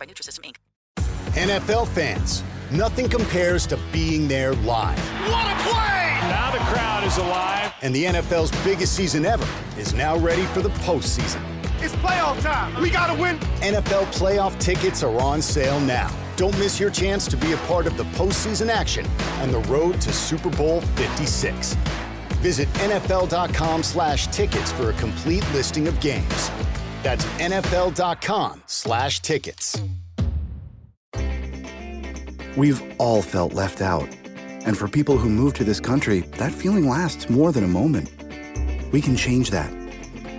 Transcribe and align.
by 0.00 0.06
Nutrisystem, 0.06 0.40
Inc. 0.44 0.56
NFL 1.34 1.86
fans, 1.88 2.42
nothing 2.72 3.08
compares 3.08 3.66
to 3.66 3.78
being 3.92 4.26
there 4.26 4.54
live. 4.54 4.98
What 5.28 5.46
a 5.46 5.62
play! 5.62 6.18
Now 6.28 6.50
the 6.50 6.58
crowd 6.58 7.04
is 7.04 7.18
alive. 7.18 7.72
And 7.82 7.94
the 7.94 8.04
NFL's 8.04 8.50
biggest 8.64 8.94
season 8.94 9.24
ever 9.24 9.46
is 9.78 9.94
now 9.94 10.16
ready 10.16 10.42
for 10.46 10.62
the 10.62 10.70
postseason. 10.70 11.40
It's 11.82 11.94
playoff 11.96 12.40
time. 12.42 12.80
We 12.82 12.90
gotta 12.90 13.20
win. 13.20 13.38
NFL 13.60 14.06
playoff 14.06 14.58
tickets 14.58 15.02
are 15.02 15.20
on 15.20 15.40
sale 15.40 15.80
now. 15.80 16.10
Don't 16.36 16.58
miss 16.58 16.80
your 16.80 16.90
chance 16.90 17.28
to 17.28 17.36
be 17.36 17.52
a 17.52 17.56
part 17.58 17.86
of 17.86 17.96
the 17.96 18.04
postseason 18.04 18.68
action 18.68 19.06
on 19.40 19.52
the 19.52 19.60
road 19.60 20.00
to 20.00 20.12
Super 20.12 20.50
Bowl 20.50 20.80
56. 20.80 21.74
Visit 22.40 22.68
NFL.com 22.74 23.82
slash 23.82 24.28
tickets 24.28 24.72
for 24.72 24.90
a 24.90 24.92
complete 24.94 25.44
listing 25.52 25.86
of 25.88 26.00
games. 26.00 26.50
That's 27.02 27.24
NFL.com 27.24 28.62
slash 28.66 29.20
tickets. 29.20 29.80
We've 32.56 32.82
all 32.98 33.22
felt 33.22 33.54
left 33.54 33.80
out. 33.80 34.08
And 34.66 34.76
for 34.76 34.88
people 34.88 35.16
who 35.16 35.30
move 35.30 35.54
to 35.54 35.64
this 35.64 35.80
country, 35.80 36.20
that 36.36 36.52
feeling 36.52 36.88
lasts 36.88 37.30
more 37.30 37.52
than 37.52 37.64
a 37.64 37.68
moment. 37.68 38.10
We 38.92 39.00
can 39.00 39.16
change 39.16 39.50
that. 39.50 39.72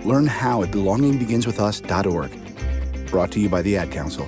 Learn 0.05 0.27
how 0.27 0.63
at 0.63 0.71
belongingbeginswithus.org. 0.71 3.07
Brought 3.07 3.31
to 3.31 3.39
you 3.39 3.49
by 3.49 3.61
the 3.61 3.77
Ad 3.77 3.91
Council. 3.91 4.27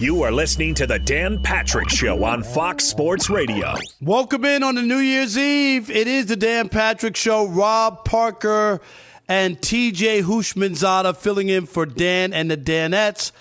You 0.00 0.22
are 0.22 0.30
listening 0.30 0.74
to 0.74 0.86
the 0.86 1.00
Dan 1.00 1.42
Patrick 1.42 1.88
Show 1.88 2.22
on 2.22 2.44
Fox 2.44 2.84
Sports 2.84 3.28
Radio. 3.28 3.74
Welcome 4.00 4.44
in 4.44 4.62
on 4.62 4.76
the 4.76 4.82
New 4.82 4.98
Year's 4.98 5.36
Eve. 5.36 5.90
It 5.90 6.06
is 6.06 6.26
the 6.26 6.36
Dan 6.36 6.68
Patrick 6.68 7.16
Show. 7.16 7.48
Rob 7.48 8.04
Parker 8.04 8.80
and 9.28 9.60
TJ 9.60 10.22
Houshmandzadeh 10.22 11.16
filling 11.16 11.48
in 11.50 11.66
for 11.66 11.84
Dan 11.84 12.32
and 12.32 12.50
the 12.50 12.56
Danettes 12.56 13.32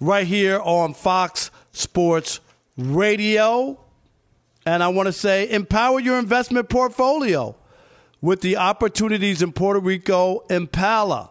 right 0.00 0.26
here 0.26 0.60
on 0.60 0.94
Fox 0.94 1.50
Sports 1.72 2.40
Radio. 2.76 3.80
And 4.66 4.82
I 4.82 4.88
want 4.88 5.06
to 5.06 5.12
say 5.12 5.48
empower 5.48 6.00
your 6.00 6.18
investment 6.18 6.68
portfolio 6.68 7.56
with 8.20 8.40
the 8.40 8.56
opportunities 8.56 9.40
in 9.40 9.52
Puerto 9.52 9.80
Rico 9.80 10.44
Impala. 10.50 11.30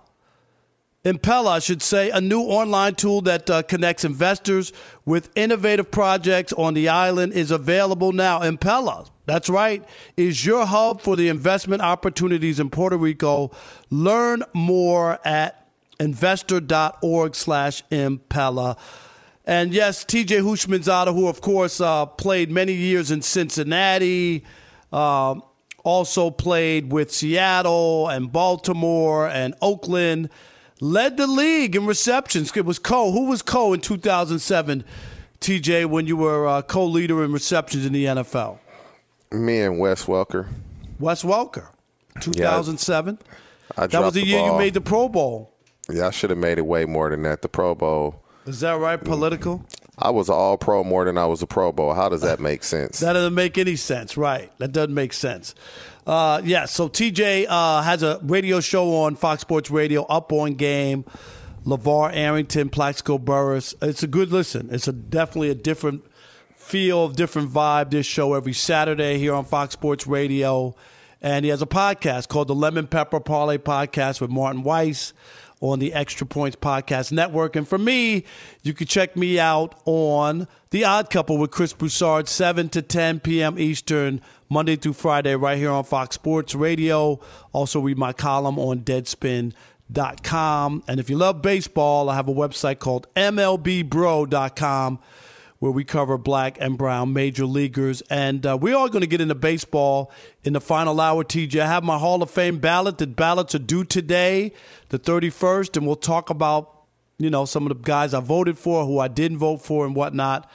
Impella, 1.06 1.52
I 1.52 1.60
should 1.60 1.82
say, 1.82 2.10
a 2.10 2.20
new 2.20 2.42
online 2.42 2.96
tool 2.96 3.22
that 3.22 3.50
uh, 3.50 3.62
connects 3.64 4.04
investors 4.04 4.74
with 5.06 5.30
innovative 5.36 5.90
projects 5.90 6.52
on 6.54 6.74
the 6.74 6.90
island 6.90 7.34
is 7.34 7.52
available 7.52 8.12
now. 8.12 8.40
Impella, 8.40 9.10
that's 9.26 9.50
right, 9.50 9.88
is 10.18 10.46
your 10.46 10.66
hub 10.66 11.02
for 11.02 11.16
the 11.16 11.30
investment 11.30 11.82
opportunities 11.82 12.60
in 12.60 12.70
Puerto 12.70 12.98
Rico. 12.98 13.52
Learn 13.90 14.44
more 14.54 15.20
at 15.26 15.68
investor.org 16.00 17.36
slash 17.36 17.84
Impella. 17.90 18.78
And 19.46 19.74
yes, 19.74 20.04
TJ 20.04 20.42
Houshmandzadeh, 20.42 21.14
who 21.14 21.28
of 21.28 21.40
course 21.40 21.80
uh, 21.80 22.06
played 22.06 22.52
many 22.52 22.74
years 22.74 23.12
in 23.12 23.22
Cincinnati, 23.22 24.44
uh, 24.92 25.36
also 25.86 26.30
played 26.30 26.92
with 26.92 27.14
Seattle 27.14 28.10
and 28.10 28.30
Baltimore 28.30 29.30
and 29.30 29.56
Oakland, 29.62 30.30
led 30.79 31.18
the 31.18 31.27
league 31.27 31.75
in 31.75 31.85
receptions. 31.85 32.56
It 32.56 32.65
was 32.65 32.79
Co. 32.79 33.12
Who 33.12 33.25
was 33.27 33.41
Co 33.41 33.74
in 33.74 33.81
2007, 33.81 34.83
TJ, 35.39 35.85
when 35.85 36.07
you 36.07 36.18
were 36.18 36.47
uh, 36.47 36.62
co 36.62 36.85
leader 36.85 37.24
in 37.24 37.31
receptions 37.31 37.85
in 37.85 37.94
the 37.94 38.06
NFL? 38.06 38.59
Me 39.31 39.62
and 39.62 39.79
Wes 39.79 40.06
Welker. 40.06 40.47
Wes 41.00 41.24
Welker, 41.24 41.68
2007. 42.21 43.19
I, 43.77 43.83
I 43.83 43.88
that 43.88 44.00
was 44.01 44.13
the, 44.13 44.21
the 44.21 44.27
year 44.27 44.39
ball. 44.39 44.53
you 44.53 44.57
made 44.57 44.74
the 44.74 44.81
Pro 44.81 45.09
Bowl. 45.09 45.53
Yeah, 45.89 46.07
I 46.07 46.12
should 46.12 46.29
have 46.29 46.39
made 46.39 46.57
it 46.57 46.65
way 46.65 46.85
more 46.85 47.09
than 47.09 47.21
that. 47.24 47.41
The 47.41 47.50
Pro 47.50 47.75
Bowl. 47.75 48.24
Is 48.45 48.62
that 48.62 48.79
right? 48.79 49.01
Political? 49.01 49.63
I 49.98 50.12
was 50.12 50.30
all 50.30 50.58
pro 50.58 50.84
more 50.84 51.06
than 51.06 51.18
I 51.18 51.26
was 51.26 51.42
a 51.42 51.48
Pro 51.48 51.72
Bowl. 51.72 51.94
How 51.94 52.08
does 52.10 52.22
that 52.22 52.40
make 52.40 52.64
sense? 52.64 53.00
That 53.00 53.14
doesn't 53.14 53.34
make 53.34 53.58
any 53.58 53.76
sense, 53.76 54.16
right? 54.16 54.52
That 54.60 54.72
doesn't 54.72 54.94
make 54.94 55.12
sense. 55.12 55.56
Uh, 56.06 56.42
yeah, 56.44 56.66
so 56.66 56.88
TJ 56.88 57.48
uh, 57.50 57.82
has 57.82 58.04
a 58.04 58.20
radio 58.24 58.60
show 58.60 58.96
on 58.96 59.16
Fox 59.16 59.42
Sports 59.42 59.72
Radio, 59.72 60.04
Up 60.06 60.32
on 60.32 60.54
Game. 60.54 61.04
LaVar 61.66 62.16
Arrington, 62.16 62.70
Plaxico 62.70 63.18
Burress. 63.18 63.76
It's 63.82 64.02
a 64.02 64.08
good 64.08 64.32
listen. 64.32 64.70
It's 64.72 64.88
a 64.88 64.94
definitely 64.94 65.50
a 65.50 65.56
different 65.56 66.06
feel, 66.56 67.10
different 67.10 67.50
vibe. 67.52 67.90
This 67.92 68.06
show 68.06 68.36
every 68.36 68.54
Saturday 68.54 69.18
here 69.18 69.34
on 69.34 69.44
Fox 69.44 69.74
Sports 69.74 70.08
Radio, 70.08 70.76
and 71.22 71.44
he 71.44 71.52
has 71.52 71.62
a 71.62 71.66
podcast 71.66 72.30
called 72.30 72.48
the 72.48 72.56
Lemon 72.56 72.88
Pepper 72.88 73.20
Parlay 73.20 73.58
Podcast 73.58 74.22
with 74.22 74.30
Martin 74.30 74.64
Weiss 74.64 75.12
on 75.59 75.80
the 75.80 75.94
Extra 75.94 76.27
Points 76.27 76.56
Podcast 76.56 77.12
Network. 77.12 77.56
And 77.56 77.68
for 77.68 77.77
me, 77.77 78.24
you 78.63 78.74
can 78.74 78.88
check 78.88 79.15
me 79.15 79.39
out 79.39 79.80
on 79.86 80.48
The 80.69 80.83
Odd 80.86 81.09
Couple 81.09 81.38
with 81.38 81.51
Chris 81.51 81.74
Broussard, 81.74 82.27
7 82.27 82.69
to 82.69 82.81
10 82.81 83.19
p.m. 83.21 83.59
Eastern, 83.59 84.21
Monday 84.50 84.75
through 84.75 84.94
Friday, 84.94 85.36
right 85.36 85.57
here 85.57 85.71
on 85.71 85.83
Fox 85.83 86.15
Sports 86.15 86.56
Radio. 86.56 87.19
Also, 87.54 87.80
read 87.80 87.98
my 87.98 88.13
column 88.13 88.59
on 88.59 88.81
Deadspin.com. 88.81 89.54
And 90.88 91.00
if 91.00 91.09
you 91.09 91.18
love 91.18 91.42
baseball, 91.42 92.10
I 92.10 92.15
have 92.15 92.27
a 92.27 92.33
website 92.33 92.80
called 92.80 93.07
MLBBro.com 93.15 95.00
where 95.59 95.71
we 95.71 95.83
cover 95.83 96.18
black 96.18 96.57
and 96.59 96.77
brown 96.77 97.13
major 97.13 97.45
leaguers. 97.45 98.01
And 98.09 98.45
uh, 98.45 98.57
we 98.59 98.74
are 98.74 98.89
going 98.89 99.01
to 99.01 99.07
get 99.07 99.21
into 99.21 99.36
baseball 99.36 100.12
in 100.44 100.54
the 100.54 100.62
final 100.62 101.00
hour, 101.01 101.24
TJ. 101.24 101.59
I 101.59 101.68
have 101.68 101.83
my 101.83 101.98
Hall 101.98 102.21
of 102.21 102.30
Fame 102.30 102.59
ballot. 102.59 102.98
The 102.98 103.07
ballots 103.07 103.56
are 103.56 103.59
due 103.59 103.83
today, 103.83 104.54
the 104.89 105.00
31st, 105.00 105.77
and 105.77 105.88
we'll 105.88 105.95
talk 105.95 106.30
about, 106.30 106.83
you 107.18 107.30
know, 107.30 107.45
some 107.45 107.63
of 107.63 107.69
the 107.69 107.83
guys 107.83 108.13
I 108.13 108.19
voted 108.19 108.57
for, 108.57 108.86
who 108.86 109.00
I 109.00 109.07
didn't 109.07 109.39
vote 109.39 109.62
for, 109.62 109.86
and 109.86 109.95
whatnot. 109.95 110.50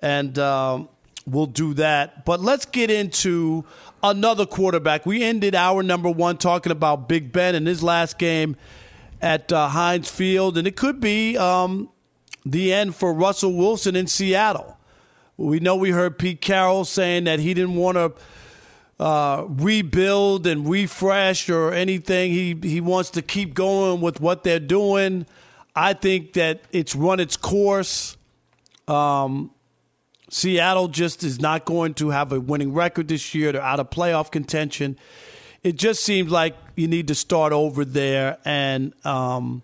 And 0.00 0.38
um, 0.38 0.88
we'll 1.26 1.46
do 1.46 1.74
that. 1.74 2.24
But 2.24 2.40
let's 2.40 2.66
get 2.66 2.90
into 2.90 3.64
another 4.02 4.46
quarterback. 4.46 5.04
We 5.06 5.24
ended 5.24 5.54
hour 5.54 5.82
number 5.82 6.10
one 6.10 6.36
talking 6.36 6.70
about 6.70 7.08
Big 7.08 7.32
Ben 7.32 7.54
in 7.54 7.66
his 7.66 7.82
last 7.82 8.18
game 8.18 8.56
at 9.20 9.52
uh, 9.52 9.68
Heinz 9.68 10.10
Field, 10.10 10.58
and 10.58 10.68
it 10.68 10.76
could 10.76 11.00
be 11.00 11.36
um, 11.38 11.88
the 12.44 12.72
end 12.72 12.94
for 12.94 13.12
Russell 13.12 13.54
Wilson 13.54 13.96
in 13.96 14.06
Seattle. 14.06 14.78
We 15.36 15.60
know 15.60 15.76
we 15.76 15.90
heard 15.90 16.18
Pete 16.18 16.40
Carroll 16.40 16.84
saying 16.84 17.24
that 17.24 17.40
he 17.40 17.54
didn't 17.54 17.74
want 17.74 17.96
to 17.96 18.12
uh, 19.02 19.44
rebuild 19.48 20.46
and 20.46 20.68
refresh 20.68 21.50
or 21.50 21.72
anything. 21.72 22.30
He 22.30 22.56
he 22.62 22.80
wants 22.80 23.10
to 23.10 23.22
keep 23.22 23.54
going 23.54 24.00
with 24.00 24.20
what 24.20 24.44
they're 24.44 24.60
doing. 24.60 25.26
I 25.74 25.94
think 25.94 26.34
that 26.34 26.62
it's 26.70 26.94
run 26.94 27.18
its 27.18 27.36
course. 27.36 28.16
Um, 28.86 29.50
Seattle 30.30 30.88
just 30.88 31.24
is 31.24 31.40
not 31.40 31.64
going 31.64 31.94
to 31.94 32.10
have 32.10 32.32
a 32.32 32.40
winning 32.40 32.72
record 32.72 33.08
this 33.08 33.34
year. 33.34 33.52
They're 33.52 33.62
out 33.62 33.80
of 33.80 33.90
playoff 33.90 34.30
contention. 34.30 34.98
It 35.62 35.76
just 35.76 36.04
seems 36.04 36.30
like 36.30 36.56
you 36.76 36.86
need 36.86 37.08
to 37.08 37.14
start 37.14 37.52
over 37.52 37.84
there. 37.84 38.38
And 38.44 38.94
um, 39.04 39.62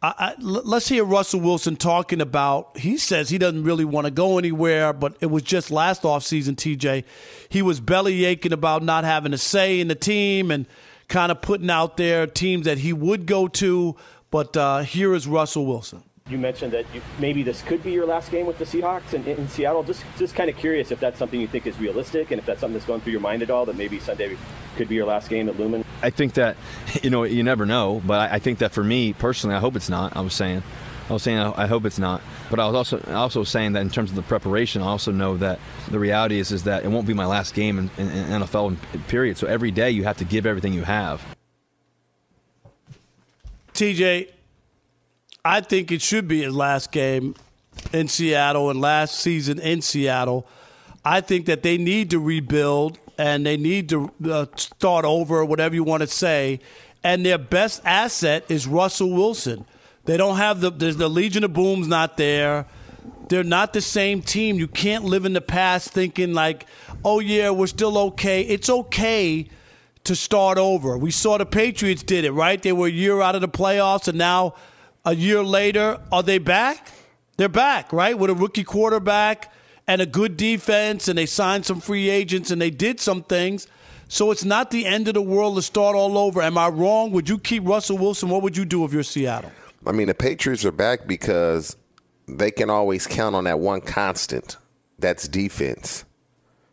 I, 0.00 0.14
I, 0.18 0.34
let's 0.38 0.88
hear 0.88 1.04
Russell 1.04 1.40
Wilson 1.40 1.76
talking 1.76 2.20
about. 2.20 2.78
He 2.78 2.98
says 2.98 3.30
he 3.30 3.38
doesn't 3.38 3.64
really 3.64 3.84
want 3.84 4.04
to 4.06 4.12
go 4.12 4.38
anywhere, 4.38 4.92
but 4.92 5.16
it 5.20 5.26
was 5.26 5.42
just 5.42 5.72
last 5.72 6.02
offseason, 6.02 6.54
TJ. 6.54 7.04
He 7.48 7.62
was 7.62 7.80
belly 7.80 8.24
aching 8.24 8.52
about 8.52 8.84
not 8.84 9.02
having 9.02 9.32
a 9.32 9.38
say 9.38 9.80
in 9.80 9.88
the 9.88 9.96
team 9.96 10.52
and 10.52 10.66
kind 11.08 11.32
of 11.32 11.42
putting 11.42 11.68
out 11.68 11.96
there 11.96 12.26
teams 12.28 12.66
that 12.66 12.78
he 12.78 12.92
would 12.92 13.26
go 13.26 13.48
to. 13.48 13.96
But 14.30 14.56
uh, 14.56 14.80
here 14.80 15.14
is 15.14 15.26
Russell 15.26 15.66
Wilson. 15.66 16.04
You 16.28 16.38
mentioned 16.38 16.72
that 16.74 16.84
you, 16.94 17.00
maybe 17.18 17.42
this 17.42 17.62
could 17.62 17.82
be 17.82 17.90
your 17.90 18.06
last 18.06 18.30
game 18.30 18.46
with 18.46 18.58
the 18.58 18.66
Seahawks 18.66 19.14
in, 19.14 19.24
in, 19.24 19.48
Seattle. 19.48 19.82
Just, 19.82 20.04
just 20.18 20.34
kind 20.34 20.50
of 20.50 20.56
curious 20.56 20.90
if 20.90 21.00
that's 21.00 21.18
something 21.18 21.40
you 21.40 21.48
think 21.48 21.66
is 21.66 21.78
realistic, 21.80 22.30
and 22.30 22.38
if 22.38 22.44
that's 22.44 22.60
something 22.60 22.74
that's 22.74 22.84
going 22.84 23.00
through 23.00 23.12
your 23.12 23.22
mind 23.22 23.42
at 23.42 23.50
all. 23.50 23.64
That 23.64 23.76
maybe 23.76 23.98
Sunday 23.98 24.36
could 24.76 24.88
be 24.88 24.94
your 24.94 25.06
last 25.06 25.30
game 25.30 25.48
at 25.48 25.58
Lumen. 25.58 25.84
I 26.02 26.10
think 26.10 26.34
that, 26.34 26.56
you 27.02 27.10
know, 27.10 27.24
you 27.24 27.42
never 27.42 27.66
know, 27.66 28.02
but 28.06 28.30
I 28.30 28.38
think 28.38 28.58
that 28.58 28.72
for 28.72 28.84
me 28.84 29.12
personally, 29.12 29.56
I 29.56 29.60
hope 29.60 29.76
it's 29.76 29.88
not. 29.88 30.16
I 30.16 30.20
was 30.20 30.34
saying, 30.34 30.62
I 31.08 31.12
was 31.12 31.22
saying, 31.22 31.38
I 31.38 31.66
hope 31.66 31.86
it's 31.86 31.98
not. 31.98 32.20
But 32.50 32.60
I 32.60 32.66
was 32.66 32.74
also 32.74 33.12
also 33.14 33.42
saying 33.42 33.72
that 33.72 33.80
in 33.80 33.88
terms 33.88 34.10
of 34.10 34.16
the 34.16 34.22
preparation, 34.22 34.82
I 34.82 34.86
also 34.86 35.10
know 35.10 35.38
that 35.38 35.58
the 35.90 35.98
reality 35.98 36.38
is 36.38 36.52
is 36.52 36.64
that 36.64 36.84
it 36.84 36.88
won't 36.88 37.06
be 37.06 37.14
my 37.14 37.24
last 37.24 37.54
game 37.54 37.78
in, 37.78 37.90
in, 37.96 38.10
in 38.10 38.42
NFL 38.42 38.76
period. 39.08 39.38
So 39.38 39.46
every 39.46 39.70
day 39.70 39.90
you 39.90 40.04
have 40.04 40.18
to 40.18 40.24
give 40.24 40.44
everything 40.44 40.74
you 40.74 40.84
have. 40.84 41.24
TJ, 43.72 44.28
I 45.44 45.60
think 45.62 45.90
it 45.92 46.02
should 46.02 46.28
be 46.28 46.42
his 46.42 46.54
last 46.54 46.92
game 46.92 47.34
in 47.92 48.08
Seattle 48.08 48.70
and 48.70 48.80
last 48.80 49.18
season 49.18 49.58
in 49.58 49.80
Seattle. 49.80 50.46
I 51.04 51.20
think 51.22 51.46
that 51.46 51.62
they 51.62 51.78
need 51.78 52.10
to 52.10 52.18
rebuild 52.18 52.98
and 53.18 53.44
they 53.44 53.56
need 53.56 53.88
to 53.88 54.10
uh, 54.30 54.46
start 54.56 55.04
over, 55.04 55.44
whatever 55.44 55.74
you 55.74 55.84
want 55.84 56.02
to 56.02 56.06
say. 56.06 56.60
And 57.02 57.26
their 57.26 57.38
best 57.38 57.82
asset 57.84 58.44
is 58.48 58.66
Russell 58.66 59.10
Wilson. 59.10 59.66
They 60.04 60.16
don't 60.16 60.36
have 60.36 60.60
the 60.60 60.70
the 60.70 61.08
Legion 61.08 61.44
of 61.44 61.52
Boom's 61.52 61.88
not 61.88 62.16
there. 62.16 62.66
They're 63.28 63.44
not 63.44 63.74
the 63.74 63.82
same 63.82 64.22
team. 64.22 64.56
You 64.56 64.68
can't 64.68 65.04
live 65.04 65.26
in 65.26 65.34
the 65.34 65.42
past 65.42 65.90
thinking 65.90 66.32
like, 66.32 66.66
oh 67.04 67.20
yeah, 67.20 67.50
we're 67.50 67.66
still 67.66 67.98
okay. 67.98 68.42
It's 68.42 68.70
okay 68.70 69.48
to 70.04 70.16
start 70.16 70.56
over. 70.56 70.96
We 70.96 71.10
saw 71.10 71.36
the 71.36 71.44
Patriots 71.44 72.02
did 72.02 72.24
it, 72.24 72.32
right? 72.32 72.62
They 72.62 72.72
were 72.72 72.86
a 72.86 72.90
year 72.90 73.20
out 73.20 73.34
of 73.34 73.42
the 73.42 73.48
playoffs 73.48 74.08
and 74.08 74.16
now 74.16 74.54
a 75.04 75.14
year 75.14 75.42
later, 75.42 76.00
are 76.10 76.22
they 76.22 76.38
back? 76.38 76.90
They're 77.36 77.48
back, 77.48 77.92
right? 77.92 78.18
With 78.18 78.30
a 78.30 78.34
rookie 78.34 78.64
quarterback 78.64 79.52
and 79.88 80.02
a 80.02 80.06
good 80.06 80.36
defense, 80.36 81.08
and 81.08 81.18
they 81.18 81.26
signed 81.26 81.64
some 81.66 81.80
free 81.80 82.10
agents 82.10 82.50
and 82.50 82.60
they 82.60 82.70
did 82.70 83.00
some 83.00 83.22
things. 83.22 83.66
So 84.06 84.30
it's 84.30 84.44
not 84.44 84.70
the 84.70 84.86
end 84.86 85.08
of 85.08 85.14
the 85.14 85.22
world 85.22 85.56
to 85.56 85.62
start 85.62 85.96
all 85.96 86.16
over. 86.16 86.40
Am 86.40 86.56
I 86.56 86.68
wrong? 86.68 87.10
Would 87.10 87.28
you 87.28 87.38
keep 87.38 87.66
Russell 87.66 87.98
Wilson? 87.98 88.28
What 88.28 88.42
would 88.42 88.56
you 88.56 88.64
do 88.64 88.84
if 88.84 88.92
you're 88.92 89.02
Seattle? 89.02 89.50
I 89.86 89.92
mean, 89.92 90.06
the 90.06 90.14
Patriots 90.14 90.64
are 90.64 90.72
back 90.72 91.06
because 91.06 91.76
they 92.26 92.50
can 92.50 92.70
always 92.70 93.06
count 93.06 93.34
on 93.34 93.44
that 93.44 93.58
one 93.58 93.80
constant. 93.80 94.56
That's 94.98 95.26
defense. 95.26 96.04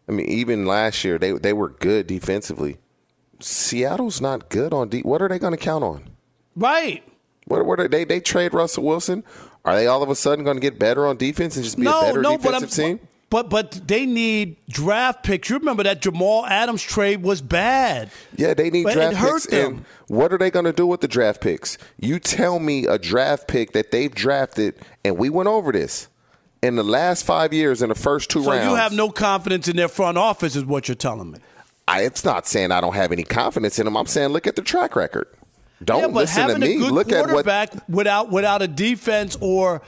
I 0.07 0.11
mean, 0.11 0.27
even 0.27 0.65
last 0.65 1.03
year 1.03 1.17
they 1.17 1.31
they 1.31 1.53
were 1.53 1.69
good 1.69 2.07
defensively. 2.07 2.77
Seattle's 3.39 4.21
not 4.21 4.49
good 4.49 4.73
on 4.73 4.89
deep. 4.89 5.05
What 5.05 5.21
are 5.21 5.27
they 5.27 5.39
going 5.39 5.51
to 5.51 5.57
count 5.57 5.83
on? 5.83 6.03
Right. 6.55 7.03
What, 7.45 7.65
what 7.65 7.79
are 7.79 7.87
they? 7.87 8.05
They 8.05 8.19
trade 8.19 8.53
Russell 8.53 8.83
Wilson. 8.83 9.23
Are 9.65 9.75
they 9.75 9.87
all 9.87 10.03
of 10.03 10.09
a 10.09 10.15
sudden 10.15 10.45
going 10.45 10.57
to 10.57 10.61
get 10.61 10.79
better 10.79 11.07
on 11.07 11.17
defense 11.17 11.55
and 11.55 11.65
just 11.65 11.75
be 11.75 11.83
no, 11.83 11.99
a 11.99 12.03
better 12.03 12.21
no, 12.21 12.37
defensive 12.37 12.69
but 12.69 12.75
team? 12.75 12.99
But 13.31 13.49
but 13.49 13.71
they 13.87 14.05
need 14.05 14.55
draft 14.69 15.23
picks. 15.23 15.49
You 15.49 15.57
remember 15.57 15.83
that 15.83 16.01
Jamal 16.01 16.45
Adams 16.45 16.83
trade 16.83 17.23
was 17.23 17.41
bad. 17.41 18.11
Yeah, 18.35 18.53
they 18.53 18.69
need 18.69 18.83
but 18.83 18.93
draft 18.93 19.13
it 19.13 19.17
hurt 19.17 19.33
picks. 19.33 19.47
them. 19.47 19.73
And 19.73 19.85
what 20.07 20.31
are 20.31 20.37
they 20.37 20.51
going 20.51 20.65
to 20.65 20.71
do 20.71 20.85
with 20.85 21.01
the 21.01 21.07
draft 21.07 21.41
picks? 21.41 21.79
You 21.99 22.19
tell 22.19 22.59
me 22.59 22.85
a 22.85 22.99
draft 22.99 23.47
pick 23.47 23.71
that 23.71 23.91
they've 23.91 24.13
drafted, 24.13 24.75
and 25.03 25.17
we 25.17 25.29
went 25.31 25.49
over 25.49 25.71
this 25.71 26.07
in 26.61 26.75
the 26.75 26.83
last 26.83 27.23
five 27.25 27.51
years 27.51 27.81
in 27.81 27.89
the 27.89 27.95
first 27.95 28.29
two 28.29 28.43
so 28.43 28.51
rounds. 28.51 28.65
you 28.65 28.75
have 28.75 28.93
no 28.93 29.09
confidence 29.09 29.67
in 29.67 29.75
their 29.75 29.87
front 29.87 30.19
office, 30.19 30.55
is 30.55 30.63
what 30.63 30.87
you're 30.87 30.95
telling 30.95 31.31
me. 31.31 31.39
I, 31.87 32.03
it's 32.03 32.23
not 32.23 32.47
saying 32.47 32.71
I 32.71 32.81
don't 32.81 32.95
have 32.95 33.11
any 33.11 33.23
confidence 33.23 33.79
in 33.79 33.85
them. 33.85 33.97
I'm 33.97 34.07
saying 34.07 34.29
look 34.29 34.47
at 34.47 34.55
the 34.55 34.61
track 34.61 34.95
record. 34.95 35.27
Don't 35.83 36.01
yeah, 36.01 36.07
but 36.07 36.13
listen 36.15 36.41
having 36.41 36.61
to 36.61 36.67
me. 36.67 36.75
A 36.75 36.79
good 36.79 36.91
look 36.91 37.11
at 37.11 37.21
what 37.21 37.29
quarterback 37.29 37.89
without 37.89 38.31
without 38.31 38.61
a 38.61 38.67
defense 38.67 39.37
or 39.41 39.81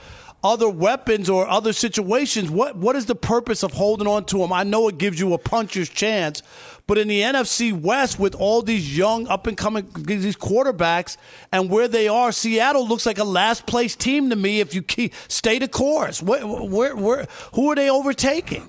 other 0.44 0.68
weapons 0.68 1.28
or 1.28 1.48
other 1.48 1.72
situations. 1.72 2.50
What 2.50 2.76
what 2.76 2.94
is 2.96 3.06
the 3.06 3.14
purpose 3.14 3.62
of 3.62 3.72
holding 3.72 4.06
on 4.06 4.24
to 4.26 4.42
him? 4.42 4.52
I 4.52 4.64
know 4.64 4.88
it 4.88 4.98
gives 4.98 5.18
you 5.18 5.32
a 5.34 5.38
puncher's 5.38 5.88
chance, 5.88 6.42
But 6.88 6.96
in 6.96 7.08
the 7.08 7.20
NFC 7.20 7.78
West, 7.78 8.18
with 8.18 8.34
all 8.34 8.62
these 8.62 8.96
young 8.96 9.28
up 9.28 9.46
and 9.46 9.56
coming 9.56 9.90
these 9.94 10.36
quarterbacks 10.36 11.18
and 11.52 11.68
where 11.68 11.86
they 11.86 12.08
are, 12.08 12.32
Seattle 12.32 12.88
looks 12.88 13.04
like 13.04 13.18
a 13.18 13.24
last 13.24 13.66
place 13.66 13.94
team 13.94 14.30
to 14.30 14.36
me. 14.36 14.60
If 14.60 14.74
you 14.74 14.82
keep, 14.82 15.12
stay 15.28 15.58
the 15.58 15.68
course, 15.68 16.22
where, 16.22 16.46
where, 16.46 16.96
where, 16.96 17.28
who 17.52 17.70
are 17.70 17.74
they 17.74 17.90
overtaking? 17.90 18.68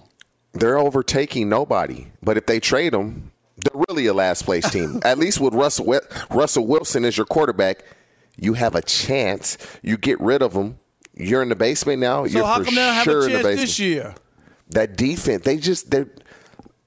They're 0.51 0.77
overtaking 0.77 1.47
nobody. 1.47 2.07
But 2.21 2.35
if 2.35 2.45
they 2.45 2.59
trade 2.59 2.91
them, 2.91 3.31
they're 3.63 3.83
really 3.89 4.05
a 4.07 4.13
last 4.13 4.43
place 4.45 4.69
team. 4.69 4.99
At 5.05 5.17
least 5.17 5.39
with 5.39 5.53
Russell 5.53 5.99
Russell 6.29 6.67
Wilson 6.67 7.05
as 7.05 7.17
your 7.17 7.25
quarterback, 7.25 7.83
you 8.37 8.53
have 8.53 8.75
a 8.75 8.81
chance. 8.81 9.57
You 9.81 9.97
get 9.97 10.19
rid 10.21 10.41
of 10.41 10.53
him. 10.53 10.79
You're 11.15 11.41
in 11.41 11.49
the 11.49 11.55
basement 11.55 11.99
now. 11.99 12.25
So 12.25 12.37
You're 12.37 12.45
how 12.45 12.59
for 12.59 12.65
come 12.65 12.75
they 12.75 12.81
don't 12.81 12.93
have 12.93 13.03
sure 13.03 13.21
a 13.21 13.23
in 13.25 13.27
the 13.27 13.31
chance 13.33 13.43
basement. 13.43 13.67
this 13.67 13.79
year? 13.79 14.15
That 14.69 14.95
defense, 14.95 15.43
they 15.43 15.57
just 15.57 15.91
they 15.91 16.05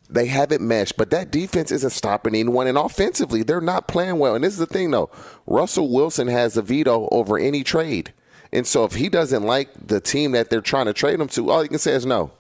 they 0.09 0.27
haven't 0.27 0.61
meshed, 0.61 0.97
but 0.97 1.11
that 1.11 1.31
defense 1.31 1.71
isn't 1.73 1.91
stopping 1.91 2.35
anyone. 2.35 2.67
And 2.67 2.77
offensively, 2.79 3.43
they're 3.43 3.61
not 3.61 3.89
playing 3.89 4.19
well. 4.19 4.35
And 4.35 4.45
this 4.45 4.53
is 4.53 4.59
the 4.59 4.67
thing, 4.67 4.91
though: 4.91 5.11
Russell 5.47 5.91
Wilson 5.93 6.29
has 6.29 6.57
a 6.57 6.63
veto 6.63 7.09
over 7.11 7.39
any 7.39 7.65
trade. 7.65 8.13
And 8.53 8.67
so, 8.67 8.85
if 8.85 8.95
he 8.95 9.09
doesn't 9.09 9.43
like 9.45 9.71
the 9.87 10.01
team 10.01 10.33
that 10.33 10.51
they're 10.51 10.61
trying 10.61 10.87
to 10.87 10.93
trade 10.93 11.19
him 11.19 11.29
to, 11.29 11.51
all 11.51 11.63
he 11.63 11.69
can 11.69 11.79
say 11.79 11.93
is 11.93 12.05
no. 12.07 12.31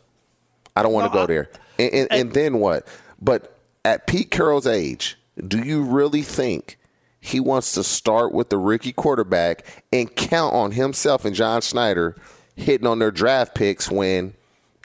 I 0.76 0.82
don't 0.82 0.92
want 0.92 1.10
to 1.10 1.14
No, 1.18 1.22
go 1.22 1.26
there. 1.26 1.50
And, 1.78 1.92
and, 1.92 2.08
and 2.12 2.32
then 2.32 2.58
what? 2.58 2.86
But 3.20 3.58
at 3.84 4.06
Pete 4.06 4.30
Carroll's 4.30 4.66
age, 4.66 5.18
do 5.46 5.58
you 5.58 5.82
really 5.82 6.22
think 6.22 6.78
he 7.20 7.40
wants 7.40 7.72
to 7.72 7.84
start 7.84 8.32
with 8.32 8.50
the 8.50 8.58
rookie 8.58 8.92
quarterback 8.92 9.84
and 9.92 10.14
count 10.14 10.54
on 10.54 10.72
himself 10.72 11.24
and 11.24 11.34
John 11.34 11.60
Schneider 11.60 12.16
hitting 12.56 12.86
on 12.86 12.98
their 12.98 13.10
draft 13.10 13.54
picks 13.54 13.90
when 13.90 14.34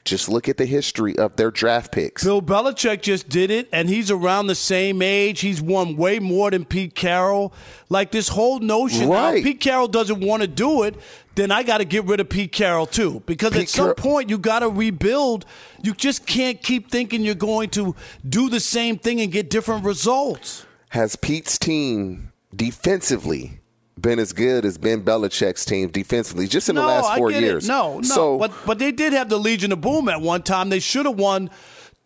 just 0.08 0.28
look 0.28 0.48
at 0.48 0.56
the 0.56 0.66
history 0.66 1.16
of 1.18 1.36
their 1.36 1.50
draft 1.50 1.92
picks? 1.92 2.24
Bill 2.24 2.42
Belichick 2.42 3.02
just 3.02 3.28
did 3.28 3.50
it, 3.50 3.68
and 3.72 3.88
he's 3.88 4.10
around 4.10 4.46
the 4.46 4.54
same 4.54 5.02
age. 5.02 5.40
He's 5.40 5.60
won 5.62 5.96
way 5.96 6.18
more 6.18 6.50
than 6.50 6.64
Pete 6.64 6.94
Carroll. 6.94 7.52
Like 7.88 8.10
this 8.10 8.28
whole 8.28 8.58
notion, 8.58 9.08
Right. 9.08 9.42
Pete 9.42 9.60
Carroll 9.60 9.88
doesn't 9.88 10.20
want 10.20 10.42
to 10.42 10.48
do 10.48 10.82
it, 10.82 10.94
then 11.34 11.50
I 11.50 11.62
got 11.62 11.78
to 11.78 11.84
get 11.84 12.04
rid 12.04 12.20
of 12.20 12.28
Pete 12.28 12.52
Carroll 12.52 12.86
too. 12.86 13.22
Because 13.26 13.54
at 13.56 13.68
some 13.68 13.84
Carroll- 13.84 13.94
point, 13.94 14.30
you 14.30 14.38
got 14.38 14.60
to 14.60 14.68
rebuild. 14.68 15.44
You 15.82 15.94
just 15.94 16.26
can't 16.26 16.60
keep 16.62 16.90
thinking 16.90 17.22
you're 17.22 17.34
going 17.34 17.70
to 17.70 17.94
do 18.28 18.48
the 18.50 18.60
same 18.60 18.98
thing 18.98 19.20
and 19.20 19.30
get 19.30 19.48
different 19.50 19.84
results. 19.84 20.66
Has 20.90 21.16
Pete's 21.16 21.58
team 21.58 22.32
defensively 22.54 23.60
been 24.00 24.18
as 24.18 24.32
good 24.32 24.64
as 24.64 24.78
Ben 24.78 25.02
Belichick's 25.02 25.64
team 25.64 25.88
defensively 25.88 26.46
just 26.46 26.68
in 26.68 26.76
the 26.76 26.82
last 26.82 27.16
four 27.16 27.30
I 27.30 27.32
get 27.32 27.42
years? 27.42 27.64
It. 27.64 27.68
No, 27.68 27.96
no. 27.96 28.02
So, 28.02 28.38
but 28.38 28.52
but 28.66 28.78
they 28.78 28.92
did 28.92 29.12
have 29.12 29.28
the 29.28 29.38
Legion 29.38 29.72
of 29.72 29.80
Boom 29.80 30.08
at 30.08 30.20
one 30.20 30.42
time. 30.42 30.68
They 30.68 30.80
should 30.80 31.06
have 31.06 31.18
won 31.18 31.50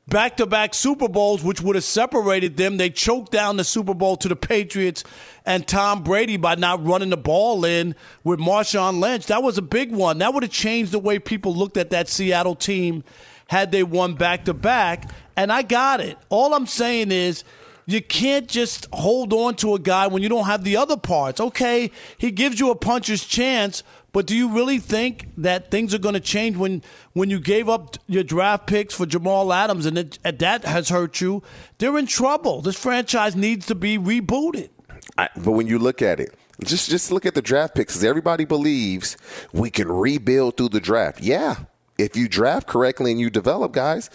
back 0.08 0.36
to 0.38 0.46
back 0.46 0.74
Super 0.74 1.08
Bowls, 1.08 1.42
which 1.42 1.60
would 1.60 1.76
have 1.76 1.84
separated 1.84 2.56
them. 2.56 2.76
They 2.76 2.90
choked 2.90 3.32
down 3.32 3.56
the 3.56 3.64
Super 3.64 3.94
Bowl 3.94 4.16
to 4.18 4.28
the 4.28 4.36
Patriots 4.36 5.04
and 5.44 5.66
Tom 5.66 6.02
Brady 6.02 6.36
by 6.36 6.54
not 6.54 6.84
running 6.84 7.10
the 7.10 7.16
ball 7.16 7.64
in 7.64 7.94
with 8.24 8.38
Marshawn 8.38 9.00
Lynch. 9.00 9.26
That 9.26 9.42
was 9.42 9.58
a 9.58 9.62
big 9.62 9.92
one. 9.92 10.18
That 10.18 10.34
would 10.34 10.42
have 10.42 10.52
changed 10.52 10.92
the 10.92 10.98
way 10.98 11.18
people 11.18 11.54
looked 11.54 11.76
at 11.76 11.90
that 11.90 12.08
Seattle 12.08 12.54
team 12.54 13.04
had 13.48 13.70
they 13.70 13.82
won 13.82 14.14
back 14.14 14.46
to 14.46 14.54
back. 14.54 15.10
And 15.36 15.52
I 15.52 15.62
got 15.62 16.00
it. 16.00 16.18
All 16.28 16.54
I'm 16.54 16.66
saying 16.66 17.10
is 17.10 17.44
you 17.86 18.02
can't 18.02 18.48
just 18.48 18.86
hold 18.92 19.32
on 19.32 19.56
to 19.56 19.74
a 19.74 19.78
guy 19.78 20.06
when 20.06 20.22
you 20.22 20.28
don't 20.28 20.46
have 20.46 20.64
the 20.64 20.76
other 20.76 20.96
parts. 20.96 21.40
Okay, 21.40 21.90
he 22.16 22.30
gives 22.30 22.60
you 22.60 22.70
a 22.70 22.74
puncher's 22.74 23.24
chance, 23.24 23.82
but 24.12 24.26
do 24.26 24.36
you 24.36 24.48
really 24.48 24.78
think 24.78 25.28
that 25.36 25.70
things 25.70 25.94
are 25.94 25.98
going 25.98 26.14
to 26.14 26.20
change 26.20 26.56
when 26.56 26.82
when 27.12 27.30
you 27.30 27.40
gave 27.40 27.68
up 27.68 27.96
your 28.06 28.22
draft 28.22 28.66
picks 28.66 28.94
for 28.94 29.06
Jamal 29.06 29.52
Adams 29.52 29.86
and 29.86 29.98
it, 29.98 30.18
that 30.22 30.64
has 30.64 30.88
hurt 30.88 31.20
you? 31.20 31.42
They're 31.78 31.98
in 31.98 32.06
trouble. 32.06 32.62
This 32.62 32.76
franchise 32.76 33.34
needs 33.34 33.66
to 33.66 33.74
be 33.74 33.98
rebooted. 33.98 34.70
I, 35.18 35.28
but 35.36 35.52
when 35.52 35.66
you 35.66 35.78
look 35.78 36.02
at 36.02 36.20
it, 36.20 36.34
just 36.64 36.88
just 36.90 37.10
look 37.10 37.26
at 37.26 37.34
the 37.34 37.42
draft 37.42 37.74
picks. 37.74 38.02
everybody 38.04 38.44
believes 38.44 39.16
we 39.52 39.70
can 39.70 39.90
rebuild 39.90 40.56
through 40.56 40.68
the 40.70 40.80
draft. 40.80 41.20
Yeah, 41.20 41.56
if 41.98 42.16
you 42.16 42.28
draft 42.28 42.66
correctly 42.66 43.10
and 43.10 43.20
you 43.20 43.30
develop 43.30 43.72
guys, 43.72 44.10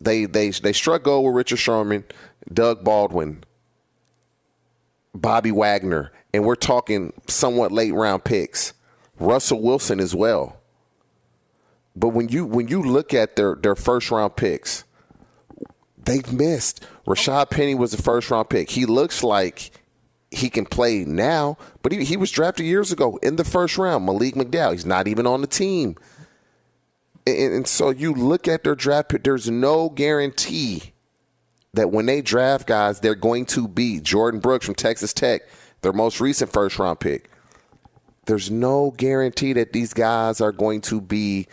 they 0.00 0.26
they 0.26 0.50
they 0.50 0.72
struck 0.72 1.04
gold 1.04 1.26
with 1.26 1.34
Richard 1.34 1.58
Sherman, 1.58 2.04
Doug 2.52 2.84
Baldwin, 2.84 3.44
Bobby 5.14 5.52
Wagner, 5.52 6.12
and 6.32 6.44
we're 6.44 6.54
talking 6.54 7.12
somewhat 7.26 7.72
late 7.72 7.92
round 7.92 8.24
picks. 8.24 8.72
Russell 9.18 9.62
Wilson 9.62 10.00
as 10.00 10.14
well. 10.14 10.56
But 11.96 12.08
when 12.08 12.28
you 12.28 12.44
when 12.44 12.68
you 12.68 12.82
look 12.82 13.14
at 13.14 13.36
their 13.36 13.54
their 13.54 13.76
first 13.76 14.10
round 14.10 14.36
picks, 14.36 14.84
they've 16.02 16.32
missed. 16.32 16.84
Rashaad 17.06 17.50
Penny 17.50 17.74
was 17.74 17.92
the 17.92 18.02
first 18.02 18.30
round 18.30 18.48
pick. 18.48 18.70
He 18.70 18.86
looks 18.86 19.22
like 19.22 19.70
he 20.30 20.50
can 20.50 20.66
play 20.66 21.04
now, 21.04 21.56
but 21.82 21.92
he, 21.92 22.04
he 22.04 22.16
was 22.16 22.30
drafted 22.30 22.66
years 22.66 22.90
ago 22.90 23.18
in 23.22 23.36
the 23.36 23.44
first 23.44 23.78
round. 23.78 24.04
Malik 24.04 24.34
McDowell, 24.34 24.72
he's 24.72 24.86
not 24.86 25.06
even 25.06 25.26
on 25.26 25.40
the 25.40 25.46
team. 25.46 25.96
And, 27.26 27.54
and 27.54 27.68
so 27.68 27.90
you 27.90 28.12
look 28.12 28.48
at 28.48 28.64
their 28.64 28.74
draft 28.74 29.10
pick, 29.10 29.24
there's 29.24 29.50
no 29.50 29.88
guarantee 29.88 30.92
that 31.74 31.90
when 31.90 32.06
they 32.06 32.22
draft 32.22 32.66
guys, 32.66 33.00
they're 33.00 33.14
going 33.14 33.46
to 33.46 33.66
be 33.68 34.00
Jordyn 34.00 34.40
Brooks 34.40 34.66
from 34.66 34.74
Texas 34.74 35.12
Tech, 35.12 35.42
their 35.82 35.92
most 35.92 36.20
recent 36.20 36.52
first 36.52 36.78
round 36.78 37.00
pick. 37.00 37.30
There's 38.26 38.50
no 38.50 38.92
guarantee 38.92 39.52
that 39.54 39.72
these 39.72 39.92
guys 39.92 40.40
are 40.40 40.52
going 40.52 40.80
to 40.82 41.00
be 41.00 41.46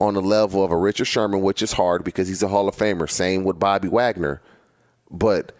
on 0.00 0.14
the 0.14 0.22
level 0.22 0.64
of 0.64 0.70
a 0.70 0.76
Richard 0.76 1.06
Sherman, 1.06 1.40
which 1.40 1.62
is 1.62 1.72
hard 1.72 2.04
because 2.04 2.28
he's 2.28 2.42
a 2.42 2.48
Hall 2.48 2.68
of 2.68 2.76
Famer. 2.76 3.08
Same 3.08 3.44
with 3.44 3.58
Bobby 3.58 3.88
Wagner. 3.88 4.42
But 5.10 5.52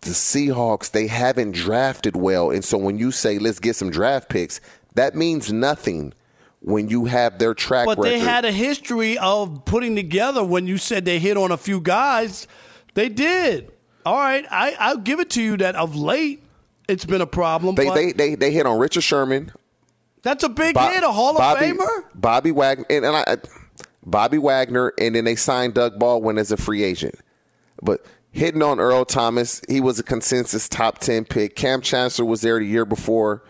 the 0.00 0.10
Seahawks, 0.10 0.90
they 0.90 1.06
haven't 1.06 1.52
drafted 1.52 2.16
well. 2.16 2.50
And 2.50 2.64
so 2.64 2.76
when 2.76 2.98
you 2.98 3.12
say, 3.12 3.38
let's 3.38 3.60
get 3.60 3.76
some 3.76 3.90
draft 3.90 4.28
picks, 4.28 4.60
that 4.94 5.14
means 5.14 5.52
nothing 5.52 6.12
when 6.62 6.88
you 6.88 7.04
have 7.06 7.38
their 7.38 7.54
track 7.54 7.86
But 7.86 7.98
record. 7.98 8.10
they 8.10 8.18
had 8.18 8.44
a 8.44 8.52
history 8.52 9.18
of 9.18 9.64
putting 9.64 9.96
together. 9.96 10.44
When 10.44 10.66
you 10.66 10.78
said 10.78 11.04
they 11.04 11.18
hit 11.18 11.36
on 11.36 11.50
a 11.50 11.56
few 11.56 11.80
guys, 11.80 12.46
they 12.94 13.08
did. 13.08 13.72
All 14.04 14.16
right, 14.16 14.44
I, 14.50 14.74
I'll 14.78 14.96
give 14.96 15.20
it 15.20 15.30
to 15.30 15.42
you 15.42 15.56
that 15.58 15.76
of 15.76 15.94
late 15.94 16.42
it's 16.88 17.04
been 17.04 17.20
a 17.20 17.26
problem. 17.26 17.74
they, 17.74 17.86
but 17.86 17.94
they, 17.94 18.12
they, 18.12 18.34
they 18.34 18.50
hit 18.50 18.66
on 18.66 18.78
Richard 18.78 19.02
Sherman, 19.02 19.52
that's 20.22 20.44
a 20.44 20.48
big 20.48 20.76
hit, 20.76 21.02
a 21.02 21.10
Hall 21.10 21.34
Bobby, 21.34 21.70
of 21.70 21.76
Famer. 21.76 22.04
Bobby 22.14 22.50
Wagner, 22.50 22.84
and, 22.90 23.04
and 23.04 23.16
I, 23.16 23.36
Bobby 24.04 24.38
Wagner, 24.38 24.92
and 24.98 25.14
then 25.14 25.24
they 25.24 25.36
signed 25.36 25.74
Doug 25.74 25.98
Baldwin 25.98 26.38
as 26.38 26.52
a 26.52 26.56
free 26.56 26.82
agent. 26.82 27.14
But 27.82 28.04
hitting 28.30 28.62
on 28.62 28.78
Earl 28.80 29.04
Thomas, 29.04 29.62
he 29.68 29.80
was 29.80 29.98
a 29.98 30.02
consensus 30.02 30.68
top 30.68 30.98
ten 30.98 31.24
pick. 31.24 31.56
Kam 31.56 31.80
Chancellor 31.80 32.24
was 32.24 32.40
there 32.40 32.58
the 32.58 32.66
year 32.66 32.84
before 32.84 33.42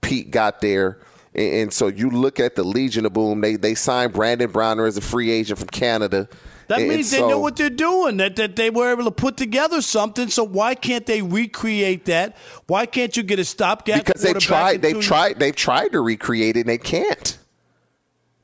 Pete 0.00 0.30
got 0.30 0.60
there. 0.60 0.98
And, 1.34 1.54
and 1.54 1.72
so 1.72 1.88
you 1.88 2.10
look 2.10 2.38
at 2.40 2.54
the 2.56 2.64
Legion 2.64 3.06
of 3.06 3.12
Boom. 3.12 3.40
They 3.40 3.56
they 3.56 3.74
signed 3.74 4.12
Brandon 4.12 4.50
Browner 4.50 4.86
as 4.86 4.96
a 4.96 5.00
free 5.00 5.30
agent 5.30 5.58
from 5.58 5.68
Canada. 5.68 6.28
That 6.68 6.80
And- 6.80 6.88
means 6.88 7.10
they 7.10 7.20
know 7.20 7.38
what 7.38 7.56
they're 7.56 7.68
doing. 7.70 8.16
That 8.18 8.36
that 8.36 8.56
they 8.56 8.70
were 8.70 8.92
able 8.92 9.04
to 9.04 9.10
put 9.10 9.36
together 9.36 9.82
something. 9.82 10.28
So 10.28 10.44
why 10.44 10.74
can't 10.74 11.04
they 11.06 11.20
recreate 11.22 12.04
that? 12.06 12.36
Why 12.66 12.86
can't 12.86 13.16
you 13.16 13.22
get 13.22 13.38
a 13.38 13.44
stopgap? 13.44 14.04
because 14.04 14.22
they've 14.22 14.38
tried 14.38 14.82
they've 14.82 15.00
tried 15.00 15.38
they've 15.38 15.56
tried 15.56 15.92
to 15.92 16.00
recreate 16.00 16.56
it 16.56 16.60
and 16.60 16.68
they 16.68 16.78
can't 16.78 17.38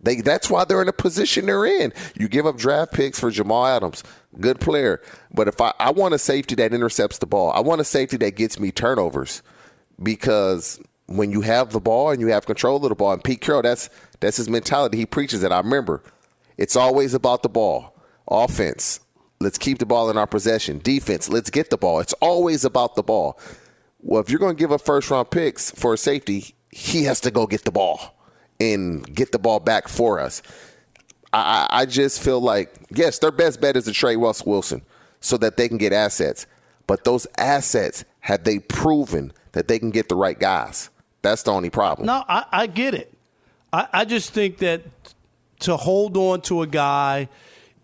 they 0.00 0.21
that's 0.21 0.49
why 0.49 0.64
they're 0.64 0.80
in 0.80 0.87
the 0.87 0.92
position 0.92 1.47
they're 1.47 1.64
in 1.66 1.92
you 2.16 2.28
give 2.28 2.47
up 2.47 2.57
draft 2.57 2.92
picks 2.92 3.18
for 3.18 3.33
jamal 3.33 3.66
adams 3.66 4.04
good 4.38 4.61
player 4.61 5.02
but 5.35 5.49
if 5.49 5.61
i, 5.61 5.73
I 5.80 5.90
want 5.90 6.14
a 6.14 6.18
safety 6.18 6.54
that 6.54 6.73
intercepts 6.73 7.18
the 7.18 7.26
ball 7.26 7.50
i 7.50 7.59
want 7.59 7.80
a 7.80 7.85
safety 7.85 8.16
that 8.18 8.37
gets 8.37 8.61
me 8.61 8.71
turnovers 8.71 9.42
because 10.00 10.78
when 11.09 11.33
you 11.33 11.41
have 11.41 11.73
the 11.73 11.81
ball 11.81 12.11
and 12.11 12.21
you 12.21 12.29
have 12.29 12.47
control 12.47 12.77
of 12.77 12.88
the 12.88 12.95
ball 12.95 13.12
and 13.12 13.25
pete 13.25 13.41
carroll 13.41 13.62
that's 13.62 13.91
that's 14.21 14.37
his 14.37 14.49
mentality 14.49 14.97
he 14.99 15.07
preaches 15.07 15.43
it 15.43 15.50
i 15.50 15.59
remember 15.59 16.03
it's 16.57 16.77
always 16.77 17.15
about 17.15 17.43
the 17.43 17.49
ball 17.49 17.95
offense 18.31 19.00
let's 19.41 19.59
keep 19.59 19.79
the 19.79 19.87
ball 19.87 20.11
in 20.11 20.17
our 20.19 20.27
possession 20.27 20.79
defense 20.79 21.29
let's 21.29 21.50
get 21.50 21.71
the 21.71 21.79
ball 21.79 21.99
it's 22.00 22.12
always 22.15 22.65
about 22.65 22.95
the 22.95 23.03
ball 23.03 23.38
well, 24.00 24.21
if 24.21 24.31
you're 24.31 24.38
going 24.38 24.57
to 24.57 24.61
give 24.61 24.73
up 24.73 24.81
first 24.81 25.11
round 25.11 25.31
picks 25.31 25.71
for 25.71 25.95
a 25.95 25.99
safety, 25.99 26.55
he 26.71 27.05
has 27.05 27.21
to 27.23 27.31
go 27.31 27.47
get 27.47 27.65
the 27.65 27.73
ball 27.73 28.17
and 28.61 29.15
get 29.15 29.33
the 29.33 29.38
ball 29.38 29.61
back 29.61 29.88
for 29.88 30.21
us. 30.21 30.43
I 31.33 31.67
I 31.71 31.87
just 31.87 32.23
feel 32.23 32.41
like, 32.41 32.75
yes, 32.91 33.19
their 33.19 33.31
best 33.31 33.61
bet 33.61 33.77
is 33.77 33.85
to 33.85 33.93
trade 33.93 34.17
Russ 34.17 34.47
Wilson 34.47 34.83
so 35.21 35.37
that 35.38 35.57
they 35.57 35.69
can 35.69 35.79
get 35.79 35.93
assets. 35.93 36.47
But 36.87 37.05
those 37.05 37.27
assets, 37.37 38.05
have 38.21 38.45
they 38.45 38.61
proven 38.61 39.33
that 39.53 39.69
they 39.69 39.79
can 39.79 39.91
get 39.91 40.09
the 40.09 40.17
right 40.17 40.38
guys? 40.38 40.91
That's 41.28 41.42
the 41.42 41.52
only 41.52 41.70
problem. 41.70 42.06
No, 42.06 42.25
I, 42.28 42.44
I 42.52 42.66
get 42.66 42.94
it. 42.94 43.12
I, 43.73 43.87
I 43.92 44.04
just 44.04 44.32
think 44.32 44.58
that 44.58 44.82
to 45.61 45.76
hold 45.76 46.16
on 46.16 46.40
to 46.42 46.62
a 46.62 46.66
guy, 46.66 47.28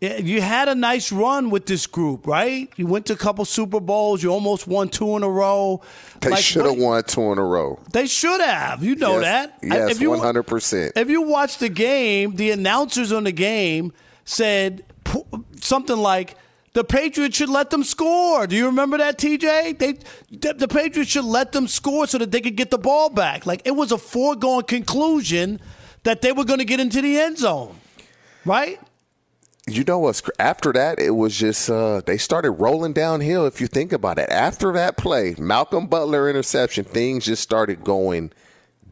eh, 0.00 0.20
you 0.22 0.40
had 0.40 0.68
a 0.68 0.74
nice 0.74 1.12
run 1.12 1.50
with 1.50 1.66
this 1.66 1.86
group, 1.86 2.26
right? 2.26 2.72
You 2.76 2.86
went 2.86 3.06
to 3.06 3.12
a 3.12 3.16
couple 3.16 3.44
Super 3.44 3.80
Bowls. 3.80 4.22
You 4.22 4.30
almost 4.30 4.66
won 4.66 4.88
two 4.88 5.16
in 5.16 5.22
a 5.22 5.28
row. 5.28 5.82
They 6.20 6.30
Like, 6.30 6.42
should 6.44 6.64
have 6.64 6.78
won 6.78 7.02
two 7.04 7.32
in 7.32 7.38
a 7.38 7.44
row. 7.44 7.78
They 7.92 8.06
should 8.06 8.40
have. 8.40 8.82
You 8.82 8.96
know 8.96 9.20
Yes, 9.20 9.22
that. 9.22 9.58
Yes, 9.62 9.90
If 9.90 10.00
you- 10.00 10.10
one 10.10 10.20
hundred 10.20 10.44
percent. 10.44 10.92
If 10.96 11.10
you 11.10 11.22
watch 11.22 11.58
the 11.58 11.68
game, 11.68 12.36
the 12.36 12.50
announcers 12.52 13.12
on 13.12 13.24
the 13.24 13.32
game 13.32 13.92
said 14.24 14.84
something 15.60 15.96
like, 15.96 16.36
the 16.74 16.84
Patriots 16.84 17.36
should 17.36 17.48
let 17.48 17.70
them 17.70 17.82
score. 17.82 18.46
Do 18.46 18.54
you 18.54 18.66
remember 18.66 18.98
that, 18.98 19.16
TJ? 19.16 19.78
They 19.78 19.92
the, 20.30 20.54
the 20.54 20.68
Patriots 20.68 21.10
should 21.10 21.24
let 21.24 21.52
them 21.52 21.66
score 21.66 22.06
so 22.06 22.18
that 22.18 22.30
they 22.30 22.40
could 22.40 22.56
get 22.56 22.70
the 22.70 22.78
ball 22.78 23.08
back. 23.08 23.46
Like 23.46 23.62
it 23.64 23.70
was 23.70 23.90
a 23.90 23.98
foregone 23.98 24.64
conclusion 24.64 25.60
that 26.02 26.20
they 26.20 26.32
were 26.32 26.44
going 26.44 26.58
to 26.58 26.64
get 26.64 26.80
into 26.80 27.00
the 27.00 27.18
end 27.18 27.38
zone, 27.38 27.76
right? 28.44 28.78
you 29.66 29.82
know 29.84 29.98
what's 29.98 30.22
after 30.38 30.74
that 30.74 30.98
it 30.98 31.12
was 31.12 31.34
just 31.38 31.70
uh, 31.70 32.02
they 32.04 32.18
started 32.18 32.50
rolling 32.50 32.92
downhill 32.92 33.46
if 33.46 33.62
you 33.62 33.66
think 33.66 33.94
about 33.94 34.18
it 34.18 34.28
after 34.28 34.72
that 34.74 34.98
play 34.98 35.34
malcolm 35.38 35.86
butler 35.86 36.28
interception 36.28 36.84
things 36.84 37.24
just 37.24 37.42
started 37.42 37.82
going 37.82 38.30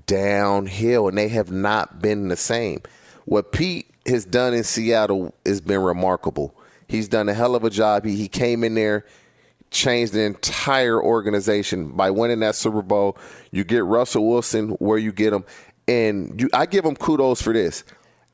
downhill 0.06 1.08
and 1.08 1.18
they 1.18 1.28
have 1.28 1.50
not 1.50 2.00
been 2.00 2.28
the 2.28 2.36
same 2.36 2.80
what 3.26 3.52
pete 3.52 3.90
has 4.06 4.24
done 4.24 4.54
in 4.54 4.64
seattle 4.64 5.34
has 5.44 5.60
been 5.60 5.82
remarkable 5.82 6.54
he's 6.92 7.08
done 7.08 7.28
a 7.28 7.34
hell 7.34 7.54
of 7.54 7.64
a 7.64 7.70
job. 7.70 8.04
He, 8.04 8.16
he 8.16 8.28
came 8.28 8.62
in 8.62 8.74
there 8.74 9.04
changed 9.70 10.12
the 10.12 10.20
entire 10.20 11.02
organization. 11.02 11.92
By 11.92 12.10
winning 12.10 12.40
that 12.40 12.54
super 12.54 12.82
bowl 12.82 13.16
you 13.50 13.64
get 13.64 13.84
russell 13.84 14.28
wilson 14.28 14.70
where 14.72 14.98
you 14.98 15.12
get 15.12 15.32
him. 15.32 15.44
And 15.88 16.40
you, 16.40 16.48
i 16.52 16.66
give 16.66 16.84
him 16.84 16.94
kudos 16.94 17.42
for 17.42 17.52
this. 17.52 17.82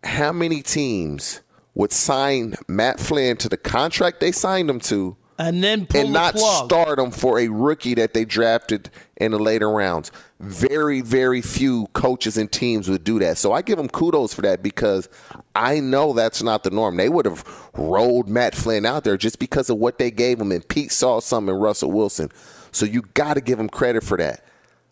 How 0.04 0.32
many 0.32 0.62
teams 0.62 1.40
would 1.74 1.92
sign 1.92 2.54
Matt 2.66 3.00
Flynn 3.00 3.36
to 3.38 3.48
the 3.48 3.56
contract 3.56 4.20
they 4.20 4.32
signed 4.32 4.68
him 4.68 4.80
to, 4.80 5.16
and 5.38 5.62
then 5.62 5.86
and 5.94 6.12
not 6.12 6.36
start 6.38 6.98
him 6.98 7.12
for 7.12 7.38
a 7.38 7.48
rookie 7.48 7.94
that 7.94 8.12
they 8.12 8.24
drafted 8.24 8.90
in 9.16 9.30
the 9.30 9.38
later 9.38 9.70
rounds. 9.70 10.10
Very, 10.40 11.00
very 11.00 11.40
few 11.40 11.86
coaches 11.92 12.36
and 12.36 12.50
teams 12.50 12.88
would 12.88 13.04
do 13.04 13.18
that. 13.20 13.38
So 13.38 13.52
I 13.52 13.62
give 13.62 13.78
them 13.78 13.88
kudos 13.88 14.34
for 14.34 14.42
that 14.42 14.62
because 14.62 15.08
I 15.54 15.78
know 15.80 16.12
that's 16.12 16.42
not 16.42 16.64
the 16.64 16.70
norm. 16.70 16.96
They 16.96 17.08
would 17.08 17.24
have 17.24 17.44
rolled 17.74 18.28
Matt 18.28 18.54
Flynn 18.54 18.84
out 18.84 19.04
there 19.04 19.16
just 19.16 19.38
because 19.38 19.70
of 19.70 19.78
what 19.78 19.98
they 19.98 20.10
gave 20.10 20.40
him, 20.40 20.50
and 20.50 20.66
Pete 20.66 20.92
saw 20.92 21.20
something 21.20 21.54
in 21.54 21.60
Russell 21.60 21.92
Wilson. 21.92 22.30
So 22.72 22.84
you 22.84 23.02
got 23.14 23.34
to 23.34 23.40
give 23.40 23.60
him 23.60 23.68
credit 23.68 24.02
for 24.02 24.16
that. 24.18 24.44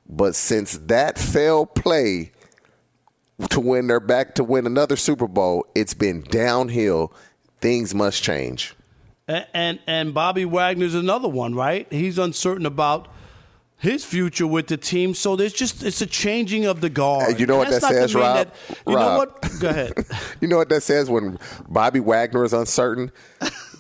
But 0.09 0.37
since 0.37 0.79
that 0.79 1.19
failed 1.19 1.75
play 1.75 2.31
to 3.51 3.61
win 3.61 3.89
they're 3.89 4.01
back 4.01 4.37
to 4.37 4.45
win 4.45 4.67
another 4.67 4.97
Super 4.97 5.27
Bowl, 5.27 5.67
it's 5.75 5.95
been 5.95 6.23
downhill. 6.23 7.13
Things 7.61 7.95
must 7.95 8.23
change. 8.23 8.77
And, 9.29 9.47
and 9.53 9.79
and 9.87 10.15
Bobby 10.15 10.45
Wagner's 10.45 10.95
another 10.95 11.29
one, 11.29 11.55
right? 11.55 11.87
He's 11.93 12.19
uncertain 12.19 12.65
about 12.67 13.09
his 13.77 14.05
future 14.05 14.47
with 14.47 14.69
the 14.69 14.77
team. 14.77 15.15
So 15.15 15.37
there's 15.37 15.53
just 15.53 15.83
it's 15.83 16.01
a 16.01 16.07
changing 16.07 16.65
of 16.65 16.81
the 16.81 16.89
guard. 16.89 17.39
You 17.41 17.47
know 17.47 17.57
what 17.57 17.71
that 17.71 17.83
says, 17.83 18.15
Rob? 18.15 18.37
that- 18.37 18.55
you 18.87 18.95
Rob. 18.95 19.01
know 19.13 19.17
what? 19.19 19.61
Go 19.61 19.69
ahead. 19.69 19.93
you 20.41 20.49
know 20.49 20.57
what 20.57 20.69
that 20.69 20.83
says 20.83 21.11
when 21.11 21.39
Bobby 21.69 22.01
Wagner 22.01 22.45
is 22.45 22.53
uncertain? 22.53 23.11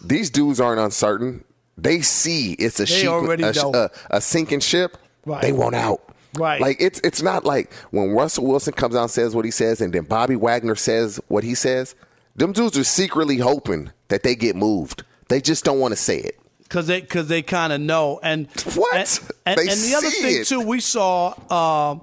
These 0.04 0.30
dudes 0.30 0.60
aren't 0.60 0.80
uncertain. 0.80 1.44
They 1.78 2.00
see 2.00 2.52
it's 2.54 2.80
a 2.80 2.86
sheep, 2.86 3.08
a, 3.08 3.50
a, 3.52 3.90
a 4.16 4.20
sinking 4.20 4.60
ship. 4.60 4.96
Right. 5.24 5.42
They 5.42 5.52
want 5.52 5.74
out. 5.74 6.00
Right. 6.34 6.60
Like 6.60 6.76
it's 6.80 7.00
it's 7.04 7.22
not 7.22 7.44
like 7.44 7.72
when 7.90 8.10
Russell 8.10 8.46
Wilson 8.46 8.72
comes 8.72 8.94
out 8.94 9.02
and 9.02 9.10
says 9.10 9.34
what 9.34 9.44
he 9.44 9.50
says, 9.50 9.80
and 9.80 9.92
then 9.92 10.04
Bobby 10.04 10.36
Wagner 10.36 10.74
says 10.74 11.20
what 11.28 11.44
he 11.44 11.54
says. 11.54 11.94
Them 12.34 12.52
dudes 12.52 12.76
are 12.76 12.84
secretly 12.84 13.38
hoping 13.38 13.90
that 14.08 14.22
they 14.22 14.34
get 14.34 14.56
moved. 14.56 15.04
They 15.28 15.40
just 15.40 15.64
don't 15.64 15.80
want 15.80 15.92
to 15.92 15.96
say 15.96 16.18
it. 16.18 16.38
because 16.62 16.86
they 16.86 17.00
because 17.00 17.28
they 17.28 17.42
kind 17.42 17.72
of 17.72 17.80
know. 17.80 18.20
And 18.22 18.48
What? 18.74 19.20
And, 19.46 19.58
and, 19.58 19.68
and 19.68 19.80
the 19.80 19.94
other 19.96 20.10
thing 20.10 20.40
it. 20.42 20.46
too, 20.46 20.60
we 20.60 20.80
saw 20.80 21.34
uh, 21.50 21.98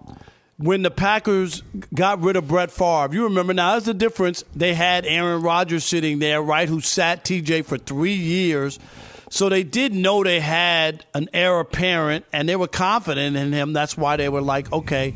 when 0.58 0.82
the 0.82 0.92
Packers 0.92 1.64
got 1.94 2.22
rid 2.22 2.36
of 2.36 2.48
Brett 2.48 2.72
Favre. 2.72 3.10
You 3.14 3.24
remember 3.26 3.54
now? 3.54 3.74
That's 3.74 3.86
the 3.86 3.94
difference. 3.94 4.44
They 4.56 4.74
had 4.74 5.06
Aaron 5.06 5.42
Rodgers 5.42 5.84
sitting 5.84 6.20
there, 6.20 6.42
right, 6.42 6.68
who 6.70 6.82
sat 6.82 7.24
TJ 7.26 7.66
for 7.66 7.78
three 7.78 8.14
years. 8.14 8.80
So 9.30 9.50
they 9.50 9.64
did 9.64 9.94
know 9.96 10.24
they 10.24 10.40
had 10.40 11.06
an 11.16 11.28
heir 11.34 11.60
apparent, 11.60 12.24
and 12.32 12.48
they 12.48 12.56
were 12.56 12.68
confident 12.68 13.36
in 13.36 13.52
him. 13.52 13.74
That's 13.74 13.98
why 13.98 14.16
they 14.16 14.30
were 14.30 14.42
like, 14.42 14.72
okay. 14.72 15.16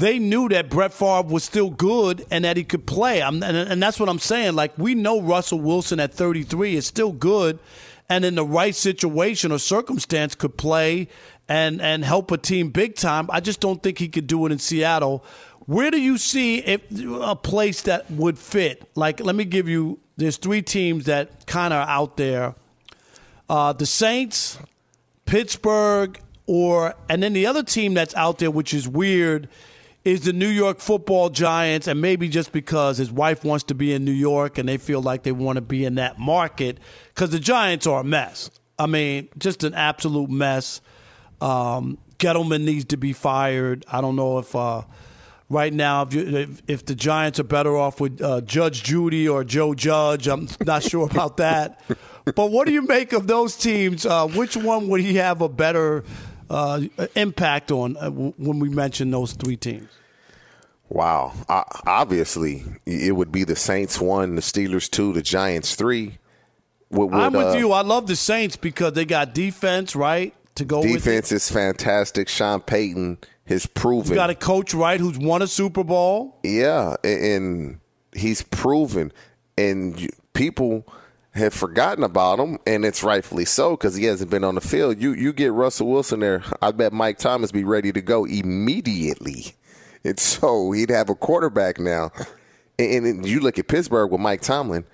They 0.00 0.18
knew 0.18 0.48
that 0.48 0.70
Brett 0.70 0.94
Favre 0.94 1.28
was 1.28 1.44
still 1.44 1.68
good 1.68 2.24
and 2.30 2.46
that 2.46 2.56
he 2.56 2.64
could 2.64 2.86
play. 2.86 3.22
I'm, 3.22 3.42
and, 3.42 3.54
and 3.54 3.82
that's 3.82 4.00
what 4.00 4.08
I'm 4.08 4.18
saying. 4.18 4.54
Like 4.54 4.72
we 4.78 4.94
know 4.94 5.20
Russell 5.20 5.60
Wilson 5.60 6.00
at 6.00 6.14
33 6.14 6.76
is 6.76 6.86
still 6.86 7.12
good, 7.12 7.58
and 8.08 8.24
in 8.24 8.34
the 8.34 8.44
right 8.44 8.74
situation 8.74 9.52
or 9.52 9.58
circumstance 9.58 10.34
could 10.34 10.56
play 10.56 11.08
and 11.50 11.82
and 11.82 12.02
help 12.02 12.30
a 12.30 12.38
team 12.38 12.70
big 12.70 12.94
time. 12.94 13.28
I 13.30 13.40
just 13.40 13.60
don't 13.60 13.82
think 13.82 13.98
he 13.98 14.08
could 14.08 14.26
do 14.26 14.46
it 14.46 14.52
in 14.52 14.58
Seattle. 14.58 15.22
Where 15.66 15.90
do 15.90 16.00
you 16.00 16.16
see 16.16 16.60
if 16.60 16.80
a 17.20 17.36
place 17.36 17.82
that 17.82 18.10
would 18.10 18.38
fit? 18.38 18.88
Like, 18.94 19.20
let 19.20 19.36
me 19.36 19.44
give 19.44 19.68
you. 19.68 20.00
There's 20.16 20.38
three 20.38 20.62
teams 20.62 21.04
that 21.04 21.44
kind 21.46 21.74
of 21.74 21.86
out 21.86 22.16
there: 22.16 22.54
uh, 23.50 23.74
the 23.74 23.84
Saints, 23.84 24.58
Pittsburgh, 25.26 26.18
or 26.46 26.94
and 27.10 27.22
then 27.22 27.34
the 27.34 27.44
other 27.44 27.62
team 27.62 27.92
that's 27.92 28.14
out 28.14 28.38
there, 28.38 28.50
which 28.50 28.72
is 28.72 28.88
weird, 28.88 29.46
is 30.04 30.22
the 30.22 30.32
New 30.32 30.48
York 30.48 30.80
Football 30.80 31.30
Giants. 31.30 31.86
And 31.86 32.00
maybe 32.00 32.28
just 32.28 32.52
because 32.52 32.98
his 32.98 33.12
wife 33.12 33.44
wants 33.44 33.64
to 33.64 33.74
be 33.74 33.92
in 33.92 34.04
New 34.04 34.12
York 34.12 34.58
and 34.58 34.68
they 34.68 34.78
feel 34.78 35.02
like 35.02 35.22
they 35.22 35.32
want 35.32 35.56
to 35.56 35.62
be 35.62 35.84
in 35.84 35.96
that 35.96 36.18
market, 36.18 36.78
because 37.14 37.30
the 37.30 37.38
Giants 37.38 37.86
are 37.86 38.00
a 38.00 38.04
mess. 38.04 38.50
I 38.78 38.86
mean, 38.86 39.28
just 39.38 39.62
an 39.62 39.74
absolute 39.74 40.30
mess. 40.30 40.80
Um, 41.40 41.98
Gettleman 42.18 42.64
needs 42.64 42.86
to 42.86 42.96
be 42.96 43.12
fired. 43.12 43.84
I 43.90 44.00
don't 44.00 44.16
know 44.16 44.38
if 44.38 44.54
uh, 44.54 44.82
right 45.50 45.72
now 45.72 46.02
if, 46.02 46.14
you, 46.14 46.22
if, 46.22 46.62
if 46.66 46.86
the 46.86 46.94
Giants 46.94 47.38
are 47.38 47.44
better 47.44 47.76
off 47.76 48.00
with 48.00 48.22
uh, 48.22 48.40
Judge 48.40 48.82
Judy 48.82 49.28
or 49.28 49.44
Joe 49.44 49.74
Judge. 49.74 50.28
I'm 50.28 50.48
not 50.64 50.82
sure 50.82 51.06
about 51.06 51.38
that. 51.38 51.82
But 52.24 52.50
what 52.50 52.66
do 52.66 52.72
you 52.72 52.82
make 52.82 53.12
of 53.12 53.26
those 53.26 53.56
teams? 53.56 54.06
Uh, 54.06 54.26
which 54.28 54.56
one 54.56 54.88
would 54.88 55.00
he 55.00 55.16
have 55.16 55.40
a 55.40 55.48
better 55.48 56.04
uh, 56.50 56.80
impact 57.14 57.70
on 57.70 57.96
uh, 57.96 58.02
w- 58.10 58.34
when 58.36 58.58
we 58.58 58.68
mention 58.68 59.10
those 59.10 59.32
three 59.32 59.56
teams? 59.56 59.88
Wow. 60.88 61.32
Obviously, 61.86 62.64
it 62.84 63.14
would 63.14 63.30
be 63.30 63.44
the 63.44 63.56
Saints 63.56 64.00
one, 64.00 64.34
the 64.34 64.42
Steelers 64.42 64.90
two, 64.90 65.12
the 65.12 65.22
Giants 65.22 65.74
three. 65.76 66.18
Would- 66.90 67.14
I'm 67.14 67.32
with 67.32 67.54
uh, 67.54 67.58
you. 67.58 67.72
I 67.72 67.82
love 67.82 68.06
the 68.08 68.16
Saints 68.16 68.56
because 68.56 68.94
they 68.94 69.04
got 69.04 69.32
defense, 69.32 69.94
right? 69.94 70.34
To 70.56 70.64
go 70.64 70.80
with. 70.80 70.92
Defense 70.92 71.30
is 71.32 71.48
fantastic. 71.50 72.28
Sean 72.28 72.60
Payton 72.60 73.18
has 73.46 73.66
proven. 73.66 74.10
You 74.10 74.16
got 74.16 74.30
a 74.30 74.34
coach, 74.34 74.74
right, 74.74 74.98
who's 74.98 75.16
won 75.16 75.42
a 75.42 75.46
Super 75.46 75.84
Bowl. 75.84 76.38
Yeah, 76.42 76.96
and 77.04 77.78
he's 78.12 78.42
proven, 78.42 79.12
and 79.56 80.10
people 80.34 80.84
have 81.32 81.54
forgotten 81.54 82.02
about 82.02 82.40
him, 82.40 82.58
and 82.66 82.84
it's 82.84 83.02
rightfully 83.02 83.44
so 83.44 83.76
because 83.76 83.94
he 83.94 84.04
hasn't 84.04 84.30
been 84.30 84.44
on 84.44 84.56
the 84.56 84.60
field. 84.60 85.00
You 85.00 85.12
you 85.12 85.32
get 85.32 85.52
Russell 85.52 85.88
Wilson 85.88 86.20
there, 86.20 86.42
I 86.60 86.72
bet 86.72 86.92
Mike 86.92 87.18
Thomas 87.18 87.52
be 87.52 87.64
ready 87.64 87.92
to 87.92 88.00
go 88.00 88.24
immediately. 88.24 89.54
And 90.04 90.18
so 90.18 90.72
he'd 90.72 90.90
have 90.90 91.10
a 91.10 91.14
quarterback 91.14 91.78
now. 91.78 92.10
And, 92.78 93.04
and 93.04 93.26
you 93.26 93.40
look 93.40 93.58
at 93.58 93.68
Pittsburgh 93.68 94.10
with 94.10 94.20
Mike 94.20 94.40
Tomlin, 94.40 94.84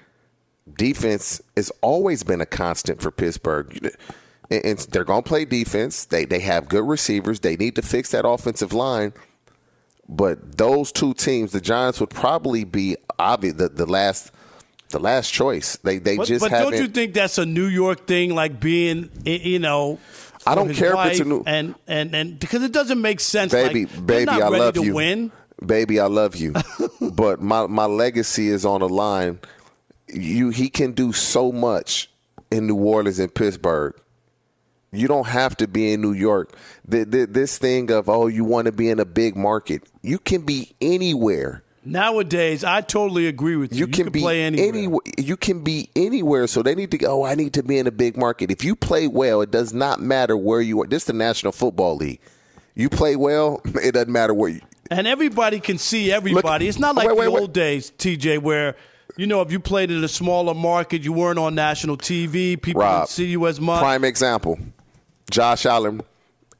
defense 0.76 1.40
has 1.56 1.70
always 1.80 2.24
been 2.24 2.40
a 2.40 2.46
constant 2.46 3.00
for 3.00 3.10
Pittsburgh. 3.10 3.92
And 4.50 4.64
and 4.64 4.78
they're 4.78 5.04
going 5.04 5.22
to 5.22 5.28
play 5.28 5.44
defense. 5.44 6.04
They 6.04 6.24
they 6.24 6.40
have 6.40 6.68
good 6.68 6.86
receivers. 6.86 7.40
They 7.40 7.56
need 7.56 7.76
to 7.76 7.82
fix 7.82 8.10
that 8.10 8.26
offensive 8.26 8.72
line. 8.72 9.12
But 10.08 10.58
those 10.58 10.92
two 10.92 11.14
teams, 11.14 11.50
the 11.50 11.60
Giants 11.60 11.98
would 11.98 12.10
probably 12.10 12.62
be 12.62 12.96
obvious 13.18 13.54
the, 13.54 13.68
the 13.68 13.86
last 13.86 14.30
the 14.90 14.98
last 15.00 15.32
choice. 15.32 15.76
They 15.82 15.98
they 15.98 16.16
But, 16.16 16.26
just 16.26 16.42
but 16.42 16.50
don't 16.50 16.76
you 16.76 16.88
think 16.88 17.14
that's 17.14 17.38
a 17.38 17.46
New 17.46 17.66
York 17.66 18.06
thing, 18.06 18.34
like 18.34 18.60
being, 18.60 19.10
you 19.24 19.58
know? 19.58 19.98
I 20.46 20.54
don't 20.54 20.72
care 20.72 20.94
if 20.94 21.12
it's 21.12 21.20
a 21.20 21.24
new- 21.24 21.42
and 21.44 21.74
and 21.88 22.14
and 22.14 22.38
because 22.38 22.62
it 22.62 22.72
doesn't 22.72 23.00
make 23.00 23.20
sense. 23.20 23.52
baby, 23.52 23.86
like, 23.86 24.06
baby, 24.06 24.30
I 24.30 24.48
love 24.48 24.74
to 24.74 24.84
you. 24.84 24.94
Win. 24.94 25.32
Baby, 25.64 25.98
I 25.98 26.06
love 26.06 26.36
you. 26.36 26.54
but 27.00 27.40
my 27.40 27.66
my 27.66 27.86
legacy 27.86 28.48
is 28.48 28.64
on 28.64 28.80
the 28.80 28.88
line. 28.88 29.40
You 30.08 30.50
he 30.50 30.68
can 30.68 30.92
do 30.92 31.12
so 31.12 31.50
much 31.50 32.10
in 32.50 32.66
New 32.66 32.76
Orleans 32.76 33.18
and 33.18 33.34
Pittsburgh. 33.34 33.94
You 34.92 35.08
don't 35.08 35.26
have 35.26 35.56
to 35.56 35.66
be 35.66 35.92
in 35.92 36.00
New 36.00 36.12
York. 36.12 36.54
The, 36.86 37.04
the, 37.04 37.26
this 37.26 37.58
thing 37.58 37.90
of 37.90 38.08
oh, 38.08 38.28
you 38.28 38.44
want 38.44 38.66
to 38.66 38.72
be 38.72 38.88
in 38.88 39.00
a 39.00 39.04
big 39.04 39.36
market. 39.36 39.82
You 40.02 40.18
can 40.18 40.42
be 40.42 40.74
anywhere. 40.80 41.64
Nowadays, 41.86 42.64
I 42.64 42.80
totally 42.80 43.28
agree 43.28 43.54
with 43.54 43.72
you. 43.72 43.80
You 43.80 43.86
can, 43.86 44.10
be 44.10 44.20
play 44.20 44.42
anywhere. 44.42 44.68
anywhere. 44.68 45.00
You 45.18 45.36
can 45.36 45.62
be 45.62 45.88
anywhere. 45.94 46.48
So 46.48 46.60
they 46.62 46.74
need 46.74 46.90
to 46.90 46.98
go. 46.98 47.22
Oh, 47.22 47.24
I 47.24 47.36
need 47.36 47.52
to 47.54 47.62
be 47.62 47.78
in 47.78 47.86
a 47.86 47.92
big 47.92 48.16
market. 48.16 48.50
If 48.50 48.64
you 48.64 48.74
play 48.74 49.06
well, 49.06 49.40
it 49.40 49.52
does 49.52 49.72
not 49.72 50.00
matter 50.00 50.36
where 50.36 50.60
you 50.60 50.82
are. 50.82 50.86
This 50.88 51.04
is 51.04 51.06
the 51.06 51.12
National 51.12 51.52
Football 51.52 51.96
League. 51.96 52.20
You 52.74 52.90
play 52.90 53.14
well, 53.14 53.60
it 53.64 53.92
doesn't 53.92 54.12
matter 54.12 54.34
where 54.34 54.50
you. 54.50 54.62
And 54.90 55.06
everybody 55.06 55.60
can 55.60 55.78
see 55.78 56.10
everybody. 56.10 56.66
it's 56.66 56.78
not 56.78 56.96
oh, 56.96 56.98
like 56.98 57.08
wait, 57.08 57.18
wait, 57.18 57.24
the 57.26 57.30
wait. 57.30 57.40
old 57.40 57.52
days, 57.52 57.92
TJ, 57.92 58.40
where 58.40 58.74
you 59.16 59.28
know 59.28 59.40
if 59.40 59.52
you 59.52 59.60
played 59.60 59.92
in 59.92 60.02
a 60.02 60.08
smaller 60.08 60.54
market, 60.54 61.02
you 61.02 61.12
weren't 61.12 61.38
on 61.38 61.54
national 61.54 61.96
TV. 61.96 62.60
People 62.60 62.82
Rob, 62.82 63.02
didn't 63.02 63.10
see 63.10 63.26
you 63.26 63.46
as 63.46 63.60
much. 63.60 63.80
Prime 63.80 64.04
example: 64.04 64.58
Josh 65.30 65.66
Allen, 65.66 66.02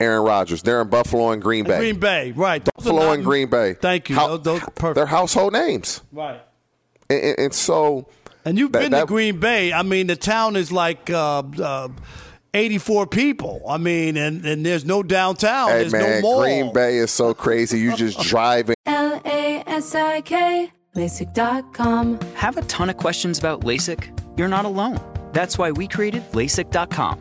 Aaron 0.01 0.23
Rodgers. 0.23 0.63
They're 0.63 0.83
in 0.83 0.89
Buffalo 0.89 1.31
and 1.31 1.41
Green 1.43 1.65
Bay. 1.65 1.79
Green 1.79 1.99
Bay, 1.99 2.33
right? 2.33 2.65
Those 2.65 2.85
Buffalo 2.85 3.07
not- 3.07 3.15
and 3.15 3.25
Green 3.25 3.49
Bay. 3.49 3.75
Thank 3.75 4.09
you. 4.11 4.17
How- 4.17 4.37
Those- 4.37 4.43
those- 4.43 4.61
perfect. 4.75 4.95
They're 4.97 5.07
household 5.07 5.53
names. 5.55 6.03
Right. 6.13 6.41
And, 7.09 7.21
and- 7.23 7.39
and 7.39 7.55
so 7.55 8.07
And 8.45 8.57
you've 8.59 8.71
That- 8.73 8.83
been 8.83 8.93
that- 8.93 9.01
to 9.01 9.07
Green 9.07 9.41
Bay. 9.41 9.73
I 9.73 9.83
mean, 9.83 10.07
the 10.07 10.15
town 10.17 10.55
is 10.55 10.71
like 10.71 11.11
uh, 11.11 11.43
uh, 11.63 11.89
84 12.55 13.07
people. 13.09 13.63
I 13.69 13.77
mean, 13.77 14.17
and, 14.17 14.45
and 14.47 14.65
there's 14.65 14.85
no 14.85 15.03
downtown. 15.03 15.69
Hey 15.71 15.79
there's 15.81 15.93
man, 15.93 16.21
no 16.23 16.29
mall. 16.29 16.41
Green 16.43 16.73
Bay 16.73 16.99
is 16.99 17.11
so 17.11 17.35
crazy. 17.35 17.79
You 17.81 17.97
just 17.97 18.21
drive 18.29 18.69
in. 18.71 18.77
L 18.87 19.21
A 19.25 19.63
S 19.67 19.95
I 19.97 20.21
K, 20.21 20.71
LASIK.com. 20.95 22.21
Have 22.35 22.57
a 22.57 22.63
ton 22.63 22.89
of 22.89 22.97
questions 22.97 23.39
about 23.39 23.63
LASIK? 23.63 24.17
You're 24.39 24.49
not 24.49 24.65
alone. 24.65 25.01
That's 25.33 25.59
why 25.59 25.71
we 25.73 25.89
created 25.89 26.23
LASIK.com. 26.33 27.21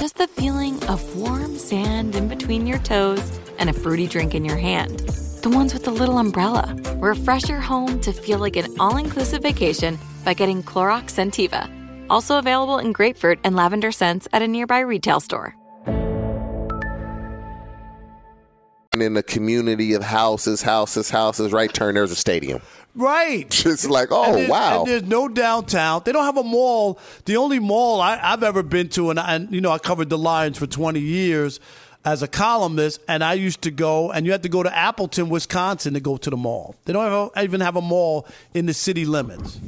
just 0.00 0.16
the 0.16 0.28
feeling 0.28 0.82
of 0.84 1.14
warm 1.14 1.58
sand 1.58 2.16
in 2.16 2.26
between 2.26 2.66
your 2.66 2.78
toes 2.78 3.38
and 3.58 3.68
a 3.68 3.72
fruity 3.74 4.06
drink 4.06 4.34
in 4.34 4.46
your 4.46 4.56
hand. 4.56 5.00
The 5.42 5.50
ones 5.50 5.74
with 5.74 5.84
the 5.84 5.90
little 5.90 6.16
umbrella. 6.16 6.74
Refresh 6.96 7.50
your 7.50 7.60
home 7.60 8.00
to 8.00 8.12
feel 8.14 8.38
like 8.38 8.56
an 8.56 8.74
all 8.80 8.96
inclusive 8.96 9.42
vacation 9.42 9.98
by 10.24 10.32
getting 10.32 10.62
Clorox 10.62 11.12
Sentiva. 11.12 11.68
Also 12.08 12.38
available 12.38 12.78
in 12.78 12.92
grapefruit 12.92 13.40
and 13.44 13.54
lavender 13.54 13.92
scents 13.92 14.26
at 14.32 14.40
a 14.40 14.48
nearby 14.48 14.78
retail 14.80 15.20
store. 15.20 15.54
In 18.94 19.16
a 19.18 19.22
community 19.22 19.92
of 19.92 20.02
houses, 20.02 20.62
houses, 20.62 21.10
houses, 21.10 21.52
right 21.52 21.72
turn, 21.72 21.94
there's 21.94 22.10
a 22.10 22.16
stadium. 22.16 22.62
Right. 22.94 23.48
Just 23.50 23.88
like, 23.88 24.08
oh, 24.10 24.36
And 24.36 24.48
wow. 24.48 24.80
And 24.80 24.88
there's 24.88 25.02
no 25.04 25.28
downtown. 25.28 26.02
They 26.04 26.12
don't 26.12 26.24
have 26.24 26.36
a 26.36 26.42
mall. 26.42 26.98
The 27.24 27.36
only 27.36 27.58
mall 27.58 28.00
I, 28.00 28.18
I've 28.20 28.42
ever 28.42 28.62
been 28.62 28.88
to, 28.90 29.10
and, 29.10 29.20
I, 29.20 29.34
and 29.34 29.52
you 29.52 29.60
know, 29.60 29.70
I 29.70 29.78
covered 29.78 30.08
the 30.08 30.18
Lions 30.18 30.58
for 30.58 30.66
20 30.66 31.00
years 31.00 31.60
as 32.04 32.22
a 32.22 32.28
columnist, 32.28 33.00
and 33.08 33.22
I 33.22 33.34
used 33.34 33.62
to 33.62 33.70
go, 33.70 34.10
and 34.10 34.24
you 34.24 34.32
had 34.32 34.42
to 34.44 34.48
go 34.48 34.62
to 34.62 34.74
Appleton, 34.74 35.28
Wisconsin 35.28 35.94
to 35.94 36.00
go 36.00 36.16
to 36.16 36.30
the 36.30 36.36
mall. 36.36 36.74
They 36.84 36.92
don't 36.92 37.34
have, 37.34 37.44
even 37.44 37.60
have 37.60 37.76
a 37.76 37.82
mall 37.82 38.26
in 38.54 38.66
the 38.66 38.74
city 38.74 39.04
limits. 39.04 39.60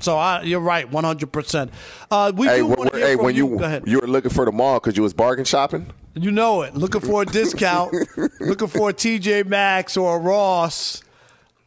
So 0.00 0.16
I, 0.16 0.42
you're 0.42 0.60
right, 0.60 0.90
100%. 0.90 1.70
Uh, 2.10 2.32
we 2.34 2.46
hey, 2.46 2.58
do 2.58 2.66
when, 2.66 2.78
want 2.78 2.92
to 2.92 2.98
hear 2.98 3.06
hey, 3.06 3.16
when 3.16 3.34
you, 3.34 3.48
Go 3.58 3.64
ahead. 3.64 3.84
you 3.86 4.00
were 4.00 4.06
looking 4.06 4.30
for 4.30 4.44
the 4.44 4.52
mall 4.52 4.78
because 4.80 4.96
you 4.96 5.02
was 5.02 5.14
bargain 5.14 5.44
shopping? 5.44 5.86
You 6.14 6.30
know 6.30 6.62
it. 6.62 6.74
Looking 6.74 7.00
for 7.02 7.22
a 7.22 7.26
discount, 7.26 7.94
looking 8.40 8.68
for 8.68 8.90
a 8.90 8.94
TJ 8.94 9.46
Maxx 9.46 9.96
or 9.96 10.16
a 10.16 10.18
Ross. 10.18 11.02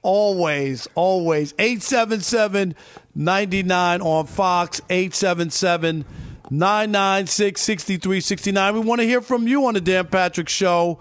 Always, 0.01 0.87
always. 0.95 1.53
877 1.59 2.75
99 3.15 4.01
on 4.01 4.25
Fox, 4.27 4.81
877 4.89 6.05
996 6.49 7.61
6369. 7.61 8.73
We 8.73 8.79
want 8.79 9.01
to 9.01 9.07
hear 9.07 9.21
from 9.21 9.47
you 9.47 9.65
on 9.65 9.73
the 9.73 9.81
Dan 9.81 10.07
Patrick 10.07 10.49
Show. 10.49 10.99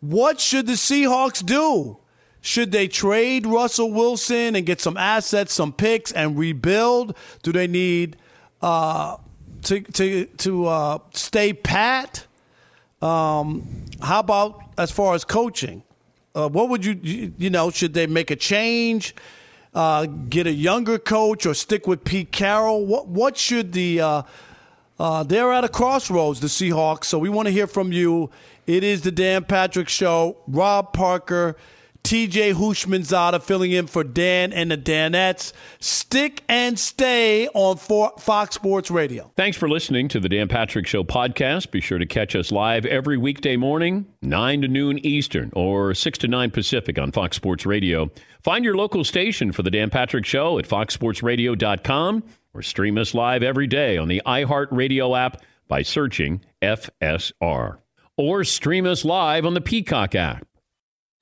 What 0.00 0.40
should 0.40 0.66
the 0.66 0.72
Seahawks 0.72 1.44
do? 1.44 1.98
Should 2.40 2.72
they 2.72 2.88
trade 2.88 3.46
Russell 3.46 3.92
Wilson 3.92 4.56
and 4.56 4.64
get 4.64 4.80
some 4.80 4.96
assets, 4.96 5.52
some 5.52 5.72
picks, 5.72 6.10
and 6.10 6.38
rebuild? 6.38 7.14
Do 7.42 7.52
they 7.52 7.66
need 7.66 8.16
uh, 8.62 9.18
to 9.64 9.80
to 9.80 10.24
to 10.24 10.66
uh, 10.66 10.98
stay 11.12 11.52
pat? 11.52 12.26
Um, 13.02 13.86
how 14.02 14.20
about 14.20 14.62
as 14.78 14.90
far 14.90 15.14
as 15.14 15.24
coaching? 15.24 15.82
Uh, 16.34 16.48
what 16.48 16.68
would 16.68 16.84
you, 16.84 17.32
you 17.38 17.50
know? 17.50 17.70
Should 17.70 17.94
they 17.94 18.06
make 18.06 18.30
a 18.30 18.36
change? 18.36 19.14
Uh, 19.74 20.06
get 20.06 20.46
a 20.46 20.52
younger 20.52 20.98
coach 20.98 21.46
or 21.46 21.54
stick 21.54 21.86
with 21.86 22.04
Pete 22.04 22.32
Carroll? 22.32 22.86
What 22.86 23.08
what 23.08 23.36
should 23.36 23.72
the 23.72 24.00
uh, 24.00 24.22
uh, 25.00 25.22
they're 25.22 25.50
at 25.50 25.64
a 25.64 25.68
crossroads, 25.68 26.40
the 26.40 26.46
Seahawks. 26.46 27.04
So 27.04 27.18
we 27.18 27.30
want 27.30 27.46
to 27.46 27.52
hear 27.52 27.66
from 27.66 27.90
you. 27.90 28.30
It 28.66 28.84
is 28.84 29.00
the 29.00 29.10
Dan 29.10 29.44
Patrick 29.44 29.88
Show. 29.88 30.36
Rob 30.46 30.92
Parker, 30.92 31.56
TJ 32.02 32.54
Houshmandzadeh 32.54 33.42
filling 33.42 33.72
in 33.72 33.86
for 33.86 34.02
Dan 34.04 34.52
and 34.52 34.70
the 34.70 34.78
Danettes. 34.78 35.52
Stick 35.78 36.42
and 36.48 36.78
stay 36.78 37.48
on 37.48 37.76
Fox 37.76 38.54
Sports 38.54 38.90
Radio. 38.90 39.32
Thanks 39.36 39.56
for 39.56 39.68
listening 39.68 40.08
to 40.08 40.20
the 40.20 40.28
Dan 40.28 40.48
Patrick 40.48 40.86
Show 40.86 41.04
podcast. 41.04 41.70
Be 41.70 41.80
sure 41.80 41.98
to 41.98 42.06
catch 42.06 42.34
us 42.34 42.50
live 42.50 42.86
every 42.86 43.16
weekday 43.16 43.56
morning, 43.56 44.06
9 44.22 44.62
to 44.62 44.68
noon 44.68 44.98
Eastern 45.04 45.50
or 45.54 45.94
6 45.94 46.18
to 46.18 46.28
9 46.28 46.50
Pacific 46.50 46.98
on 46.98 47.12
Fox 47.12 47.36
Sports 47.36 47.66
Radio. 47.66 48.10
Find 48.42 48.64
your 48.64 48.76
local 48.76 49.04
station 49.04 49.52
for 49.52 49.62
the 49.62 49.70
Dan 49.70 49.90
Patrick 49.90 50.24
Show 50.24 50.58
at 50.58 50.66
foxsportsradio.com 50.66 52.22
or 52.54 52.62
stream 52.62 52.98
us 52.98 53.14
live 53.14 53.42
every 53.42 53.66
day 53.66 53.96
on 53.96 54.08
the 54.08 54.22
iHeartRadio 54.26 55.18
app 55.18 55.42
by 55.68 55.82
searching 55.82 56.42
FSR. 56.62 57.78
Or 58.16 58.44
stream 58.44 58.86
us 58.86 59.04
live 59.04 59.46
on 59.46 59.54
the 59.54 59.60
Peacock 59.60 60.14
app. 60.14 60.44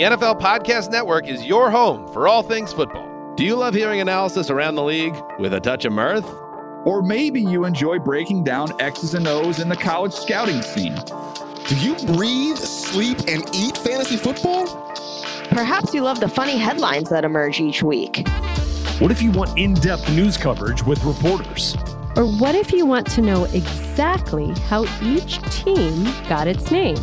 The 0.00 0.06
NFL 0.06 0.40
Podcast 0.40 0.90
Network 0.90 1.28
is 1.28 1.44
your 1.44 1.70
home 1.70 2.08
for 2.08 2.26
all 2.26 2.42
things 2.42 2.72
football. 2.72 3.06
Do 3.34 3.44
you 3.44 3.54
love 3.54 3.74
hearing 3.74 4.00
analysis 4.00 4.48
around 4.48 4.76
the 4.76 4.82
league 4.82 5.14
with 5.38 5.52
a 5.52 5.60
touch 5.60 5.84
of 5.84 5.92
mirth? 5.92 6.24
Or 6.86 7.02
maybe 7.02 7.38
you 7.38 7.66
enjoy 7.66 7.98
breaking 7.98 8.44
down 8.44 8.68
X's 8.80 9.12
and 9.12 9.28
O's 9.28 9.58
in 9.58 9.68
the 9.68 9.76
college 9.76 10.14
scouting 10.14 10.62
scene. 10.62 10.96
Do 11.68 11.76
you 11.76 11.96
breathe, 12.16 12.56
sleep, 12.56 13.18
and 13.28 13.44
eat 13.54 13.76
fantasy 13.76 14.16
football? 14.16 14.66
Perhaps 15.50 15.92
you 15.92 16.00
love 16.00 16.18
the 16.18 16.28
funny 16.30 16.56
headlines 16.56 17.10
that 17.10 17.26
emerge 17.26 17.60
each 17.60 17.82
week. 17.82 18.26
What 19.00 19.10
if 19.10 19.20
you 19.20 19.30
want 19.30 19.58
in 19.58 19.74
depth 19.74 20.10
news 20.12 20.38
coverage 20.38 20.82
with 20.82 21.04
reporters? 21.04 21.76
Or 22.16 22.24
what 22.24 22.54
if 22.54 22.72
you 22.72 22.86
want 22.86 23.06
to 23.10 23.20
know 23.20 23.44
exactly 23.44 24.58
how 24.60 24.86
each 25.02 25.42
team 25.50 26.04
got 26.26 26.48
its 26.48 26.70
name? 26.70 26.96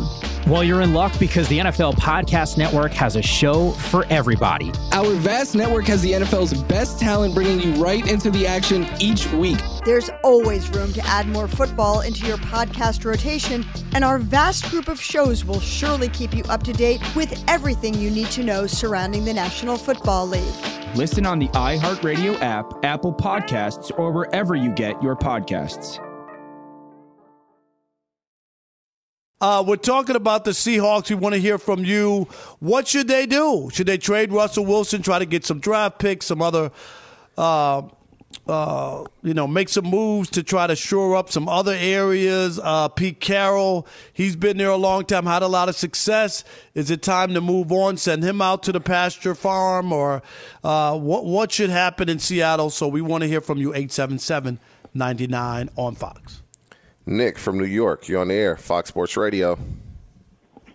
Well, 0.46 0.64
you're 0.64 0.80
in 0.80 0.94
luck 0.94 1.18
because 1.18 1.48
the 1.48 1.58
NFL 1.58 1.94
Podcast 1.94 2.56
Network 2.56 2.92
has 2.92 3.16
a 3.16 3.22
show 3.22 3.72
for 3.72 4.06
everybody. 4.08 4.72
Our 4.92 5.12
vast 5.14 5.54
network 5.54 5.86
has 5.86 6.00
the 6.00 6.12
NFL's 6.12 6.62
best 6.64 6.98
talent 6.98 7.34
bringing 7.34 7.60
you 7.60 7.74
right 7.82 8.06
into 8.08 8.30
the 8.30 8.46
action 8.46 8.86
each 8.98 9.30
week. 9.32 9.58
There's 9.84 10.10
always 10.22 10.68
room 10.70 10.92
to 10.94 11.06
add 11.06 11.28
more 11.28 11.48
football 11.48 12.00
into 12.00 12.26
your 12.26 12.38
podcast 12.38 13.04
rotation, 13.04 13.66
and 13.92 14.04
our 14.04 14.18
vast 14.18 14.70
group 14.70 14.88
of 14.88 15.00
shows 15.00 15.44
will 15.44 15.60
surely 15.60 16.08
keep 16.08 16.32
you 16.32 16.44
up 16.48 16.62
to 16.64 16.72
date 16.72 17.02
with 17.14 17.44
everything 17.48 17.94
you 17.94 18.10
need 18.10 18.30
to 18.30 18.42
know 18.42 18.66
surrounding 18.66 19.24
the 19.24 19.34
National 19.34 19.76
Football 19.76 20.28
League. 20.28 20.54
Listen 20.94 21.26
on 21.26 21.38
the 21.38 21.48
iHeartRadio 21.48 22.40
app, 22.40 22.72
Apple 22.84 23.12
Podcasts, 23.12 23.90
or 23.98 24.12
wherever 24.12 24.54
you 24.54 24.70
get 24.70 25.02
your 25.02 25.14
podcasts. 25.16 26.02
Uh, 29.40 29.62
we're 29.64 29.76
talking 29.76 30.16
about 30.16 30.44
the 30.44 30.50
Seahawks. 30.50 31.10
We 31.10 31.14
want 31.14 31.34
to 31.34 31.40
hear 31.40 31.58
from 31.58 31.84
you. 31.84 32.26
What 32.58 32.88
should 32.88 33.06
they 33.06 33.24
do? 33.24 33.70
Should 33.72 33.86
they 33.86 33.98
trade 33.98 34.32
Russell 34.32 34.66
Wilson, 34.66 35.00
try 35.00 35.20
to 35.20 35.26
get 35.26 35.44
some 35.44 35.60
draft 35.60 36.00
picks, 36.00 36.26
some 36.26 36.42
other, 36.42 36.72
uh, 37.36 37.82
uh, 38.48 39.04
you 39.22 39.34
know, 39.34 39.46
make 39.46 39.68
some 39.68 39.84
moves 39.84 40.28
to 40.30 40.42
try 40.42 40.66
to 40.66 40.74
shore 40.74 41.14
up 41.14 41.30
some 41.30 41.48
other 41.48 41.76
areas? 41.78 42.58
Uh, 42.60 42.88
Pete 42.88 43.20
Carroll, 43.20 43.86
he's 44.12 44.34
been 44.34 44.56
there 44.56 44.70
a 44.70 44.76
long 44.76 45.04
time, 45.04 45.24
had 45.24 45.44
a 45.44 45.48
lot 45.48 45.68
of 45.68 45.76
success. 45.76 46.42
Is 46.74 46.90
it 46.90 47.02
time 47.02 47.32
to 47.34 47.40
move 47.40 47.70
on, 47.70 47.96
send 47.96 48.24
him 48.24 48.42
out 48.42 48.64
to 48.64 48.72
the 48.72 48.80
pasture 48.80 49.36
farm, 49.36 49.92
or 49.92 50.20
uh, 50.64 50.98
what, 50.98 51.24
what 51.24 51.52
should 51.52 51.70
happen 51.70 52.08
in 52.08 52.18
Seattle? 52.18 52.70
So 52.70 52.88
we 52.88 53.02
want 53.02 53.22
to 53.22 53.28
hear 53.28 53.40
from 53.40 53.58
you, 53.58 53.68
877 53.68 54.58
99 54.94 55.70
on 55.76 55.94
Fox. 55.94 56.42
Nick 57.08 57.38
from 57.38 57.58
New 57.58 57.64
York, 57.64 58.06
you're 58.06 58.20
on 58.20 58.28
the 58.28 58.34
air, 58.34 58.56
Fox 58.56 58.90
Sports 58.90 59.16
Radio. 59.16 59.58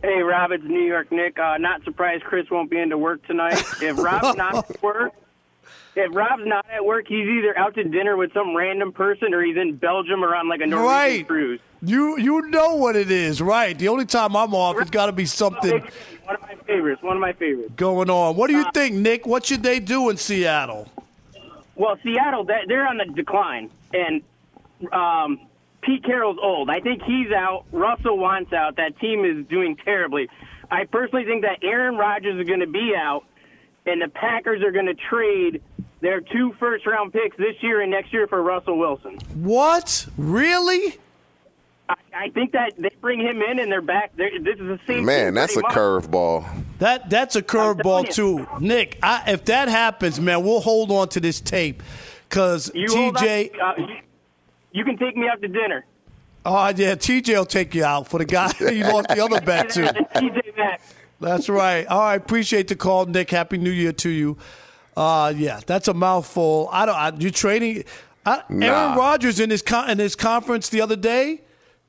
Hey, 0.02 0.22
Rob, 0.22 0.52
it's 0.52 0.64
New 0.64 0.82
York 0.82 1.12
Nick. 1.12 1.38
Uh, 1.40 1.58
not 1.58 1.84
surprised 1.84 2.24
Chris 2.24 2.50
won't 2.50 2.70
be 2.70 2.80
into 2.80 2.98
work 2.98 3.26
tonight. 3.26 3.64
If 3.82 3.98
Rob's 4.00 4.36
not 4.38 4.70
at 4.70 4.82
work, 4.82 5.14
if 5.96 6.14
Rob's 6.14 6.46
not 6.46 6.66
at 6.70 6.84
work, 6.84 7.06
he's 7.08 7.28
either 7.28 7.58
out 7.58 7.76
to 7.76 7.84
dinner 7.84 8.18
with 8.18 8.34
some 8.34 8.56
random 8.56 8.92
person 8.92 9.34
or 9.34 9.42
he's 9.44 9.56
in 9.56 9.76
Belgium 9.76 10.24
or 10.24 10.36
on 10.36 10.50
like 10.50 10.60
a 10.62 10.66
Norwegian 10.66 10.88
right. 10.90 11.28
cruise. 11.28 11.60
You 11.84 12.18
you 12.18 12.50
know 12.50 12.76
what 12.76 12.96
it 12.96 13.12
is, 13.12 13.42
right? 13.42 13.78
The 13.78 13.88
only 13.90 14.06
time 14.06 14.36
I'm 14.36 14.56
off, 14.56 14.78
it's 14.82 14.90
got 14.90 15.06
to 15.06 15.12
be 15.12 15.26
something 15.26 15.82
One 16.24 16.36
of 16.36 16.42
my 16.42 16.56
favorites. 16.66 17.04
One 17.04 17.16
of 17.16 17.22
my 17.22 17.34
favorites. 17.34 17.72
going 17.76 18.10
on. 18.10 18.36
What 18.36 18.48
do 18.50 18.58
you 18.58 18.66
think, 18.74 18.96
Nick? 18.96 19.28
What 19.28 19.46
should 19.46 19.62
they 19.64 19.80
do 19.80 20.10
in 20.10 20.18
Seattle? 20.18 20.90
Well, 21.76 21.98
Seattle, 22.04 22.44
they- 22.44 22.64
they're 22.68 22.88
on 22.88 22.98
the 22.98 23.06
decline, 23.06 23.70
and 23.94 24.22
um, 24.92 25.40
Pete 25.84 26.04
Carroll's 26.04 26.38
old. 26.42 26.70
I 26.70 26.80
think 26.80 27.02
he's 27.04 27.32
out. 27.32 27.66
Russell 27.72 28.18
wants 28.18 28.54
out. 28.54 28.78
That 28.78 28.98
team 29.00 29.26
is 29.26 29.46
doing 29.48 29.76
terribly. 29.84 30.30
I 30.72 30.86
personally 30.86 31.26
think 31.26 31.44
that 31.44 31.60
Aaron 31.62 31.98
Rodgers 31.98 32.40
is 32.40 32.48
going 32.48 32.62
to 32.62 32.68
be 32.68 32.94
out, 32.98 33.24
and 33.86 34.02
the 34.02 34.08
Packers 34.08 34.64
are 34.64 34.72
going 34.72 34.88
to 34.88 34.96
trade 34.96 35.62
their 36.02 36.20
two 36.22 36.54
first 36.60 36.86
round 36.86 37.14
picks 37.14 37.38
this 37.38 37.56
year 37.62 37.82
and 37.82 37.92
next 37.92 38.12
year 38.14 38.28
for 38.28 38.42
Russell 38.42 38.78
Wilson. 38.78 39.18
What? 39.36 40.08
Really? 40.18 40.98
I, 41.90 41.96
I 42.16 42.30
think 42.30 42.54
that 42.54 42.74
they 42.78 42.92
bring 43.02 43.20
him 43.20 43.42
in 43.42 43.60
and 43.60 43.72
they're 43.72 43.82
back. 43.82 44.16
They're, 44.16 44.32
this 44.40 44.60
is 44.60 44.68
the 44.68 44.80
same. 44.88 45.06
Man, 45.06 45.28
team 45.28 45.34
that's 45.36 45.58
a 45.58 45.62
curveball. 45.62 46.46
That 46.80 47.10
that's 47.10 47.36
a 47.36 47.42
curveball 47.42 48.10
too, 48.10 48.48
Nick. 48.60 49.00
I, 49.04 49.32
if 49.32 49.46
that 49.46 49.70
happens, 49.70 50.20
man, 50.20 50.44
we'll 50.44 50.62
hold 50.62 50.92
on 50.92 51.10
to 51.10 51.20
this 51.20 51.42
tape 51.42 51.84
because 52.30 52.72
You 52.74 52.88
hold 52.90 53.16
TJ. 53.18 54.02
Up, 54.74 54.76
you, 54.76 54.80
you 54.80 54.86
can 54.86 54.98
take 54.98 55.16
me 55.16 55.28
out 55.28 55.42
to 55.42 55.48
dinner. 55.48 55.86
Oh 56.46 56.68
yeah, 56.76 56.96
TJ 56.96 57.38
will 57.38 57.46
take 57.46 57.74
you 57.74 57.86
out 57.86 58.08
for 58.08 58.18
the 58.18 58.26
guy 58.26 58.52
you 58.60 58.84
lost 58.84 59.08
the 59.10 59.24
other 59.24 59.40
bet 59.42 59.70
to. 59.72 59.82
TJ 60.16 60.58
Maxx. 60.58 60.94
That's 61.22 61.48
right. 61.48 61.88
All 61.88 62.02
right, 62.02 62.16
appreciate 62.16 62.68
the 62.68 62.76
call, 62.76 63.06
Nick. 63.06 63.30
Happy 63.30 63.58
New 63.58 63.72
Year 63.72 63.94
to 63.94 64.10
you. 64.10 64.38
Uh, 64.96 65.34
yeah, 65.36 65.62
that's 65.66 65.88
a 65.88 65.94
mouthful. 65.94 66.70
I 66.72 66.86
don't. 66.86 66.96
I, 66.96 67.14
you 67.18 67.32
training? 67.32 67.86
I, 68.26 68.44
Nah. 68.50 68.66
Aaron 68.66 68.98
Rodgers 68.98 69.40
in 69.40 69.50
his 69.50 69.62
con, 69.62 69.90
in 69.90 70.00
his 70.00 70.16
conference 70.16 70.70
the 70.70 70.82
other 70.82 70.96
day 70.96 71.42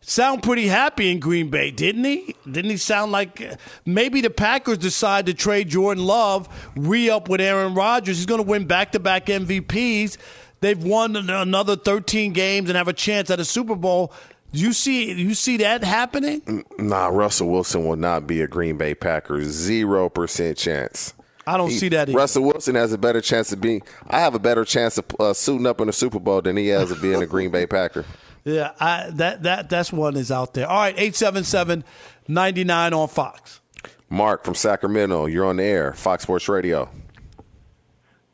sound 0.06 0.42
pretty 0.42 0.66
happy 0.66 1.10
in 1.10 1.18
Green 1.18 1.48
Bay, 1.48 1.70
didn't 1.70 2.04
he? 2.04 2.36
Didn't 2.50 2.70
he 2.70 2.76
sound 2.76 3.12
like 3.12 3.40
uh, 3.40 3.56
maybe 3.84 4.20
the 4.20 4.30
Packers 4.30 4.78
decide 4.78 5.26
to 5.26 5.34
trade 5.34 5.68
Jordan 5.68 6.04
Love, 6.04 6.48
re 6.76 7.10
up 7.10 7.28
with 7.28 7.40
Aaron 7.40 7.74
Rodgers? 7.74 8.18
He's 8.18 8.26
going 8.26 8.42
to 8.42 8.48
win 8.48 8.66
back 8.66 8.92
to 8.92 9.00
back 9.00 9.26
MVPs. 9.26 10.18
They've 10.64 10.82
won 10.82 11.14
another 11.14 11.76
13 11.76 12.32
games 12.32 12.70
and 12.70 12.76
have 12.78 12.88
a 12.88 12.94
chance 12.94 13.28
at 13.28 13.38
a 13.38 13.44
Super 13.44 13.74
Bowl. 13.74 14.14
Do 14.50 14.60
you 14.60 14.72
see 14.72 15.12
you 15.12 15.34
see 15.34 15.58
that 15.58 15.84
happening? 15.84 16.64
Nah, 16.78 17.08
Russell 17.08 17.50
Wilson 17.50 17.86
will 17.86 17.96
not 17.96 18.26
be 18.26 18.40
a 18.40 18.46
Green 18.46 18.78
Bay 18.78 18.94
Packers. 18.94 19.48
Zero 19.48 20.08
percent 20.08 20.56
chance. 20.56 21.12
I 21.46 21.58
don't 21.58 21.70
see 21.70 21.90
that 21.90 22.08
either. 22.08 22.16
Russell 22.16 22.44
Wilson 22.44 22.76
has 22.76 22.94
a 22.94 22.98
better 22.98 23.20
chance 23.20 23.52
of 23.52 23.60
being. 23.60 23.82
I 24.08 24.20
have 24.20 24.34
a 24.34 24.38
better 24.38 24.64
chance 24.64 24.96
of 24.96 25.04
uh, 25.20 25.34
suiting 25.34 25.66
up 25.66 25.82
in 25.82 25.90
a 25.90 25.92
Super 25.92 26.18
Bowl 26.18 26.40
than 26.40 26.56
he 26.56 26.68
has 26.68 26.90
of 26.90 27.02
being 27.02 27.22
a 27.22 27.26
Green 27.26 27.50
Bay 27.50 27.66
Packer. 27.66 28.06
Yeah, 28.46 28.72
I, 28.78 29.08
that 29.12 29.42
that 29.44 29.70
that's 29.70 29.90
one 29.90 30.16
is 30.16 30.30
out 30.30 30.52
there. 30.52 30.68
All 30.68 30.76
right, 30.76 30.94
877-99 30.98 32.92
on 32.92 33.08
Fox. 33.08 33.62
Mark 34.10 34.44
from 34.44 34.54
Sacramento, 34.54 35.24
you're 35.24 35.46
on 35.46 35.56
the 35.56 35.64
air, 35.64 35.94
Fox 35.94 36.24
Sports 36.24 36.46
Radio. 36.46 36.90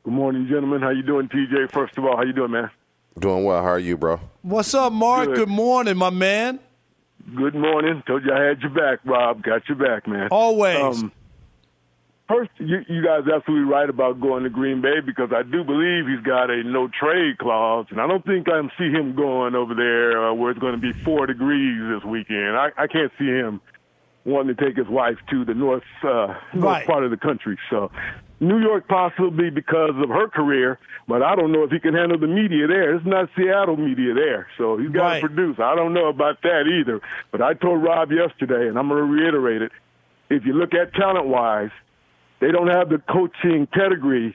Good 0.05 0.13
morning, 0.15 0.47
gentlemen. 0.49 0.81
How 0.81 0.91
you 0.91 1.03
doing, 1.03 1.29
TJ? 1.29 1.71
First 1.73 1.99
of 1.99 2.05
all, 2.05 2.17
how 2.17 2.23
you 2.25 2.33
doing, 2.33 2.51
man? 2.53 2.71
Doing 3.19 3.45
well. 3.45 3.61
How 3.63 3.69
are 3.71 3.79
you, 3.79 3.97
bro? 3.97 4.19
What's 4.43 4.73
up, 4.75 4.93
Mark? 4.93 5.27
Good. 5.29 5.37
Good, 5.37 5.49
morning, 5.49 5.97
my 5.97 6.11
man. 6.11 6.59
Good 7.37 7.55
morning. 7.55 8.03
Told 8.07 8.25
you 8.25 8.33
I 8.33 8.43
had 8.43 8.61
your 8.63 8.71
back, 8.71 9.01
Rob. 9.05 9.43
Got 9.43 9.69
your 9.69 9.77
back, 9.77 10.09
man. 10.09 10.29
Always. 10.31 11.03
Um, 11.03 11.13
first, 12.29 12.51
you, 12.59 12.79
you 12.89 13.05
guys 13.05 13.27
are 13.27 13.35
absolutely 13.37 13.71
right 13.71 13.91
about 13.91 14.21
going 14.21 14.45
to 14.45 14.49
Green 14.51 14.81
Bay 14.81 15.01
because 15.05 15.31
I 15.37 15.43
do 15.43 15.63
believe 15.65 16.07
he's 16.07 16.25
got 16.25 16.49
a 16.51 16.63
no 16.65 16.89
trade 16.89 17.37
clause, 17.39 17.87
and 17.91 18.01
I 18.01 18.07
don't 18.07 18.25
think 18.25 18.49
I 18.49 18.59
am 18.59 18.71
see 18.79 18.91
him 18.91 19.15
going 19.15 19.55
over 19.55 19.75
there 19.75 20.29
uh, 20.31 20.33
where 20.33 20.51
it's 20.51 20.61
going 20.61 20.75
to 20.75 20.81
be 20.81 20.93
four 21.05 21.27
degrees 21.27 21.79
this 21.95 22.05
weekend. 22.09 22.57
I, 22.57 22.71
I 22.79 22.87
can't 22.87 23.13
see 23.19 23.27
him 23.27 23.61
wanting 24.25 24.57
to 24.57 24.65
take 24.65 24.77
his 24.79 24.89
wife 24.89 25.17
to 25.31 25.45
the 25.45 25.55
north 25.55 25.83
uh, 26.03 26.09
north 26.09 26.39
Right. 26.55 26.87
part 26.87 27.05
of 27.05 27.11
the 27.11 27.17
country. 27.19 27.59
So 27.69 27.91
New 28.41 28.59
York 28.59 28.89
possibly 28.89 29.51
because 29.51 29.93
of 30.03 30.09
her 30.09 30.27
career, 30.29 30.79
but 31.07 31.23
I 31.23 31.35
don't 31.35 31.53
know 31.53 31.63
if 31.63 31.71
he 31.71 31.79
can 31.79 31.93
handle 31.95 32.19
the 32.19 32.27
media 32.27 32.67
there. 32.67 32.95
It's 32.95 33.05
not 33.05 33.29
Seattle 33.37 33.77
media 33.77 34.15
there, 34.15 34.47
so 34.57 34.79
he's 34.79 34.89
got 34.91 35.03
Right. 35.03 35.21
to 35.21 35.29
produce. 35.29 35.61
I 35.61 35.75
don't 35.75 35.93
know 35.93 36.09
about 36.09 36.41
that 36.43 36.67
either. 36.67 37.01
But 37.33 37.43
I 37.43 37.53
told 37.53 37.83
Rob 37.83 38.11
yesterday, 38.11 38.67
and 38.69 38.79
I'm 38.79 38.89
going 38.89 39.01
to 39.07 39.13
reiterate 39.13 39.61
it. 39.61 39.73
If 40.31 40.47
you 40.47 40.55
look 40.55 40.73
at 40.73 40.95
talent 40.95 41.27
wise, 41.27 41.71
they 42.41 42.51
don't 42.51 42.69
have 42.69 42.89
the 42.89 42.99
coaching 42.99 43.67
pedigree, 43.67 44.35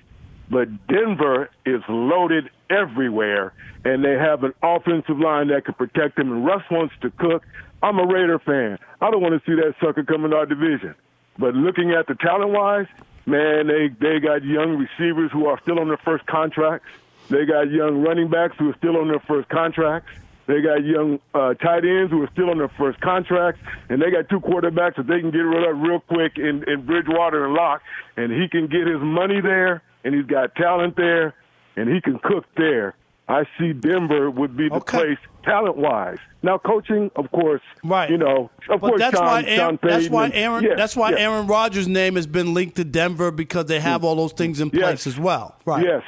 but 0.52 0.68
Denver 0.88 1.50
is 1.66 1.82
loaded 1.90 2.52
everywhere, 2.70 3.54
and 3.86 4.06
they 4.06 4.14
have 4.14 4.44
an 4.44 4.54
offensive 4.62 5.18
line 5.18 5.48
that 5.48 5.66
can 5.66 5.74
protect 5.74 6.18
them. 6.18 6.32
And 6.32 6.46
Russ 6.46 6.64
wants 6.70 6.94
to 7.02 7.10
cook. 7.10 7.44
I'm 7.82 7.98
a 7.98 8.06
Raider 8.06 8.38
fan. 8.38 8.78
I 9.02 9.10
don't 9.10 9.22
want 9.22 9.34
to 9.34 9.50
see 9.50 9.56
that 9.60 9.74
sucker 9.84 10.04
come 10.04 10.26
in 10.26 10.34
our 10.34 10.46
division. 10.46 10.94
But 11.40 11.56
looking 11.56 11.92
at 11.92 12.06
the 12.08 12.14
talent 12.16 12.52
wise, 12.52 12.88
man, 13.26 13.68
they 13.68 13.90
they 14.00 14.20
got 14.20 14.44
young 14.44 14.78
receivers 14.78 15.32
who 15.32 15.48
are 15.48 15.60
still 15.62 15.80
on 15.80 15.88
their 15.88 15.98
first 15.98 16.26
contracts. 16.26 16.88
They 17.30 17.46
got 17.46 17.72
young 17.72 18.02
running 18.02 18.30
backs 18.30 18.56
who 18.58 18.70
are 18.70 18.76
still 18.78 18.98
on 18.98 19.08
their 19.08 19.20
first 19.22 19.50
contracts. 19.50 20.10
They 20.48 20.62
got 20.62 20.84
young 20.84 21.20
uh, 21.34 21.56
tight 21.56 21.86
ends 21.86 22.12
who 22.12 22.22
are 22.22 22.30
still 22.32 22.52
on 22.52 22.60
their 22.60 22.72
first 22.78 23.02
contracts, 23.02 23.60
and 23.90 24.00
they 24.00 24.12
got 24.12 24.30
two 24.30 24.40
quarterbacks 24.40 24.96
that 24.98 25.08
they 25.08 25.20
can 25.20 25.32
get 25.32 25.40
rid 25.40 25.68
of 25.68 25.80
real 25.80 26.00
quick 26.02 26.38
in, 26.38 26.64
in 26.70 26.86
Bridgewater 26.86 27.46
and 27.46 27.56
Lock, 27.56 27.82
and 28.16 28.32
he 28.32 28.48
can 28.48 28.68
get 28.68 28.86
his 28.86 29.02
money 29.02 29.42
there, 29.42 29.82
and 30.04 30.14
he's 30.14 30.28
got 30.28 30.54
talent 30.56 30.96
there, 30.98 31.34
and 31.76 31.90
he 31.90 32.00
can 32.00 32.20
cook 32.20 32.46
there. 32.56 32.96
I 33.28 33.46
see 33.58 33.74
Denver 33.74 34.30
would 34.30 34.56
be 34.56 34.70
the 34.70 34.76
place 34.82 35.18
talent 35.46 35.78
wise. 35.78 36.18
Now 36.44 36.58
coaching, 36.58 37.10
of 37.16 37.32
course, 37.32 37.62
right? 37.84 38.10
You 38.10 38.18
know, 38.18 38.50
of 38.70 38.82
But 38.82 38.90
course, 38.90 39.00
that's 39.00 39.18
Sean, 39.18 39.26
why 39.26 39.44
Aaron, 39.44 39.80
that's 39.82 40.10
why 40.10 40.26
and- 40.26 40.34
Aaron 40.34 40.64
yeah, 40.64 40.76
that's 40.76 40.96
why 40.96 41.12
yeah. 41.12 41.20
Aaron 41.20 41.48
Rodgers' 41.48 41.88
name 41.88 42.16
has 42.16 42.28
been 42.28 42.54
linked 42.54 42.76
to 42.78 42.84
Denver 42.84 43.32
because 43.32 43.66
they 43.66 43.80
have 43.80 44.02
mm. 44.02 44.06
all 44.06 44.16
those 44.16 44.34
things 44.34 44.60
in 44.60 44.70
place 44.70 45.08
as 45.08 45.18
well. 45.20 45.56
Right. 45.66 45.84
Yes. 45.86 46.04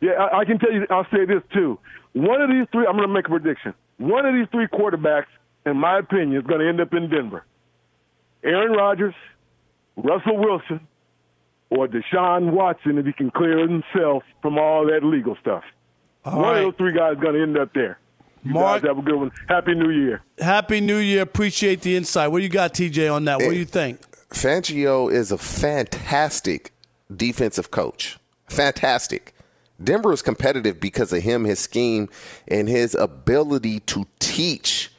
Yeah, 0.00 0.12
I, 0.12 0.40
I 0.40 0.44
can 0.44 0.58
tell 0.58 0.72
you. 0.72 0.86
I'll 0.90 1.06
say 1.12 1.24
this 1.24 1.42
too. 1.52 1.78
One 2.12 2.40
of 2.40 2.50
these 2.50 2.66
three, 2.72 2.86
I'm 2.86 2.96
going 2.96 3.08
to 3.08 3.14
make 3.14 3.26
a 3.26 3.30
prediction. 3.30 3.74
One 3.98 4.26
of 4.26 4.34
these 4.34 4.46
three 4.50 4.66
quarterbacks, 4.66 5.26
in 5.66 5.76
my 5.76 5.98
opinion, 5.98 6.36
is 6.40 6.46
going 6.46 6.60
to 6.60 6.68
end 6.68 6.80
up 6.80 6.92
in 6.94 7.10
Denver. 7.10 7.44
Aaron 8.44 8.72
Rodgers, 8.72 9.14
Russell 9.96 10.36
Wilson, 10.36 10.80
or 11.70 11.88
Deshaun 11.88 12.52
Watson 12.52 12.98
if 12.98 13.06
he 13.06 13.12
can 13.12 13.30
clear 13.30 13.58
himself 13.58 14.22
from 14.40 14.58
all 14.58 14.86
that 14.86 15.04
legal 15.04 15.36
stuff. 15.40 15.64
All 16.24 16.36
One 16.40 16.42
right. 16.42 16.58
of 16.58 16.64
those 16.66 16.74
three 16.78 16.92
guys 16.92 17.16
is 17.16 17.20
going 17.22 17.34
to 17.34 17.42
end 17.42 17.58
up 17.58 17.74
there. 17.74 17.98
You 18.48 18.54
Mark- 18.54 18.82
guys 18.82 18.88
have 18.88 18.98
a 18.98 19.02
good 19.02 19.16
one. 19.16 19.30
Happy 19.46 19.74
New 19.74 19.90
Year. 19.90 20.22
Happy 20.38 20.80
New 20.80 20.96
Year. 20.96 21.20
Appreciate 21.20 21.82
the 21.82 21.94
insight. 21.96 22.30
What 22.32 22.38
do 22.38 22.44
you 22.44 22.48
got, 22.48 22.72
TJ, 22.72 23.12
on 23.14 23.26
that? 23.26 23.40
What 23.40 23.50
do 23.50 23.56
you 23.58 23.66
think? 23.66 24.00
Fangio 24.30 25.12
is 25.12 25.30
a 25.30 25.36
fantastic 25.36 26.72
defensive 27.14 27.70
coach. 27.70 28.18
Fantastic. 28.48 29.34
Denver 29.82 30.12
is 30.14 30.22
competitive 30.22 30.80
because 30.80 31.12
of 31.12 31.22
him, 31.22 31.44
his 31.44 31.58
scheme, 31.58 32.08
and 32.48 32.70
his 32.70 32.94
ability 32.94 33.80
to 33.80 34.06
teach 34.18 34.90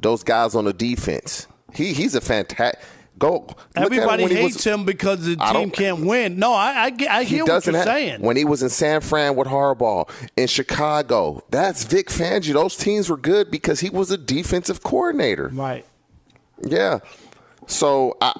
those 0.00 0.22
guys 0.22 0.54
on 0.54 0.64
the 0.64 0.72
defense. 0.72 1.46
He 1.74 1.92
he's 1.92 2.14
a 2.14 2.22
fantastic. 2.22 2.80
Go. 3.16 3.30
look 3.46 3.58
at 3.76 3.76
him 3.76 3.82
Everybody 3.84 4.26
he 4.26 4.34
hates 4.34 4.56
was- 4.56 4.64
him 4.64 4.84
because 4.84 5.24
the 5.24 5.36
team 5.36 5.70
can't 5.70 6.04
win. 6.04 6.38
No, 6.38 6.52
I 6.52 6.84
I, 6.84 6.90
get- 6.90 7.10
I 7.10 7.22
he 7.22 7.36
hear 7.36 7.44
what 7.44 7.48
doesn't 7.48 7.72
you're 7.72 7.82
have, 7.84 7.88
saying. 7.88 8.20
When 8.22 8.36
he 8.36 8.44
was 8.44 8.62
in 8.62 8.68
San 8.70 9.00
Fran 9.02 9.36
with 9.36 9.46
Harbaugh 9.46 10.10
in 10.36 10.48
Chicago, 10.48 11.42
that's 11.50 11.84
Vic 11.84 12.08
Fangio. 12.08 12.54
Those 12.54 12.76
teams 12.76 13.08
were 13.08 13.16
good 13.16 13.50
because 13.52 13.80
he 13.80 13.88
was 13.88 14.10
a 14.10 14.18
defensive 14.18 14.82
coordinator. 14.82 15.48
Right. 15.52 15.84
Yeah. 16.62 16.98
So, 17.68 18.16
uh, 18.20 18.32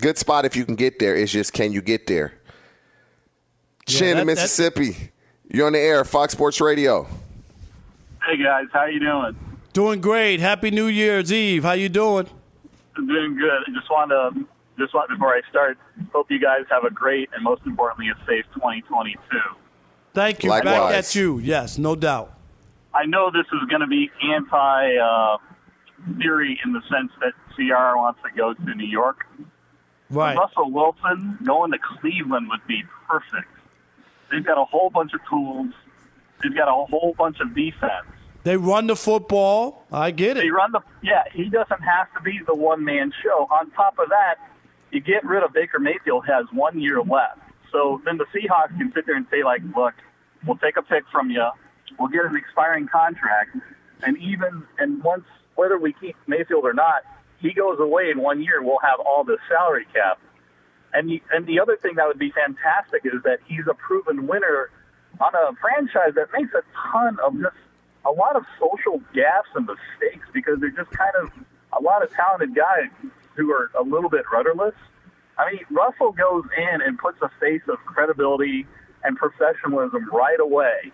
good 0.00 0.16
spot 0.16 0.44
if 0.44 0.54
you 0.54 0.64
can 0.64 0.76
get 0.76 0.98
there. 1.00 1.16
It's 1.16 1.32
just 1.32 1.52
can 1.52 1.72
you 1.72 1.82
get 1.82 2.06
there? 2.06 2.34
Yeah, 3.88 3.98
Shannon, 3.98 4.26
that- 4.26 4.36
that- 4.36 4.42
Mississippi. 4.42 5.10
You're 5.52 5.66
on 5.66 5.72
the 5.74 5.80
air, 5.80 6.04
Fox 6.04 6.32
Sports 6.32 6.60
Radio. 6.60 7.06
Hey 8.26 8.36
guys, 8.42 8.66
how 8.72 8.86
you 8.86 9.00
doing? 9.00 9.36
Doing 9.72 10.00
great. 10.00 10.40
Happy 10.40 10.70
New 10.70 10.86
Year's 10.86 11.32
Eve. 11.32 11.64
How 11.64 11.72
you 11.72 11.88
doing? 11.88 12.28
I'm 12.96 13.06
doing 13.06 13.36
good. 13.36 13.62
I 13.66 13.70
just 13.72 13.90
want 13.90 14.10
to 14.10 14.46
just 14.78 14.94
want 14.94 15.08
before 15.08 15.34
I 15.34 15.40
start, 15.50 15.78
hope 16.12 16.30
you 16.30 16.40
guys 16.40 16.62
have 16.70 16.84
a 16.84 16.90
great 16.90 17.28
and 17.34 17.44
most 17.44 17.62
importantly 17.64 18.08
a 18.08 18.26
safe 18.26 18.44
2022. 18.54 19.18
Thank 20.12 20.44
you. 20.44 20.50
Back 20.50 20.64
Likewise. 20.64 20.94
at 20.94 21.14
you. 21.14 21.38
Yes, 21.38 21.78
no 21.78 21.94
doubt. 21.96 22.32
I 22.94 23.06
know 23.06 23.30
this 23.30 23.46
is 23.52 23.68
going 23.68 23.80
to 23.80 23.86
be 23.86 24.10
anti 24.22 24.96
uh, 24.96 25.38
theory 26.18 26.58
in 26.64 26.72
the 26.72 26.80
sense 26.82 27.10
that 27.20 27.32
Ciara 27.56 27.96
wants 27.96 28.20
to 28.22 28.30
go 28.36 28.54
to 28.54 28.74
New 28.74 28.86
York. 28.86 29.26
Right. 30.10 30.36
Russell 30.36 30.70
Wilson 30.70 31.38
going 31.44 31.72
to 31.72 31.78
Cleveland 31.78 32.48
would 32.50 32.64
be 32.68 32.82
perfect. 33.08 33.48
They've 34.30 34.44
got 34.44 34.60
a 34.60 34.64
whole 34.64 34.90
bunch 34.90 35.12
of 35.14 35.20
tools. 35.28 35.72
They've 36.42 36.54
got 36.54 36.68
a 36.68 36.86
whole 36.86 37.14
bunch 37.16 37.40
of 37.40 37.54
defense. 37.54 38.06
They 38.44 38.58
run 38.58 38.86
the 38.86 38.96
football. 38.96 39.84
I 39.90 40.10
get 40.10 40.36
it. 40.36 40.42
They 40.42 40.50
run 40.50 40.72
the 40.72 40.80
yeah. 41.02 41.24
He 41.32 41.48
doesn't 41.48 41.80
have 41.80 42.12
to 42.14 42.20
be 42.22 42.40
the 42.46 42.54
one 42.54 42.84
man 42.84 43.12
show. 43.22 43.48
On 43.50 43.70
top 43.70 43.98
of 43.98 44.10
that, 44.10 44.36
you 44.90 45.00
get 45.00 45.24
rid 45.24 45.42
of 45.42 45.52
Baker 45.52 45.78
Mayfield 45.78 46.26
has 46.26 46.44
one 46.52 46.78
year 46.78 47.02
left. 47.02 47.40
So 47.72 48.00
then 48.04 48.18
the 48.18 48.26
Seahawks 48.26 48.76
can 48.78 48.92
sit 48.94 49.06
there 49.06 49.16
and 49.16 49.26
say 49.30 49.42
like, 49.42 49.62
look, 49.74 49.94
we'll 50.46 50.58
take 50.58 50.76
a 50.76 50.82
pick 50.82 51.04
from 51.10 51.30
you. 51.30 51.48
We'll 51.98 52.08
get 52.08 52.26
an 52.26 52.36
expiring 52.36 52.86
contract, 52.86 53.56
and 54.02 54.18
even 54.18 54.64
and 54.78 55.02
once 55.02 55.24
whether 55.54 55.78
we 55.78 55.94
keep 55.94 56.16
Mayfield 56.26 56.64
or 56.64 56.74
not, 56.74 57.02
he 57.38 57.52
goes 57.52 57.78
away 57.80 58.10
in 58.10 58.18
one 58.20 58.42
year. 58.42 58.62
We'll 58.62 58.78
have 58.82 59.00
all 59.00 59.24
this 59.24 59.38
salary 59.48 59.86
cap. 59.92 60.18
And 60.92 61.08
the, 61.08 61.22
and 61.32 61.46
the 61.46 61.58
other 61.60 61.76
thing 61.76 61.96
that 61.96 62.06
would 62.06 62.18
be 62.18 62.30
fantastic 62.30 63.02
is 63.04 63.22
that 63.24 63.38
he's 63.46 63.66
a 63.68 63.74
proven 63.74 64.26
winner 64.26 64.70
on 65.20 65.32
a 65.34 65.52
franchise 65.60 66.14
that 66.14 66.28
makes 66.32 66.52
a 66.54 66.62
ton 66.92 67.18
of 67.24 67.34
just 67.34 67.56
a 68.06 68.10
lot 68.10 68.36
of 68.36 68.44
social 68.58 69.00
gaps 69.14 69.48
and 69.54 69.66
mistakes 69.66 70.26
because 70.32 70.60
they're 70.60 70.70
just 70.70 70.90
kind 70.90 71.14
of 71.22 71.30
a 71.78 71.82
lot 71.82 72.02
of 72.02 72.10
talented 72.12 72.54
guys 72.54 72.90
who 73.34 73.50
are 73.50 73.70
a 73.78 73.82
little 73.82 74.10
bit 74.10 74.24
rudderless. 74.32 74.74
I 75.38 75.50
mean, 75.52 75.60
Russell 75.70 76.12
goes 76.12 76.44
in 76.56 76.80
and 76.82 76.98
puts 76.98 77.18
a 77.22 77.30
face 77.40 77.62
of 77.68 77.78
credibility 77.86 78.66
and 79.02 79.16
professionalism 79.16 80.08
right 80.12 80.38
away. 80.38 80.92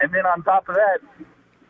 And 0.00 0.12
then 0.12 0.26
on 0.26 0.42
top 0.44 0.68
of 0.68 0.76
that, 0.76 0.98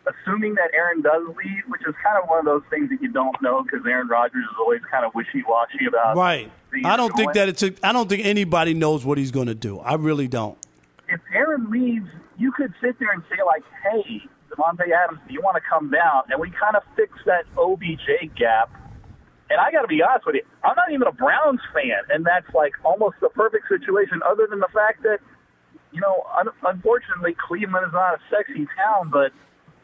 assuming 0.07 0.55
that 0.55 0.71
Aaron 0.75 1.01
does 1.01 1.27
leave, 1.29 1.63
which 1.69 1.81
is 1.87 1.95
kind 2.05 2.23
of 2.23 2.29
one 2.29 2.41
of 2.41 2.45
those 2.45 2.63
things 2.69 2.91
that 2.91 3.01
you 3.01 3.11
don't 3.11 3.41
know 3.41 3.63
because 3.63 3.81
Aaron 3.87 4.09
Rodgers 4.09 4.45
is 4.45 4.57
always 4.59 4.81
kind 4.91 5.05
of 5.07 5.15
wishy-washy 5.15 5.87
about. 5.87 6.17
Right. 6.17 6.51
I 6.85 6.97
don't 6.97 7.15
think 7.17 7.33
that 7.35 7.49
it's. 7.49 7.63
A, 7.63 7.73
I 7.83 7.93
don't 7.93 8.09
think 8.09 8.27
anybody 8.27 8.75
knows 8.75 9.05
what 9.05 9.17
he's 9.17 9.31
going 9.31 9.47
to 9.47 9.55
do. 9.55 9.79
I 9.79 9.95
really 9.95 10.29
don't. 10.29 10.59
if 11.09 11.21
Aaron 11.33 11.71
leaves, 11.71 12.09
you 12.37 12.51
could 12.53 12.75
sit 12.83 12.99
there 12.99 13.13
and 13.13 13.23
say 13.31 13.43
like, 13.47 13.63
"Hey, 13.83 14.23
Davante 14.55 14.91
Adams, 14.91 15.21
do 15.27 15.35
you 15.35 15.41
want 15.43 15.57
to 15.57 15.63
come 15.69 15.91
down?" 15.91 16.23
And 16.31 16.41
we 16.41 16.51
kind 16.51 16.77
of 16.77 16.83
fix 16.97 17.13
that 17.27 17.45
OBJ 17.59 18.35
gap. 18.37 18.71
And 19.51 19.61
I 19.61 19.71
got 19.71 19.83
to 19.83 19.89
be 19.89 20.03
honest 20.03 20.27
with 20.27 20.37
you, 20.37 20.43
I'm 20.63 20.75
not 20.77 20.91
even 20.91 21.07
a 21.07 21.13
Browns 21.13 21.61
fan, 21.75 22.01
and 22.09 22.25
that's 22.25 22.47
like 22.55 22.73
almost 22.85 23.17
the 23.21 23.29
perfect 23.29 23.69
situation. 23.69 24.23
Other 24.27 24.47
than 24.49 24.61
the 24.61 24.73
fact 24.73 25.03
that, 25.03 25.19
you 25.93 26.01
know, 26.01 26.25
un- 26.39 26.49
unfortunately, 26.65 27.35
Cleveland 27.35 27.87
is 27.87 27.93
not 27.93 28.15
a 28.15 28.19
sexy 28.31 28.67
town. 28.77 29.11
But 29.11 29.33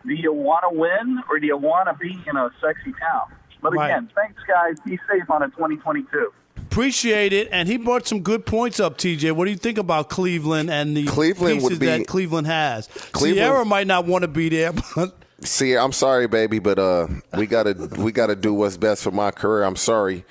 do 0.07 0.15
you 0.15 0.33
want 0.33 0.65
to 0.69 0.77
win 0.77 1.23
or 1.29 1.39
do 1.39 1.47
you 1.47 1.57
want 1.57 1.89
to 1.89 1.95
be 1.95 2.19
in 2.27 2.37
a 2.37 2.51
sexy 2.61 2.93
town? 2.93 3.29
But 3.61 3.75
Right. 3.75 3.91
again, 3.91 4.11
thanks 4.15 4.43
guys. 4.49 4.77
Be 4.85 4.99
safe 5.11 5.29
on 5.31 5.43
a 5.43 5.49
2022. 5.51 6.33
Appreciate 6.71 7.33
it, 7.33 7.49
and 7.51 7.69
he 7.69 7.77
brought 7.79 8.07
some 8.07 8.21
good 8.21 8.47
points 8.47 8.79
up. 8.79 8.97
TJ, 8.97 9.33
what 9.33 9.47
do 9.47 9.51
you 9.51 9.57
think 9.57 9.77
about 9.77 10.09
Cleveland 10.09 10.71
and 10.71 10.97
the 10.97 11.05
Cleveland 11.07 11.63
would 11.63 11.71
pieces 11.71 11.79
be- 11.81 11.87
that 11.87 12.07
Cleveland 12.07 12.47
has? 12.47 12.87
Cleveland- 13.11 13.39
Ciara 13.49 13.65
might 13.65 13.89
not 13.89 14.07
want 14.07 14.23
to 14.23 14.29
be 14.29 14.49
there, 14.49 14.73
but 14.95 15.17
See, 15.43 15.75
I'm 15.77 15.91
sorry, 15.93 16.29
baby, 16.29 16.59
but 16.59 16.79
uh, 16.79 17.09
we 17.37 17.47
gotta 17.47 17.73
we 17.99 18.13
gotta 18.13 18.37
do 18.37 18.53
what's 18.55 18.77
best 18.77 19.03
for 19.03 19.11
my 19.11 19.31
career. 19.31 19.65
I'm 19.65 19.75
sorry. 19.75 20.25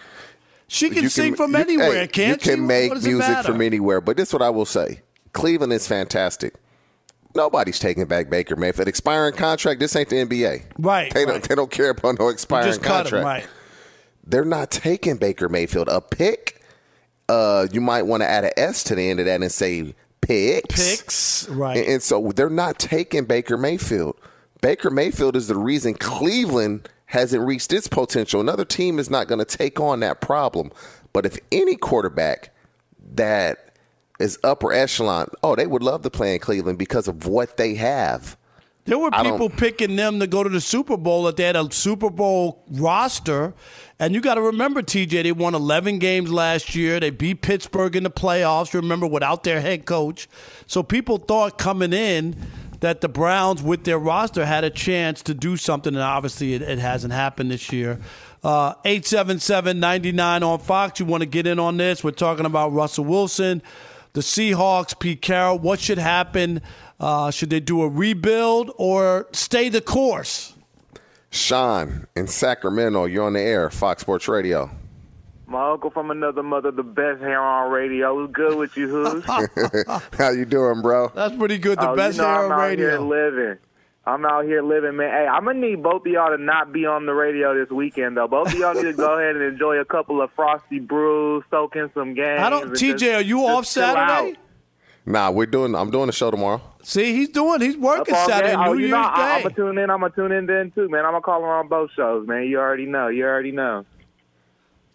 She 0.68 0.90
can 0.92 1.04
You 1.04 1.10
sing 1.10 1.36
from 1.36 1.56
anywhere, 1.56 1.92
hey, 2.02 2.08
can't 2.08 2.40
you? 2.40 2.52
she? 2.52 2.56
can 2.58 2.68
make 2.68 2.94
does 2.94 3.06
it 3.06 3.10
music 3.10 3.38
from 3.44 3.60
anywhere, 3.62 4.02
but 4.02 4.16
this 4.18 4.30
is 4.30 4.34
what 4.34 4.44
I 4.44 4.52
will 4.52 4.66
say: 4.68 5.02
Cleveland 5.34 5.74
is 5.74 5.88
fantastic. 5.88 6.54
Nobody's 7.36 7.80
taking 7.80 8.06
back 8.06 8.30
Baker 8.30 8.56
Mayfield. 8.56 8.88
Expiring 8.88 9.34
contract. 9.36 9.80
This 9.80 9.96
ain't 9.96 10.10
the 10.10 10.16
NBA. 10.18 10.64
Right. 10.78 11.14
They 11.14 11.26
don't. 11.26 11.44
They 11.48 11.56
don't 11.56 11.72
care 11.72 11.90
about 11.90 12.18
no 12.20 12.30
expiring 12.30 12.68
just 12.68 12.82
cut 12.82 13.08
contract. 13.08 13.14
him, 13.14 13.24
right? 13.26 13.48
They're 14.30 14.46
not 14.46 14.70
taking 14.70 15.18
Baker 15.18 15.50
Mayfield. 15.50 15.90
A 15.90 16.02
pick. 16.02 16.62
Uh, 17.28 17.68
you 17.72 17.82
might 17.82 18.04
want 18.04 18.22
to 18.22 18.28
add 18.28 18.44
an 18.44 18.52
S 18.58 18.84
to 18.86 18.96
the 18.96 19.10
end 19.10 19.20
of 19.20 19.26
that 19.26 19.42
and 19.42 19.52
say 19.52 19.96
picks. 20.22 20.98
Picks, 20.98 21.50
right. 21.50 21.78
And, 21.78 21.88
and 21.88 22.04
so 22.04 22.32
they're 22.36 22.50
not 22.50 22.80
taking 22.80 23.26
Baker 23.26 23.58
Mayfield. 23.58 24.16
Baker 24.62 24.90
Mayfield 24.90 25.36
is 25.36 25.48
the 25.48 25.56
reason 25.56 25.94
Cleveland 25.96 26.90
hasn't 27.08 27.44
reached 27.46 27.74
its 27.74 27.88
potential. 27.88 28.40
Another 28.40 28.66
team 28.66 29.00
is 29.00 29.10
not 29.10 29.28
going 29.28 29.40
to 29.40 29.46
take 29.46 29.80
on 29.80 30.00
that 30.02 30.22
problem. 30.22 30.72
But 31.12 31.26
if 31.26 31.40
any 31.52 31.76
quarterback 31.76 32.54
that 33.16 33.74
is 34.20 34.38
upper 34.44 34.72
echelon, 34.72 35.30
oh, 35.42 35.56
they 35.56 35.66
would 35.66 35.82
love 35.82 36.04
to 36.04 36.12
play 36.12 36.36
in 36.36 36.40
Cleveland 36.40 36.78
because 36.78 37.08
of 37.08 37.26
what 37.26 37.58
they 37.58 37.76
have. 37.76 38.38
There 38.90 38.98
were 38.98 39.12
people 39.12 39.50
picking 39.50 39.96
them 39.96 40.20
to 40.20 40.28
go 40.28 40.44
to 40.44 40.50
the 40.50 40.60
Super 40.60 40.98
Bowl 40.98 41.28
if 41.28 41.36
they 41.36 41.44
had 41.44 41.56
a 41.56 41.72
Super 41.72 42.10
Bowl 42.10 42.64
roster. 42.72 43.54
And 44.00 44.16
you 44.16 44.22
got 44.22 44.36
to 44.36 44.42
remember, 44.42 44.82
TJ, 44.82 45.24
they 45.24 45.32
won 45.32 45.54
11 45.54 46.00
games 46.00 46.32
last 46.32 46.74
year. 46.74 47.00
They 47.00 47.12
beat 47.12 47.42
Pittsburgh 47.42 47.96
in 47.96 48.04
the 48.04 48.10
playoffs, 48.10 48.74
remember, 48.74 49.06
without 49.06 49.44
their 49.44 49.62
head 49.62 49.86
coach. 49.86 50.28
So 50.66 50.82
people 50.82 51.18
thought 51.18 51.58
coming 51.58 51.94
in 51.94 52.36
that 52.80 53.02
the 53.02 53.10
Browns, 53.10 53.62
with 53.62 53.84
their 53.84 54.00
roster, 54.00 54.46
had 54.46 54.64
a 54.64 54.70
chance 54.70 55.22
to 55.24 55.34
do 55.34 55.56
something. 55.56 55.94
And 55.94 56.02
obviously, 56.02 56.56
it, 56.56 56.62
it 56.62 56.80
hasn't 56.80 57.14
happened 57.14 57.52
this 57.52 57.72
year. 57.72 58.00
Uh, 58.44 58.74
99 58.84 60.44
on 60.44 60.60
Fox. 60.60 61.00
You 61.00 61.06
want 61.06 61.22
to 61.22 61.28
get 61.28 61.46
in 61.46 61.60
on 61.60 61.78
this? 61.78 62.04
We're 62.04 62.12
talking 62.12 62.46
about 62.46 62.74
Russell 62.74 63.06
Wilson, 63.06 63.62
the 64.14 64.22
Seahawks, 64.22 64.98
Pete 64.98 65.22
Carroll. 65.22 65.60
What 65.60 65.80
should 65.80 65.98
happen? 65.98 66.62
Uh, 67.00 67.32
should 67.32 67.50
they 67.50 67.60
do 67.60 67.82
a 67.82 67.88
rebuild 67.88 68.72
or 68.78 69.28
stay 69.32 69.70
the 69.70 69.82
course? 69.82 70.54
Sean 71.32 72.08
in 72.16 72.28
Sacramento, 72.28 73.06
you're 73.06 73.26
on 73.26 73.34
the 73.34 73.42
air, 73.42 73.70
Fox 73.70 74.02
Sports 74.02 74.28
Radio. 74.28 74.70
My 75.48 75.72
uncle 75.72 75.90
from 75.90 76.12
another 76.12 76.44
mother, 76.44 76.72
the 76.72 76.84
best 76.84 77.22
hair 77.22 77.42
on 77.42 77.72
radio. 77.72 78.20
What's 78.20 78.34
good 78.34 78.58
with 78.58 78.78
you, 78.78 78.88
who's? 78.88 79.24
How 80.18 80.30
you 80.30 80.46
doing, 80.46 80.82
bro? 80.82 81.12
That's 81.16 81.36
pretty 81.36 81.58
good. 81.58 81.80
The 81.80 81.92
oh, 81.92 81.96
best 81.96 82.18
you 82.18 82.24
know 82.24 82.30
hair 82.30 82.46
I'm 82.46 82.52
on 82.52 82.60
out 82.60 82.68
radio. 82.68 82.90
Here 82.90 83.00
living. 83.00 83.58
I'm 84.06 84.26
out 84.26 84.46
here 84.46 84.64
living, 84.64 84.96
man. 84.96 85.10
Hey, 85.10 85.28
I'm 85.28 85.46
gonna 85.46 85.60
need 85.60 85.84
both 85.84 86.06
of 86.06 86.12
y'all 86.12 86.36
to 86.36 86.42
not 86.42 86.72
be 86.72 86.86
on 86.86 87.06
the 87.06 87.14
radio 87.14 87.54
this 87.58 87.70
weekend, 87.72 88.18
though. 88.18 88.28
Both 88.28 88.54
of 88.54 88.60
y'all 88.60 88.74
need 88.74 88.84
to 88.84 88.94
go 88.94 89.18
ahead 89.20 89.36
and 89.36 89.46
enjoy 89.46 89.78
a 89.78 89.86
couple 89.86 90.22
of 90.22 90.32
frosty 90.36 90.80
brews, 90.80 91.44
soak 91.52 91.76
in 91.76 91.92
some 91.94 92.14
games. 92.14 92.42
I 92.42 92.50
don't. 92.50 92.72
TJ, 92.72 92.98
just- 92.98 93.04
are 93.04 93.22
you 93.22 93.40
just 93.40 93.50
off 93.50 93.74
chill 93.74 93.84
out. 93.84 94.08
Saturday? 94.08 94.40
Nah, 95.10 95.32
we're 95.32 95.48
doing. 95.48 95.74
I'm 95.74 95.90
doing 95.90 96.08
a 96.08 96.12
show 96.12 96.30
tomorrow. 96.30 96.62
See, 96.84 97.16
he's 97.16 97.30
doing. 97.30 97.62
He's 97.62 97.76
working 97.76 98.14
Up 98.14 98.30
Saturday, 98.30 98.54
day? 98.54 98.56
Oh, 98.56 98.74
New 98.74 98.80
you 98.80 98.80
Year's 98.82 98.92
know, 98.92 98.98
I, 99.00 99.38
I'm 99.38 99.42
gonna 99.42 99.56
tune 99.56 99.78
in. 99.80 99.90
I'm 99.90 100.02
gonna 100.02 100.14
tune 100.14 100.32
in 100.32 100.46
then 100.46 100.70
too, 100.70 100.88
man. 100.88 101.04
I'm 101.04 101.14
gonna 101.14 101.22
call 101.22 101.40
him 101.40 101.46
on 101.50 101.68
both 101.68 101.90
shows, 101.96 102.28
man. 102.28 102.44
You 102.44 102.60
already 102.60 102.86
know. 102.86 103.08
You 103.08 103.26
already 103.26 103.52
know. 103.52 103.86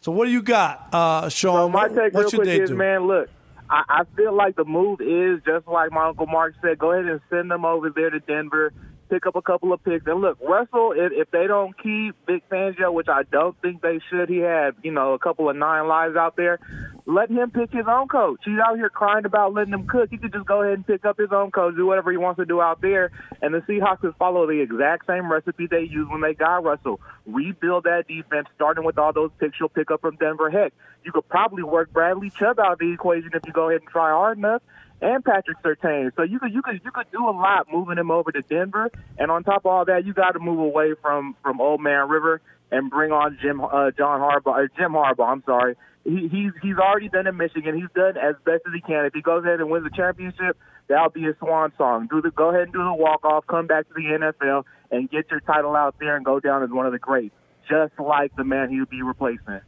So 0.03 0.13
what 0.13 0.27
do 0.27 0.31
you 0.31 0.43
got, 0.43 0.89
uh, 0.93 1.29
Sean? 1.31 1.55
So 1.55 1.69
my 1.69 1.89
what 1.89 1.97
take 1.97 2.15
what 2.15 2.21
real 2.21 2.31
should 2.31 2.37
quick 2.43 2.47
they 2.47 2.61
is, 2.61 2.71
do? 2.71 2.77
man, 2.77 3.09
look, 3.09 3.29
I, 3.69 3.83
I 3.89 4.03
feel 4.17 4.33
like 4.33 4.55
the 4.55 4.65
move 4.65 5.01
is 5.01 5.41
just 5.45 5.67
like 5.67 5.91
my 5.91 6.07
uncle 6.07 6.27
Mark 6.27 6.55
said. 6.63 6.79
Go 6.79 6.93
ahead 6.93 7.07
and 7.11 7.21
send 7.29 7.51
them 7.51 7.65
over 7.65 7.91
there 7.91 8.11
to 8.11 8.21
Denver, 8.21 8.73
pick 9.09 9.27
up 9.27 9.37
a 9.37 9.43
couple 9.43 9.73
of 9.73 9.83
picks, 9.85 10.07
and 10.07 10.21
look, 10.21 10.39
Russell. 10.41 10.93
If, 10.97 11.13
if 11.13 11.31
they 11.31 11.47
don't 11.47 11.77
keep 11.81 12.15
Vic 12.27 12.49
Fangio, 12.51 12.93
which 12.93 13.09
I 13.09 13.23
don't 13.25 13.61
think 13.61 13.83
they 13.83 14.01
should, 14.11 14.29
he 14.29 14.39
had 14.39 14.75
you 14.83 14.93
know 14.93 15.13
a 15.15 15.19
couple 15.19 15.49
of 15.49 15.57
nine 15.57 15.89
lives 15.89 16.17
out 16.17 16.37
there. 16.37 16.59
Let 17.07 17.31
him 17.31 17.51
pick 17.51 17.71
his 17.71 17.85
own 17.87 18.09
coach. 18.09 18.41
He's 18.45 18.59
out 18.59 18.77
here 18.77 18.89
crying 18.89 19.27
about 19.27 19.53
letting 19.53 19.75
him 19.75 19.87
cook. 19.87 20.09
He 20.11 20.17
could 20.17 20.33
just 20.33 20.47
go 20.47 20.63
ahead 20.63 20.75
and 20.75 20.87
pick 20.87 21.05
up 21.05 21.19
his 21.19 21.33
own 21.33 21.51
coach, 21.51 21.77
do 21.77 21.85
whatever 21.85 22.11
he 22.11 22.17
wants 22.17 22.39
to 22.39 22.47
do 22.47 22.63
out 22.63 22.81
there. 22.81 23.11
And 23.43 23.53
the 23.53 23.59
Seahawks 23.61 24.03
would 24.03 24.17
follow 24.17 24.47
the 24.47 24.61
exact 24.61 25.07
same 25.07 25.31
recipe 25.31 25.67
they 25.67 25.83
used 25.83 26.11
when 26.11 26.23
they 26.23 26.33
got 26.33 26.65
Russell. 26.65 27.01
Rebuild 27.27 27.85
that 27.85 28.09
defense, 28.09 28.49
starting 28.55 28.85
with 28.85 28.97
all 28.97 29.13
those 29.13 29.31
picks 29.39 29.61
you'll 29.61 29.69
pick 29.69 29.91
up 29.91 30.01
from 30.01 30.17
Denver. 30.17 30.51
Heck, 30.51 30.73
you 31.05 31.13
could 31.13 31.29
probably 31.29 31.63
work 31.63 31.93
Bradley 31.93 32.31
Chubb 32.31 32.59
out 32.59 32.73
of 32.73 32.79
the 32.79 32.93
equation 32.93 33.31
if 33.35 33.43
you 33.45 33.53
go 33.53 33.69
ahead 33.69 33.83
and 33.83 33.91
try 33.91 34.11
hard 34.11 34.39
enough. 34.39 34.63
And 35.05 35.23
Patrick 35.23 35.59
Surtain, 35.63 36.17
so 36.17 36.23
you 36.23 36.39
could 36.39 36.55
you 36.55 36.63
could 36.63 36.81
you 36.83 36.91
could 36.91 37.05
do 37.13 37.29
a 37.29 37.37
lot 37.37 37.67
moving 37.71 37.99
him 37.99 38.11
over 38.11 38.33
to 38.33 38.41
Denver, 38.41 38.91
and 39.19 39.31
on 39.31 39.45
top 39.45 39.67
of 39.67 39.67
all 39.67 39.85
that, 39.85 40.07
you 40.07 40.15
got 40.15 40.31
to 40.31 40.39
move 40.39 40.59
away 40.59 40.95
from 41.03 41.37
from 41.43 41.61
Old 41.61 41.83
Man 41.83 42.09
River 42.09 42.41
and 42.71 42.91
bring 42.91 43.13
on 43.13 43.37
Jim 43.43 43.61
uh, 43.61 43.91
John 43.91 44.21
Harbaugh 44.21 44.57
or 44.57 44.69
Jim 44.69 44.93
Harbaugh. 44.93 45.29
I'm 45.29 45.43
sorry, 45.45 45.77
he, 46.05 46.29
he's 46.33 46.53
he's 46.63 46.79
already 46.79 47.11
done 47.11 47.27
in 47.27 47.37
Michigan. 47.37 47.75
He's 47.75 47.91
done 47.95 48.17
as 48.17 48.37
best 48.47 48.63
as 48.67 48.73
he 48.73 48.81
can. 48.81 49.05
If 49.05 49.13
he 49.13 49.21
goes 49.21 49.45
ahead 49.45 49.61
and 49.61 49.69
wins 49.69 49.85
the 49.85 49.95
championship, 49.95 50.57
that'll 50.89 51.11
be 51.11 51.21
his 51.21 51.37
swan 51.39 51.71
song. 51.77 52.09
Do 52.11 52.23
the 52.23 52.31
go 52.31 52.49
ahead 52.49 52.63
and 52.63 52.73
do 52.73 52.83
the 52.83 52.95
walk 52.95 53.27
off, 53.27 53.47
come 53.47 53.67
back 53.67 53.87
to 53.89 53.95
the 53.95 54.05
NFL, 54.05 54.65
and 54.91 55.11
get 55.11 55.31
your 55.31 55.41
title 55.41 55.77
out 55.77 55.97
there 56.01 56.17
and 56.17 56.25
go 56.25 56.41
down 56.41 56.63
as 56.63 56.71
one 56.71 56.87
of 56.87 56.93
the 56.93 56.99
greats, 56.99 57.35
just 57.69 57.93
like 58.01 58.35
the 58.37 58.45
man 58.45 58.71
he 58.71 58.81
would 58.81 58.89
be 58.89 59.03
replacing. 59.03 59.61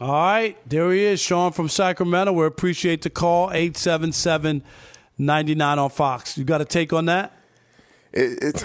All 0.00 0.12
right, 0.12 0.56
there 0.68 0.92
he 0.92 1.00
is, 1.04 1.20
Sean 1.20 1.50
from 1.50 1.68
Sacramento. 1.68 2.32
We 2.32 2.46
appreciate 2.46 3.02
the 3.02 3.10
call. 3.10 3.50
877 3.50 4.62
99 5.20 5.78
on 5.78 5.90
Fox. 5.90 6.38
You 6.38 6.44
got 6.44 6.60
a 6.60 6.64
take 6.64 6.92
on 6.92 7.06
that? 7.06 7.32
It, 8.12 8.38
it's 8.40 8.64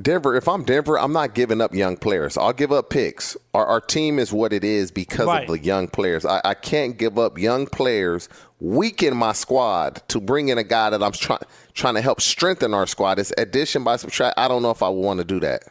Denver. 0.00 0.36
If 0.36 0.46
I'm 0.46 0.62
Denver, 0.62 0.96
I'm 0.96 1.12
not 1.12 1.34
giving 1.34 1.60
up 1.60 1.74
young 1.74 1.96
players. 1.96 2.36
I'll 2.36 2.52
give 2.52 2.70
up 2.70 2.88
picks. 2.88 3.36
Our, 3.52 3.66
our 3.66 3.80
team 3.80 4.20
is 4.20 4.32
what 4.32 4.52
it 4.52 4.62
is 4.62 4.92
because 4.92 5.26
Right. 5.26 5.42
of 5.42 5.48
the 5.48 5.58
young 5.58 5.88
players. 5.88 6.24
I, 6.24 6.40
I 6.44 6.54
can't 6.54 6.96
give 6.96 7.18
up 7.18 7.36
young 7.36 7.66
players, 7.66 8.28
weaken 8.60 9.16
my 9.16 9.32
squad 9.32 10.02
to 10.08 10.20
bring 10.20 10.50
in 10.50 10.58
a 10.58 10.62
guy 10.64 10.90
that 10.90 11.02
I'm 11.02 11.10
trying 11.12 11.40
trying 11.72 11.94
to 11.94 12.00
help 12.00 12.20
strengthen 12.20 12.72
our 12.74 12.86
squad. 12.86 13.18
It's 13.18 13.32
addition 13.36 13.82
by 13.82 13.96
subtract. 13.96 14.38
I 14.38 14.46
don't 14.46 14.62
know 14.62 14.70
if 14.70 14.84
I 14.84 14.88
would 14.88 15.00
want 15.00 15.18
to 15.18 15.24
do 15.24 15.40
that. 15.40 15.64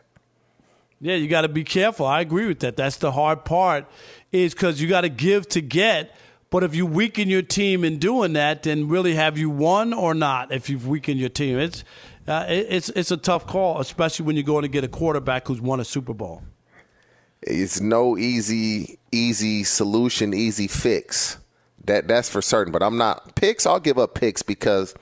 Yeah, 1.00 1.16
you 1.16 1.28
got 1.30 1.42
to 1.42 1.50
be 1.50 1.64
careful. 1.64 2.06
I 2.06 2.20
agree 2.22 2.48
with 2.48 2.60
that. 2.60 2.78
That's 2.78 2.96
the 2.98 3.12
hard 3.12 3.44
part, 3.44 3.86
is 4.34 4.54
because 4.54 4.82
you 4.82 4.88
got 4.90 5.02
to 5.02 5.10
give 5.10 5.48
to 5.50 5.62
get. 5.62 6.14
But 6.50 6.64
if 6.64 6.76
you 6.76 6.86
weaken 6.86 7.30
your 7.30 7.42
team 7.42 7.84
in 7.84 7.98
doing 7.98 8.34
that, 8.34 8.64
then 8.64 8.88
really 8.88 9.16
have 9.16 9.38
you 9.38 9.50
won 9.50 9.94
or 9.94 10.14
not? 10.14 10.52
If 10.52 10.70
you've 10.70 10.88
weakened 10.88 11.20
your 11.20 11.30
team, 11.30 11.58
it's 11.58 11.84
uh, 12.28 12.46
it- 12.50 12.68
it's 12.70 12.90
it's 12.90 13.12
a 13.12 13.18
tough 13.18 13.48
call, 13.48 13.80
especially 13.80 14.26
when 14.26 14.36
you're 14.36 14.44
going 14.44 14.62
to 14.62 14.68
get 14.68 14.84
a 14.84 14.88
quarterback 14.88 15.48
who's 15.48 15.60
won 15.62 15.80
a 15.80 15.86
Super 15.86 16.14
Bowl. 16.14 16.44
It's 17.42 17.82
no 17.82 18.18
easy 18.18 19.00
easy 19.12 19.64
solution, 19.64 20.34
easy 20.34 20.68
fix. 20.68 21.38
That 21.86 22.08
that's 22.08 22.30
for 22.30 22.42
certain. 22.42 22.72
But 22.72 22.84
I'm 22.84 22.98
not 22.98 23.36
picks. 23.36 23.66
I'll 23.66 23.80
give 23.80 23.98
up 23.98 24.14
picks 24.14 24.42
because 24.44 24.94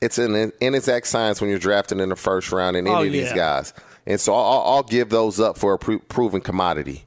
it's 0.00 0.16
an 0.16 0.52
inexact 0.60 1.06
science 1.08 1.40
when 1.40 1.50
you're 1.50 1.58
drafting 1.58 1.98
in 2.00 2.08
the 2.08 2.16
first 2.16 2.52
round 2.52 2.76
in 2.76 2.86
any 2.86 2.94
Oh, 2.96 3.02
of 3.04 3.12
these 3.12 3.32
guys. 3.32 3.74
And 4.06 4.18
so 4.20 4.32
I'll, 4.34 4.62
I'll 4.64 4.82
give 4.84 5.10
those 5.10 5.38
up 5.40 5.58
for 5.58 5.74
a 5.74 5.78
pro- 5.78 5.98
proven 5.98 6.40
commodity. 6.40 7.04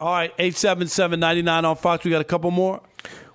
All 0.00 0.12
right, 0.12 0.32
eight 0.38 0.54
seven 0.54 0.86
seven 0.86 1.18
ninety 1.18 1.42
nine 1.42 1.64
on 1.64 1.74
Fox. 1.74 2.04
We 2.04 2.12
got 2.12 2.20
a 2.20 2.24
couple 2.24 2.52
more. 2.52 2.80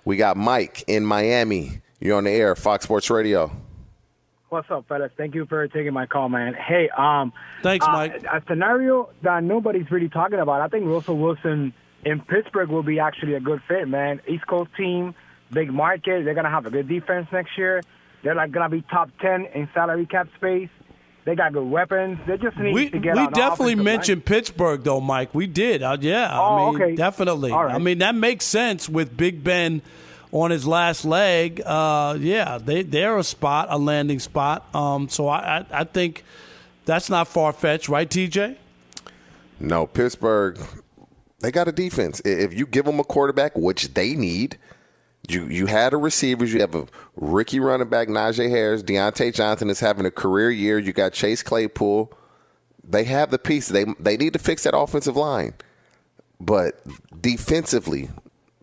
We 0.06 0.16
got 0.16 0.38
Mike 0.38 0.82
in 0.86 1.04
Miami. 1.04 1.80
You're 2.00 2.16
on 2.16 2.24
the 2.24 2.30
air, 2.30 2.54
Fox 2.56 2.84
Sports 2.84 3.10
Radio. 3.10 3.50
What's 4.48 4.70
up, 4.70 4.86
fellas? 4.88 5.10
Thank 5.16 5.34
you 5.34 5.44
for 5.44 5.66
taking 5.68 5.92
my 5.92 6.06
call, 6.06 6.28
man. 6.30 6.54
Hey, 6.54 6.88
um, 6.96 7.32
Thanks, 7.62 7.86
uh, 7.86 7.92
Mike. 7.92 8.24
A 8.24 8.42
scenario 8.48 9.10
that 9.22 9.42
nobody's 9.42 9.90
really 9.90 10.08
talking 10.08 10.38
about. 10.38 10.62
I 10.62 10.68
think 10.68 10.86
Russell 10.86 11.18
Wilson 11.18 11.74
in 12.04 12.20
Pittsburgh 12.20 12.70
will 12.70 12.82
be 12.82 12.98
actually 12.98 13.34
a 13.34 13.40
good 13.40 13.60
fit, 13.68 13.86
man. 13.86 14.22
East 14.26 14.46
Coast 14.46 14.70
team, 14.74 15.14
big 15.50 15.70
market. 15.70 16.24
They're 16.24 16.34
gonna 16.34 16.48
have 16.48 16.64
a 16.64 16.70
good 16.70 16.88
defense 16.88 17.26
next 17.30 17.58
year. 17.58 17.82
They're 18.22 18.34
like 18.34 18.52
gonna 18.52 18.70
be 18.70 18.80
top 18.80 19.10
ten 19.20 19.46
in 19.54 19.68
salary 19.74 20.06
cap 20.06 20.28
space. 20.36 20.70
They 21.24 21.34
got 21.34 21.52
good 21.54 21.68
weapons. 21.70 22.18
They 22.26 22.36
just 22.36 22.56
need 22.58 22.74
We, 22.74 22.90
to 22.90 22.98
get 22.98 23.14
we 23.14 23.20
on 23.20 23.24
the 23.26 23.30
definitely 23.30 23.72
offensive 23.72 23.76
line. 23.78 23.84
mentioned 23.84 24.24
Pittsburgh, 24.26 24.84
though, 24.84 25.00
Mike. 25.00 25.34
We 25.34 25.46
did. 25.46 25.82
Uh, 25.82 25.96
yeah, 26.00 26.38
Oh, 26.38 26.42
I 26.44 26.70
mean, 26.72 26.82
okay. 26.82 26.94
definitely. 26.96 27.50
All 27.50 27.64
right. 27.64 27.74
I 27.74 27.78
mean, 27.78 27.98
that 27.98 28.14
makes 28.14 28.44
sense 28.44 28.88
with 28.90 29.16
Big 29.16 29.42
Ben 29.42 29.80
on 30.32 30.50
his 30.50 30.66
last 30.66 31.04
leg. 31.06 31.62
Uh, 31.64 32.16
yeah, 32.20 32.58
they 32.58 32.82
they're 32.82 33.16
a 33.16 33.24
spot, 33.24 33.68
a 33.70 33.78
landing 33.78 34.18
spot. 34.18 34.66
Um, 34.74 35.08
so 35.08 35.28
I, 35.28 35.60
I 35.60 35.66
I 35.80 35.84
think 35.84 36.24
that's 36.84 37.08
not 37.08 37.26
far 37.28 37.52
fetched, 37.54 37.88
right, 37.88 38.08
TJ? 38.10 38.56
No, 39.60 39.86
Pittsburgh, 39.86 40.58
they 41.40 41.50
got 41.50 41.68
a 41.68 41.72
defense. 41.72 42.20
If 42.24 42.52
you 42.52 42.66
give 42.66 42.84
them 42.84 43.00
a 43.00 43.04
quarterback, 43.04 43.56
which 43.56 43.94
they 43.94 44.14
need, 44.14 44.58
you 45.28 45.46
you 45.46 45.66
had 45.66 45.92
a 45.92 45.96
receivers. 45.96 46.52
You 46.52 46.60
have 46.60 46.74
a 46.74 46.86
rookie 47.16 47.60
running 47.60 47.88
back, 47.88 48.08
Najee 48.08 48.50
Harris. 48.50 48.82
Diontae 48.82 49.34
Johnson 49.34 49.70
is 49.70 49.80
having 49.80 50.06
a 50.06 50.10
career 50.10 50.50
year. 50.50 50.78
You 50.78 50.92
got 50.92 51.12
Chase 51.12 51.42
Claypool. 51.42 52.12
They 52.86 53.04
have 53.04 53.30
the 53.30 53.38
pieces. 53.38 53.70
They 53.70 53.86
they 53.98 54.16
need 54.16 54.32
to 54.34 54.38
fix 54.38 54.64
that 54.64 54.76
offensive 54.76 55.16
line, 55.16 55.54
but 56.40 56.82
defensively, 57.18 58.10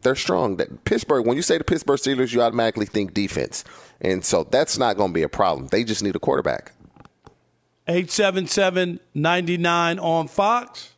they're 0.01 0.15
strong. 0.15 0.57
That 0.57 0.85
Pittsburgh. 0.85 1.25
When 1.25 1.35
you 1.35 1.41
say 1.41 1.57
the 1.57 1.63
Pittsburgh 1.63 1.99
Steelers, 1.99 2.33
you 2.33 2.41
automatically 2.41 2.85
think 2.85 3.13
defense, 3.13 3.63
and 3.99 4.23
so 4.23 4.43
that's 4.43 4.77
not 4.77 4.97
going 4.97 5.09
to 5.09 5.13
be 5.13 5.23
a 5.23 5.29
problem. 5.29 5.67
They 5.67 5.83
just 5.83 6.03
need 6.03 6.15
a 6.15 6.19
quarterback. 6.19 6.73
877-99 7.87 10.01
on 10.01 10.27
Fox. 10.27 10.91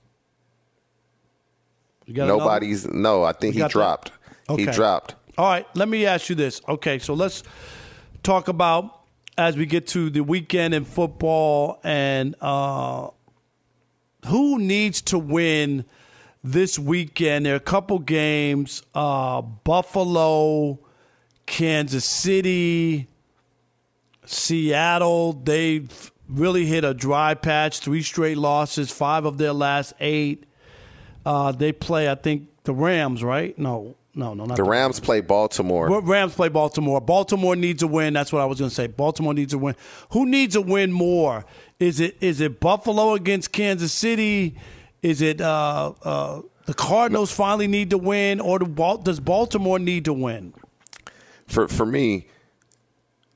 You 2.05 2.14
got 2.14 2.26
another? 2.26 2.39
Nobody's 2.39 2.88
no. 2.88 3.24
I 3.24 3.32
think 3.32 3.55
he 3.55 3.66
dropped. 3.68 4.11
He 4.57 4.66
dropped. 4.66 5.16
All 5.36 5.50
right, 5.50 5.66
let 5.76 5.90
me 5.90 6.06
ask 6.06 6.30
you 6.30 6.36
this. 6.36 6.62
Okay, 6.70 7.00
so 7.00 7.16
let's 7.16 7.42
talk 8.22 8.50
about 8.50 9.02
as 9.36 9.58
we 9.58 9.66
get 9.66 9.88
to 9.88 10.12
the 10.12 10.22
weekend 10.22 10.76
in 10.76 10.86
football 10.86 11.80
and 11.84 12.36
uh, 12.40 13.10
who 14.28 14.60
needs 14.60 15.02
to 15.02 15.18
win 15.18 15.86
this 16.44 16.78
weekend. 16.78 17.48
There 17.48 17.54
are 17.54 17.58
a 17.58 17.60
couple 17.60 17.98
games: 17.98 18.84
uh, 18.94 19.42
Buffalo, 19.42 20.78
Kansas 21.48 22.06
City, 22.06 23.08
Seattle. 24.26 25.34
They've 25.34 26.12
really 26.30 26.68
hit 26.68 26.84
a 26.84 26.94
dry 26.94 27.34
patch. 27.34 27.80
Three 27.80 28.04
straight 28.04 28.38
losses, 28.38 28.92
five 28.92 29.26
of 29.26 29.40
their 29.40 29.54
last 29.54 29.94
eight. 30.00 30.44
Uh, 31.26 31.52
they 31.54 31.72
play, 31.72 32.08
I 32.08 32.14
think, 32.14 32.50
the 32.66 32.74
Rams, 32.76 33.24
right? 33.24 33.58
No, 33.58 33.96
no, 34.16 34.34
no, 34.34 34.45
not 34.45 34.57
The 34.57 34.64
Rams 34.64 34.99
play 34.99 35.22
Baltimore. 35.22 35.89
Well, 35.89 36.01
Rams 36.01 36.36
play 36.36 36.49
Baltimore. 36.49 37.01
Baltimore 37.01 37.55
needs 37.55 37.82
a 37.82 37.88
win. 37.88 38.14
That's 38.14 38.32
what 38.32 38.41
I 38.41 38.45
was 38.45 38.59
going 38.59 38.70
to 38.70 38.76
say. 38.76 38.88
Baltimore 38.88 39.34
needs 39.34 39.53
a 39.53 39.57
win. 39.57 39.76
Who 40.11 40.26
needs 40.26 40.55
a 40.55 40.61
win 40.61 40.91
more? 40.91 41.45
Is 41.80 41.99
it 41.99 42.18
is 42.22 42.39
it 42.39 42.59
Buffalo 42.59 43.14
against 43.14 43.51
Kansas 43.51 43.91
City? 43.91 44.55
Is 45.01 45.22
it 45.22 45.41
uh, 45.41 45.93
uh, 46.03 46.41
the 46.66 46.74
Cardinals 46.74 47.32
finally 47.32 47.68
need 47.68 47.89
to 47.89 47.97
win, 47.97 48.39
or 48.39 48.59
do 48.59 48.66
Bal- 48.66 48.97
does 48.97 49.20
Baltimore 49.20 49.80
need 49.80 50.05
to 50.05 50.14
win? 50.14 50.53
For 51.47 51.68
for 51.68 51.86
me, 51.86 52.28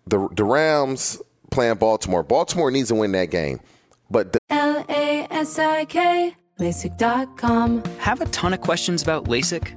the 0.05 0.29
the 0.33 0.43
Rams 0.45 1.21
playing 1.49 1.75
Baltimore. 1.75 2.23
Baltimore 2.23 2.71
needs 2.71 2.89
to 2.89 2.95
win 2.95 3.11
that 3.13 3.31
game. 3.31 3.59
But 4.09 4.33
the, 4.33 4.39
L 4.49 4.85
A 4.87 5.27
S 5.29 5.59
I 5.59 5.85
K, 5.85 6.35
LASIK.com. 6.59 7.83
Have 7.99 8.21
a 8.21 8.25
ton 8.27 8.53
of 8.53 8.61
questions 8.61 9.03
about 9.03 9.25
LASIK? 9.25 9.76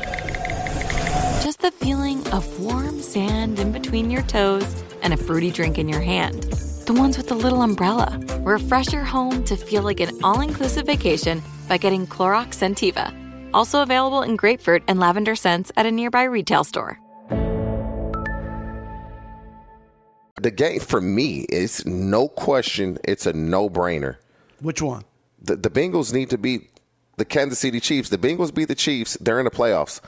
just 1.41 1.59
the 1.59 1.71
feeling 1.71 2.25
of 2.29 2.59
warm 2.59 3.01
sand 3.01 3.59
in 3.59 3.71
between 3.71 4.11
your 4.11 4.21
toes 4.23 4.83
and 5.01 5.13
a 5.13 5.17
fruity 5.17 5.51
drink 5.51 5.77
in 5.77 5.89
your 5.89 6.01
hand. 6.01 6.43
The 6.85 6.93
ones 6.93 7.17
with 7.17 7.27
the 7.27 7.35
little 7.35 7.61
umbrella. 7.61 8.19
Refresh 8.41 8.93
your 8.93 9.03
home 9.03 9.43
to 9.45 9.55
feel 9.55 9.81
like 9.83 9.99
an 9.99 10.23
all 10.23 10.41
inclusive 10.41 10.85
vacation 10.85 11.41
by 11.67 11.77
getting 11.77 12.05
Clorox 12.07 12.55
Scentiva. 12.55 13.13
Also 13.53 13.81
available 13.81 14.21
in 14.21 14.35
grapefruit 14.35 14.83
and 14.87 14.99
lavender 14.99 15.35
scents 15.35 15.71
at 15.75 15.85
a 15.85 15.91
nearby 15.91 16.23
retail 16.23 16.63
store. 16.63 16.99
the 20.41 20.51
game 20.51 20.79
for 20.79 20.99
me 20.99 21.45
is 21.49 21.85
no 21.85 22.27
question. 22.27 22.97
It's 23.03 23.25
a 23.25 23.33
no 23.33 23.69
brainer. 23.69 24.17
Which 24.59 24.81
one? 24.81 25.03
The, 25.41 25.55
the 25.55 25.69
Bengals 25.69 26.13
need 26.13 26.29
to 26.31 26.37
beat 26.37 26.69
the 27.17 27.25
Kansas 27.25 27.59
City 27.59 27.79
Chiefs. 27.79 28.09
The 28.09 28.17
Bengals 28.17 28.53
beat 28.53 28.67
the 28.67 28.75
Chiefs. 28.75 29.17
They're 29.21 29.39
in 29.39 29.45
the 29.45 29.51
playoffs. 29.51 30.01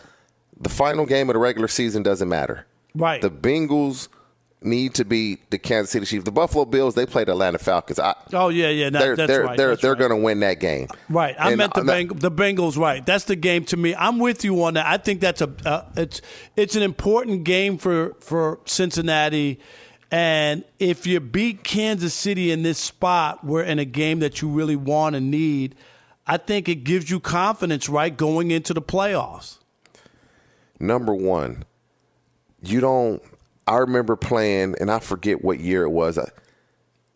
The 0.59 0.69
final 0.69 1.05
game 1.05 1.29
of 1.29 1.33
the 1.33 1.39
regular 1.39 1.67
season 1.67 2.03
doesn't 2.03 2.29
matter. 2.29 2.65
Right. 2.95 3.21
The 3.21 3.31
Bengals 3.31 4.07
need 4.61 4.93
to 4.95 5.05
beat 5.05 5.49
the 5.51 5.57
Kansas 5.57 5.91
City 5.91 6.05
Chiefs. 6.05 6.23
The 6.23 6.31
Buffalo 6.31 6.65
Bills, 6.65 6.95
they 6.95 7.05
played 7.05 7.27
the 7.27 7.33
Atlanta 7.33 7.57
Falcons. 7.57 7.99
I, 7.99 8.15
Oh 8.31 8.49
yeah, 8.49 8.69
yeah, 8.69 8.89
that, 8.89 8.99
they're 8.99 9.15
that's 9.15 9.27
they're 9.27 9.43
right. 9.43 9.57
they're 9.57 9.69
that's 9.69 9.81
they're 9.81 9.91
right. 9.91 9.99
going 9.99 10.11
to 10.11 10.17
win 10.17 10.39
that 10.41 10.59
game. 10.59 10.87
Right, 11.09 11.35
I 11.37 11.49
And 11.49 11.57
meant 11.57 11.73
the 11.73 11.81
Beng- 11.81 12.19
the 12.19 12.31
Bengals. 12.31 12.77
Right, 12.77 13.05
that's 13.05 13.25
the 13.25 13.35
game 13.35 13.65
to 13.65 13.77
me. 13.77 13.95
I'm 13.95 14.19
with 14.19 14.43
you 14.43 14.63
on 14.63 14.75
that. 14.75 14.85
I 14.85 14.97
think 14.97 15.21
that's 15.21 15.41
a 15.41 15.51
uh, 15.65 15.85
it's 15.97 16.21
it's 16.55 16.75
an 16.75 16.83
important 16.83 17.43
game 17.43 17.77
for 17.77 18.13
for 18.19 18.59
Cincinnati, 18.65 19.59
and 20.11 20.63
if 20.79 21.05
you 21.05 21.19
beat 21.19 21.63
Kansas 21.63 22.13
City 22.13 22.51
in 22.51 22.63
this 22.63 22.77
spot, 22.77 23.43
we're 23.43 23.63
in 23.63 23.79
a 23.79 23.85
game 23.85 24.19
that 24.19 24.41
you 24.41 24.49
really 24.49 24.75
want 24.75 25.15
and 25.15 25.29
need. 25.29 25.75
I 26.25 26.37
think 26.37 26.69
it 26.69 26.85
gives 26.85 27.09
you 27.11 27.19
confidence, 27.19 27.89
right, 27.89 28.15
going 28.15 28.51
into 28.51 28.73
the 28.73 28.81
playoffs. 28.81 29.57
Number 30.83 31.13
one, 31.15 31.63
you 32.61 32.81
don't. 32.81 33.21
I 33.65 33.77
remember 33.77 34.17
playing, 34.17 34.75
and 34.81 34.91
I 34.91 34.99
forget 34.99 35.41
what 35.43 35.61
year 35.61 35.83
it 35.83 35.89
was. 35.89 36.17
uh, 36.17 36.29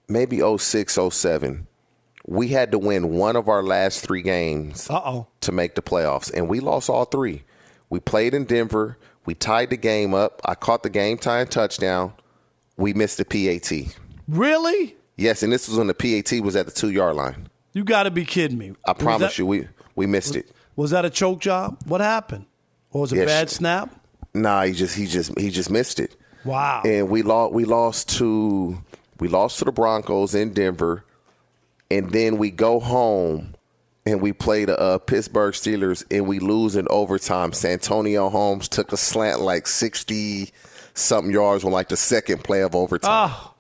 Maybe 0.08 0.40
06, 0.40 0.98
07. 1.12 1.68
We 2.26 2.48
had 2.48 2.72
to 2.72 2.80
win 2.80 3.10
one 3.10 3.36
of 3.36 3.50
our 3.50 3.62
last 3.62 4.06
three 4.06 4.22
games 4.22 4.90
Uh-oh. 4.90 5.28
to 5.42 5.52
make 5.52 5.76
the 5.76 5.82
playoffs, 5.82 6.32
and 6.34 6.48
we 6.48 6.62
lost 6.62 6.90
all 6.90 7.04
three. 7.06 7.44
We 7.90 8.00
played 8.00 8.34
in 8.34 8.46
Denver. 8.46 8.98
We 9.26 9.34
tied 9.36 9.70
the 9.70 9.78
game 9.78 10.14
up. 10.14 10.42
I 10.46 10.56
caught 10.56 10.84
the 10.84 10.90
game 10.90 11.18
tying 11.18 11.48
touchdown. 11.48 12.14
We 12.78 12.94
missed 12.94 13.18
the 13.18 13.26
PAT. 13.26 13.98
Really? 14.30 14.96
Yes, 15.18 15.44
and 15.44 15.52
this 15.52 15.68
was 15.68 15.78
when 15.78 15.88
the 15.88 15.94
PAT 15.94 16.40
was 16.42 16.56
at 16.56 16.66
the 16.68 16.72
two 16.72 16.90
yard 16.90 17.18
line. 17.18 17.50
You 17.74 17.84
got 17.84 18.04
to 18.04 18.12
be 18.12 18.24
kidding 18.24 18.58
me. 18.58 18.74
I 18.86 18.92
Was 18.92 18.98
promise 19.04 19.32
that- 19.34 19.38
you, 19.40 19.46
we 19.46 19.68
we 19.96 20.06
missed 20.06 20.38
it. 20.38 20.50
Was 20.78 20.92
that 20.92 21.04
a 21.04 21.10
choke 21.10 21.40
job? 21.42 21.80
What 21.86 22.00
happened? 22.02 22.46
Or 22.92 23.02
was 23.02 23.14
it 23.14 23.24
a 23.24 23.26
bad 23.26 23.50
snap? 23.50 23.94
Nah, 24.34 24.64
he 24.64 24.74
just 24.74 24.96
he 24.96 25.08
just 25.08 25.38
he 25.40 25.50
just 25.50 25.70
missed 25.70 26.00
it. 26.00 26.16
Wow. 26.46 26.84
And 26.86 27.10
we 27.10 27.24
lost 27.24 27.54
we 27.54 27.66
lost 27.66 28.10
to 28.18 28.82
we 29.20 29.28
lost 29.28 29.60
to 29.60 29.66
the 29.66 29.72
Broncos 29.72 30.36
in 30.36 30.54
Denver, 30.54 31.04
and 31.90 32.12
then 32.12 32.38
we 32.38 32.52
go 32.52 32.80
home 32.80 33.56
and 34.08 34.22
we 34.22 34.32
play 34.32 34.64
the 34.66 34.80
uh, 34.80 34.98
Pittsburgh 35.00 35.54
Steelers 35.54 36.06
and 36.10 36.28
we 36.28 36.40
lose 36.40 36.76
in 36.76 36.88
overtime. 36.90 37.52
Santonio 37.52 38.30
Holmes 38.30 38.70
took 38.70 38.94
a 38.94 38.98
slant 38.98 39.42
like 39.42 39.68
60 39.68 40.52
something 40.94 41.32
yards 41.32 41.64
on 41.64 41.72
like 41.72 41.90
the 41.90 41.98
second 41.98 42.44
play 42.44 42.62
of 42.64 42.74
overtime. 42.74 43.32
Oh. 43.32 43.54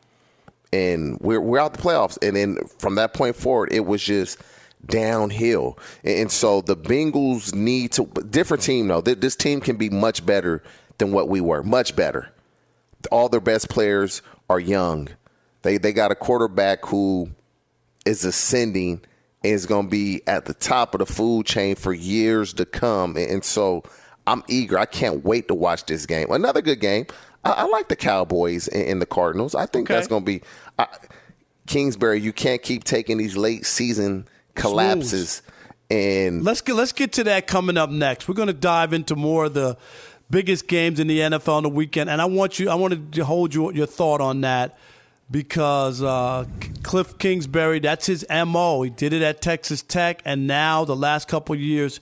And 0.71 1.19
we're, 1.19 1.41
we're 1.41 1.59
out 1.59 1.73
the 1.73 1.81
playoffs. 1.81 2.17
And 2.25 2.35
then 2.35 2.57
from 2.79 2.95
that 2.95 3.13
point 3.13 3.35
forward, 3.35 3.73
it 3.73 3.85
was 3.85 4.01
just 4.01 4.37
downhill. 4.85 5.77
And, 6.03 6.31
so 6.31 6.61
the 6.61 6.75
Bengals 6.75 7.53
need 7.53 7.91
to, 7.93 8.05
different 8.29 8.63
team 8.63 8.87
though. 8.87 9.01
This 9.01 9.35
team 9.35 9.59
can 9.61 9.75
be 9.75 9.89
much 9.89 10.25
better 10.25 10.63
than 10.97 11.11
what 11.11 11.29
we 11.29 11.41
were, 11.41 11.63
much 11.63 11.95
better. 11.95 12.31
All 13.11 13.29
their 13.29 13.41
best 13.41 13.69
players 13.69 14.21
are 14.49 14.59
young. 14.59 15.09
They, 15.61 15.77
they 15.77 15.93
got 15.93 16.11
a 16.11 16.15
quarterback 16.15 16.85
who 16.85 17.29
is 18.05 18.23
ascending 18.23 19.01
and 19.43 19.53
is 19.53 19.65
going 19.65 19.85
to 19.85 19.89
be 19.89 20.21
at 20.27 20.45
the 20.45 20.53
top 20.53 20.95
of 20.95 20.99
the 20.99 21.05
food 21.05 21.45
chain 21.45 21.75
for 21.75 21.93
years 21.93 22.53
to 22.53 22.65
come. 22.65 23.17
And 23.17 23.43
so 23.43 23.83
I'm 24.25 24.43
eager. 24.47 24.77
I 24.77 24.85
can't 24.85 25.23
wait 25.23 25.47
to 25.49 25.53
watch 25.53 25.85
this 25.85 26.05
game. 26.05 26.31
Another 26.31 26.61
good 26.61 26.79
game. 26.79 27.05
I, 27.43 27.51
I 27.51 27.63
like 27.65 27.87
the 27.87 27.95
Cowboys 27.95 28.67
and, 28.67 28.83
and, 28.83 29.01
the 29.01 29.05
Cardinals. 29.05 29.55
I 29.55 29.65
think 29.65 29.87
Okay. 29.87 29.95
that's 29.95 30.07
going 30.07 30.23
to 30.23 30.25
be 30.25 30.41
uh, 30.79 30.85
Kingsbury. 31.67 32.19
You 32.19 32.33
can't 32.33 32.61
keep 32.61 32.83
taking 32.83 33.17
these 33.17 33.37
late 33.37 33.65
season 33.65 34.27
collapses. 34.57 35.41
And 35.89 36.43
Let's 36.43 36.61
get 36.61 36.75
let's 36.75 36.91
get 36.91 37.13
to 37.13 37.23
that 37.25 37.47
coming 37.47 37.77
up 37.77 37.89
next. 37.89 38.27
We're 38.27 38.35
going 38.35 38.47
to 38.47 38.53
dive 38.53 38.91
into 38.91 39.15
more 39.15 39.45
of 39.45 39.53
the 39.53 39.77
biggest 40.29 40.67
games 40.67 40.99
in 40.99 41.07
the 41.07 41.19
NFL 41.19 41.53
on 41.53 41.63
the 41.63 41.69
weekend, 41.69 42.09
and 42.09 42.21
I 42.21 42.25
want 42.25 42.59
you 42.59 42.69
I 42.69 42.75
wanted 42.75 43.13
to 43.13 43.25
hold 43.25 43.53
your 43.53 43.73
your 43.73 43.85
thought 43.85 44.19
on 44.19 44.41
that 44.41 44.77
because 45.29 46.01
uh, 46.01 46.45
Cliff 46.83 47.17
Kingsbury 47.17 47.79
that's 47.79 48.05
his 48.05 48.25
mo. 48.29 48.81
He 48.81 48.89
did 48.89 49.13
it 49.13 49.21
at 49.21 49.41
Texas 49.41 49.81
Tech, 49.81 50.21
and 50.25 50.45
now 50.45 50.83
the 50.83 50.95
last 50.95 51.27
couple 51.27 51.55
years 51.55 52.01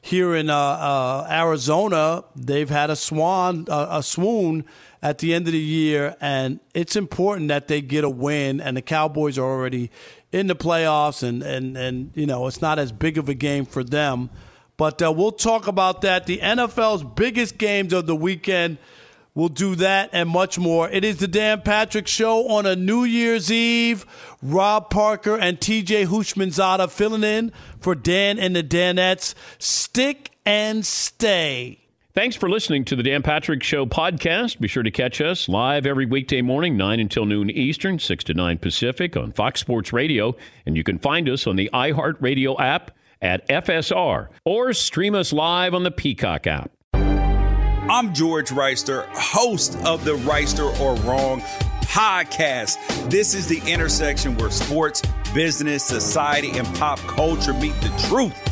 here 0.00 0.34
in 0.34 0.50
uh, 0.50 0.56
uh, 0.56 1.26
Arizona, 1.30 2.24
they've 2.36 2.68
had 2.68 2.90
a 2.90 2.96
swan 2.96 3.66
uh, 3.68 3.88
a 3.90 4.02
swoon 4.02 4.64
at 5.02 5.18
the 5.18 5.34
end 5.34 5.46
of 5.48 5.52
the 5.52 5.58
year, 5.58 6.16
and 6.20 6.60
it's 6.74 6.94
important 6.94 7.48
that 7.48 7.66
they 7.66 7.80
get 7.80 8.04
a 8.04 8.10
win. 8.10 8.60
And 8.60 8.76
the 8.76 8.82
Cowboys 8.82 9.36
are 9.36 9.44
already 9.44 9.90
in 10.30 10.46
the 10.46 10.54
playoffs, 10.54 11.22
and 11.22 11.42
and 11.42 11.76
and 11.76 12.12
you 12.14 12.26
know 12.26 12.46
it's 12.46 12.62
not 12.62 12.78
as 12.78 12.92
big 12.92 13.18
of 13.18 13.28
a 13.28 13.34
game 13.34 13.64
for 13.64 13.82
them. 13.82 14.30
But 14.76 15.02
uh, 15.02 15.12
we'll 15.12 15.32
talk 15.32 15.66
about 15.66 16.00
that. 16.02 16.26
The 16.26 16.38
NFL's 16.38 17.04
biggest 17.04 17.58
games 17.58 17.92
of 17.92 18.06
the 18.06 18.16
weekend. 18.16 18.78
We'll 19.34 19.48
do 19.48 19.76
that 19.76 20.10
and 20.12 20.28
much 20.28 20.58
more. 20.58 20.90
It 20.90 21.04
is 21.04 21.16
the 21.16 21.28
Dan 21.28 21.62
Patrick 21.62 22.06
Show 22.06 22.48
on 22.48 22.66
a 22.66 22.76
New 22.76 23.04
Year's 23.04 23.50
Eve. 23.50 24.04
Rob 24.42 24.90
Parker 24.90 25.38
and 25.38 25.58
TJ 25.58 26.06
Houshmandzadeh 26.06 26.90
filling 26.90 27.24
in 27.24 27.52
for 27.80 27.94
Dan 27.94 28.38
and 28.38 28.54
the 28.54 28.62
Danettes. 28.62 29.34
Stick 29.58 30.32
and 30.44 30.84
stay. 30.84 31.81
Thanks 32.14 32.36
for 32.36 32.50
listening 32.50 32.84
to 32.84 32.94
the 32.94 33.02
Dan 33.02 33.22
Patrick 33.22 33.62
Show 33.62 33.86
podcast. 33.86 34.60
Be 34.60 34.68
sure 34.68 34.82
to 34.82 34.90
catch 34.90 35.18
us 35.22 35.48
live 35.48 35.86
every 35.86 36.04
weekday 36.04 36.42
morning, 36.42 36.76
9 36.76 37.00
until 37.00 37.24
noon 37.24 37.48
Eastern, 37.48 37.98
6 37.98 38.24
to 38.24 38.34
9 38.34 38.58
Pacific 38.58 39.16
on 39.16 39.32
Fox 39.32 39.60
Sports 39.60 39.94
Radio. 39.94 40.36
And 40.66 40.76
you 40.76 40.84
can 40.84 40.98
find 40.98 41.26
us 41.26 41.46
on 41.46 41.56
the 41.56 41.70
iHeartRadio 41.72 42.60
app 42.60 42.90
at 43.22 43.48
FSR 43.48 44.28
or 44.44 44.74
stream 44.74 45.14
us 45.14 45.32
live 45.32 45.72
on 45.72 45.84
the 45.84 45.90
Peacock 45.90 46.46
app. 46.46 46.70
I'm 46.92 48.12
George 48.12 48.50
Reister, 48.50 49.06
host 49.14 49.78
of 49.86 50.04
the 50.04 50.16
Reister 50.16 50.78
or 50.80 50.96
Wrong 51.08 51.40
podcast. 51.80 52.76
This 53.08 53.32
is 53.32 53.46
the 53.46 53.62
intersection 53.66 54.36
where 54.36 54.50
sports, 54.50 55.00
business, 55.32 55.82
society, 55.82 56.58
and 56.58 56.66
pop 56.76 56.98
culture 56.98 57.54
meet 57.54 57.74
the 57.80 58.06
truth. 58.06 58.51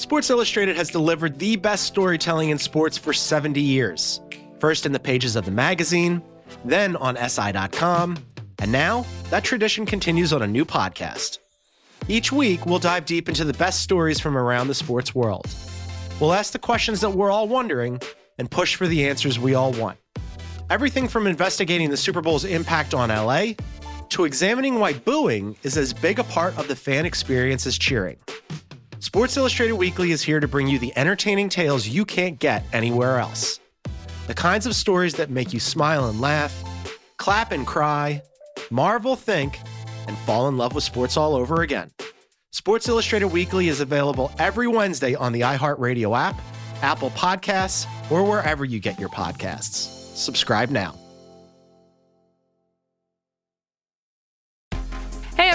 Sports 0.00 0.30
Illustrated 0.30 0.76
has 0.76 0.88
delivered 0.88 1.38
the 1.38 1.56
best 1.56 1.84
storytelling 1.84 2.48
in 2.48 2.56
sports 2.56 2.96
for 2.96 3.12
70 3.12 3.60
years. 3.60 4.22
First 4.58 4.86
in 4.86 4.92
the 4.92 4.98
pages 4.98 5.36
of 5.36 5.44
the 5.44 5.50
magazine, 5.50 6.22
then 6.64 6.96
on 6.96 7.18
SI.com, 7.18 8.16
and 8.60 8.72
now 8.72 9.04
that 9.28 9.44
tradition 9.44 9.84
continues 9.84 10.32
on 10.32 10.40
a 10.40 10.46
new 10.46 10.64
podcast. 10.64 11.38
Each 12.08 12.32
week, 12.32 12.64
we'll 12.64 12.78
dive 12.78 13.04
deep 13.04 13.28
into 13.28 13.44
the 13.44 13.52
best 13.52 13.82
stories 13.82 14.18
from 14.18 14.38
around 14.38 14.68
the 14.68 14.74
sports 14.74 15.14
world. 15.14 15.46
We'll 16.18 16.32
ask 16.32 16.54
the 16.54 16.58
questions 16.58 17.02
that 17.02 17.10
we're 17.10 17.30
all 17.30 17.46
wondering 17.46 18.00
and 18.38 18.50
push 18.50 18.76
for 18.76 18.86
the 18.86 19.06
answers 19.06 19.38
we 19.38 19.54
all 19.54 19.72
want. 19.72 19.98
Everything 20.70 21.08
from 21.08 21.26
investigating 21.26 21.90
the 21.90 21.98
Super 21.98 22.22
Bowl's 22.22 22.46
impact 22.46 22.94
on 22.94 23.10
LA 23.10 23.48
to 24.08 24.24
examining 24.24 24.78
why 24.78 24.94
booing 24.94 25.58
is 25.62 25.76
as 25.76 25.92
big 25.92 26.18
a 26.18 26.24
part 26.24 26.56
of 26.56 26.68
the 26.68 26.76
fan 26.76 27.04
experience 27.04 27.66
as 27.66 27.76
cheering. 27.76 28.16
Sports 29.00 29.38
Illustrated 29.38 29.76
Weekly 29.76 30.10
is 30.10 30.20
here 30.20 30.40
to 30.40 30.46
bring 30.46 30.68
you 30.68 30.78
the 30.78 30.92
entertaining 30.94 31.48
tales 31.48 31.88
you 31.88 32.04
can't 32.04 32.38
get 32.38 32.66
anywhere 32.74 33.18
else. 33.18 33.58
The 34.26 34.34
kinds 34.34 34.66
of 34.66 34.76
stories 34.76 35.14
that 35.14 35.30
make 35.30 35.54
you 35.54 35.58
smile 35.58 36.10
and 36.10 36.20
laugh, 36.20 36.62
clap 37.16 37.50
and 37.50 37.66
cry, 37.66 38.22
marvel, 38.70 39.16
think, 39.16 39.58
and 40.06 40.18
fall 40.18 40.48
in 40.48 40.58
love 40.58 40.74
with 40.74 40.84
sports 40.84 41.16
all 41.16 41.34
over 41.34 41.62
again. 41.62 41.90
Sports 42.50 42.88
Illustrated 42.88 43.28
Weekly 43.28 43.68
is 43.68 43.80
available 43.80 44.32
every 44.38 44.66
Wednesday 44.66 45.14
on 45.14 45.32
the 45.32 45.40
iHeartRadio 45.40 46.14
app, 46.18 46.38
Apple 46.82 47.10
Podcasts, 47.12 47.86
or 48.10 48.22
wherever 48.22 48.66
you 48.66 48.80
get 48.80 49.00
your 49.00 49.08
podcasts. 49.08 50.14
Subscribe 50.14 50.68
now. 50.68 50.94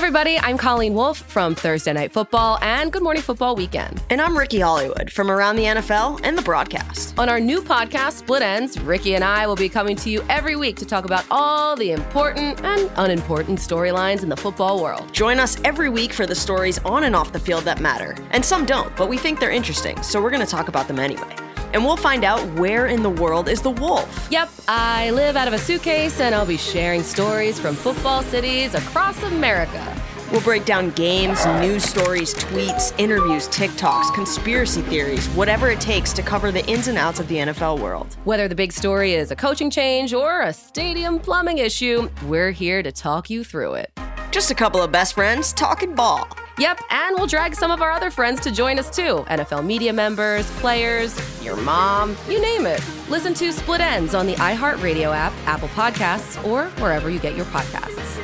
Everybody, 0.06 0.38
I'm 0.38 0.60
Colleen 0.60 0.94
Wolfe 0.94 1.18
from 1.18 1.56
Thursday 1.56 1.92
Night 1.92 2.14
Football 2.14 2.60
and 2.62 2.94
Good 2.94 3.02
Morning 3.02 3.24
Football 3.24 3.56
Weekend. 3.56 4.04
And 4.12 4.22
I'm 4.22 4.38
Ricky 4.38 4.60
Hollywood 4.60 5.12
from 5.12 5.32
Around 5.32 5.56
the 5.56 5.64
NFL 5.64 6.22
and 6.24 6.38
the 6.38 6.44
broadcast. 6.44 7.18
On 7.18 7.28
our 7.28 7.40
new 7.40 7.60
podcast, 7.60 8.12
Split 8.12 8.44
Ends, 8.44 8.80
Ricky 8.80 9.16
and 9.16 9.24
I 9.24 9.48
will 9.48 9.56
be 9.56 9.68
coming 9.68 9.96
to 9.96 10.12
you 10.12 10.24
every 10.30 10.56
week 10.56 10.76
to 10.76 10.86
talk 10.86 11.06
about 11.06 11.26
all 11.32 11.76
the 11.76 11.92
important 11.92 12.64
and 12.64 12.92
unimportant 12.98 13.58
storylines 13.58 14.22
in 14.22 14.30
the 14.30 14.38
football 14.38 14.80
world. 14.80 15.12
Join 15.12 15.40
us 15.40 15.60
every 15.64 15.90
week 15.90 16.14
for 16.14 16.28
the 16.28 16.36
stories 16.36 16.78
on 16.86 17.06
and 17.06 17.16
off 17.16 17.32
the 17.32 17.40
field 17.40 17.64
that 17.64 17.82
matter. 17.82 18.16
And 18.30 18.46
some 18.46 18.68
don't, 18.68 18.96
but 18.96 19.10
we 19.10 19.18
think 19.18 19.40
they're 19.40 19.50
interesting, 19.50 20.00
so 20.04 20.22
we're 20.22 20.30
going 20.30 20.46
to 20.46 20.46
talk 20.46 20.68
about 20.68 20.88
them 20.88 21.00
anyway. 21.00 21.45
And 21.76 21.84
we'll 21.84 21.98
find 21.98 22.24
out 22.24 22.40
where 22.54 22.86
in 22.86 23.04
the 23.04 23.10
world 23.10 23.50
is 23.50 23.62
the 23.62 23.70
wolf. 23.70 24.30
Yep, 24.32 24.50
I 24.70 25.10
live 25.10 25.36
out 25.36 25.50
of 25.50 25.54
a 25.54 25.58
suitcase 25.58 26.22
and 26.22 26.34
I'll 26.34 26.46
be 26.46 26.56
sharing 26.56 27.04
stories 27.04 27.60
from 27.60 27.76
football 27.76 28.24
cities 28.24 28.74
across 28.76 29.22
America. 29.24 30.02
We'll 30.32 30.40
break 30.40 30.64
down 30.64 30.92
games, 30.92 31.46
news 31.46 31.84
stories, 31.84 32.34
tweets, 32.34 32.98
interviews, 32.98 33.50
TikToks, 33.50 34.16
conspiracy 34.16 34.84
theories, 34.84 35.28
whatever 35.32 35.70
it 35.70 35.82
takes 35.82 36.14
to 36.14 36.22
cover 36.22 36.50
the 36.50 36.66
ins 36.66 36.88
and 36.88 36.98
outs 36.98 37.20
of 37.20 37.28
the 37.28 37.36
NFL 37.36 37.82
world. 37.82 38.16
Whether 38.24 38.48
the 38.48 38.56
big 38.56 38.72
story 38.72 39.14
is 39.14 39.32
a 39.32 39.36
coaching 39.36 39.70
change 39.70 40.14
or 40.14 40.44
a 40.44 40.54
stadium 40.54 41.20
plumbing 41.20 41.58
issue, 41.58 42.10
we're 42.26 42.52
here 42.52 42.84
to 42.84 42.92
talk 42.94 43.30
you 43.30 43.44
through 43.44 43.74
it. 43.74 43.92
Just 44.36 44.52
a 44.52 44.54
couple 44.54 44.82
of 44.82 44.92
best 44.92 45.14
friends 45.14 45.54
talking 45.54 45.96
ball. 45.96 46.28
Yep, 46.58 46.82
and 46.90 47.16
we'll 47.16 47.26
drag 47.26 47.56
some 47.56 47.72
of 47.72 47.82
our 47.82 47.90
other 47.90 48.12
friends 48.12 48.42
to 48.42 48.52
join 48.52 48.78
us 48.78 48.94
too 48.94 49.24
NFL 49.30 49.66
media 49.66 49.94
members, 49.94 50.52
players, 50.60 51.16
your 51.42 51.56
mom, 51.56 52.18
you 52.28 52.42
name 52.42 52.66
it. 52.66 52.82
Listen 53.10 53.34
to 53.36 53.54
Split 53.54 53.80
Ends 53.80 54.14
on 54.14 54.28
the 54.28 54.34
iHeartRadio 54.34 55.16
app, 55.16 55.32
Apple 55.46 55.70
Podcasts, 55.70 56.46
or 56.46 56.66
wherever 56.82 57.10
you 57.10 57.18
get 57.18 57.38
your 57.38 57.46
podcasts. 57.46 58.20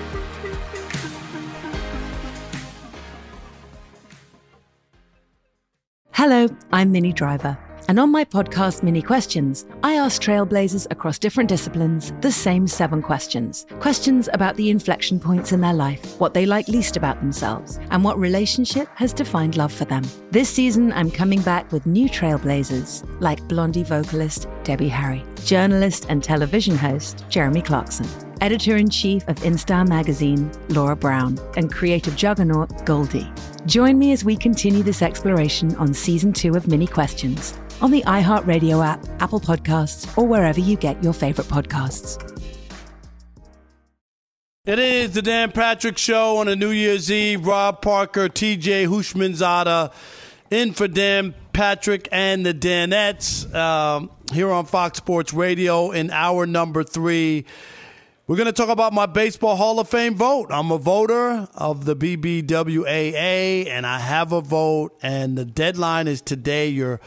Hello, 6.11 6.49
I'm 6.73 6.91
Minnie 6.91 7.13
Driver. 7.13 7.57
And 7.87 7.99
on 7.99 8.11
my 8.11 8.23
podcast, 8.23 8.83
Minnie 8.83 9.01
Questions, 9.01 9.65
I 9.83 9.93
ask 9.93 10.21
trailblazers 10.21 10.87
across 10.91 11.19
different 11.19 11.49
disciplines 11.49 12.13
the 12.21 12.31
same 12.31 12.67
seven 12.67 13.01
questions. 13.01 13.65
Questions 13.79 14.29
about 14.33 14.55
the 14.55 14.69
inflection 14.69 15.19
points 15.19 15.51
in 15.51 15.61
their 15.61 15.73
life, 15.73 16.19
what 16.19 16.33
they 16.33 16.45
like 16.45 16.67
least 16.67 16.97
about 16.97 17.19
themselves, 17.19 17.79
and 17.89 18.03
what 18.03 18.17
relationship 18.17 18.87
has 18.95 19.13
defined 19.13 19.57
love 19.57 19.73
for 19.73 19.85
them. 19.85 20.03
This 20.31 20.49
season, 20.49 20.93
I'm 20.93 21.11
coming 21.11 21.41
back 21.41 21.71
with 21.71 21.85
new 21.85 22.07
trailblazers 22.07 23.05
like 23.19 23.45
Blondie 23.47 23.83
vocalist 23.83 24.47
Debbie 24.63 24.87
Harry, 24.87 25.23
journalist 25.43 26.05
and 26.09 26.23
television 26.23 26.77
host 26.77 27.25
Jeremy 27.29 27.61
Clarkson, 27.61 28.07
editor 28.41 28.75
in 28.75 28.89
chief 28.89 29.25
of 29.27 29.37
InStyle 29.37 29.87
magazine, 29.87 30.51
Laura 30.69 30.95
Brown, 30.95 31.39
and 31.55 31.71
creative 31.71 32.15
juggernaut, 32.15 32.85
Goldie. 32.85 33.31
Join 33.65 33.97
me 33.97 34.11
as 34.11 34.25
we 34.25 34.35
continue 34.35 34.83
this 34.83 35.01
exploration 35.01 35.75
on 35.75 35.93
season 35.93 36.33
two 36.33 36.55
of 36.55 36.67
Minnie 36.67 36.87
Questions 36.87 37.53
on 37.81 37.91
the 37.91 38.01
iHeartRadio 38.03 38.85
app, 38.85 39.05
Apple 39.21 39.39
Podcasts, 39.39 40.17
or 40.17 40.25
wherever 40.25 40.59
you 40.59 40.75
get 40.75 41.03
your 41.03 41.13
favorite 41.13 41.47
podcasts. 41.47 42.27
It 44.65 44.77
is 44.77 45.13
the 45.13 45.23
Dan 45.23 45.51
Patrick 45.51 45.97
Show 45.97 46.37
on 46.37 46.47
a 46.47 46.55
New 46.55 46.69
Year's 46.69 47.11
Eve. 47.11 47.47
Rob 47.47 47.81
Parker, 47.81 48.29
TJ 48.29 48.87
Houshmandzadeh, 48.87 49.91
in 50.51 50.73
for 50.73 50.87
Dan 50.87 51.33
Patrick 51.51 52.07
and 52.11 52.45
the 52.45 52.53
Danettes 52.53 53.51
um, 53.55 54.11
here 54.31 54.51
on 54.51 54.65
Fox 54.65 54.99
Sports 54.99 55.33
Radio 55.33 55.89
in 55.89 56.11
hour 56.11 56.45
number 56.45 56.83
three. 56.83 57.45
We're 58.27 58.35
going 58.35 58.45
to 58.45 58.53
talk 58.53 58.69
about 58.69 58.93
my 58.93 59.07
Baseball 59.07 59.55
Hall 59.55 59.79
of 59.79 59.89
Fame 59.89 60.13
vote. 60.15 60.51
I'm 60.51 60.71
a 60.71 60.77
voter 60.77 61.47
of 61.55 61.85
the 61.85 61.95
BBWAA, 61.95 63.67
and 63.67 63.85
I 63.85 63.97
have 63.97 64.31
a 64.31 64.41
vote, 64.41 64.95
and 65.01 65.35
the 65.35 65.43
deadline 65.43 66.07
is 66.07 66.21
today. 66.21 66.69
Your 66.69 67.01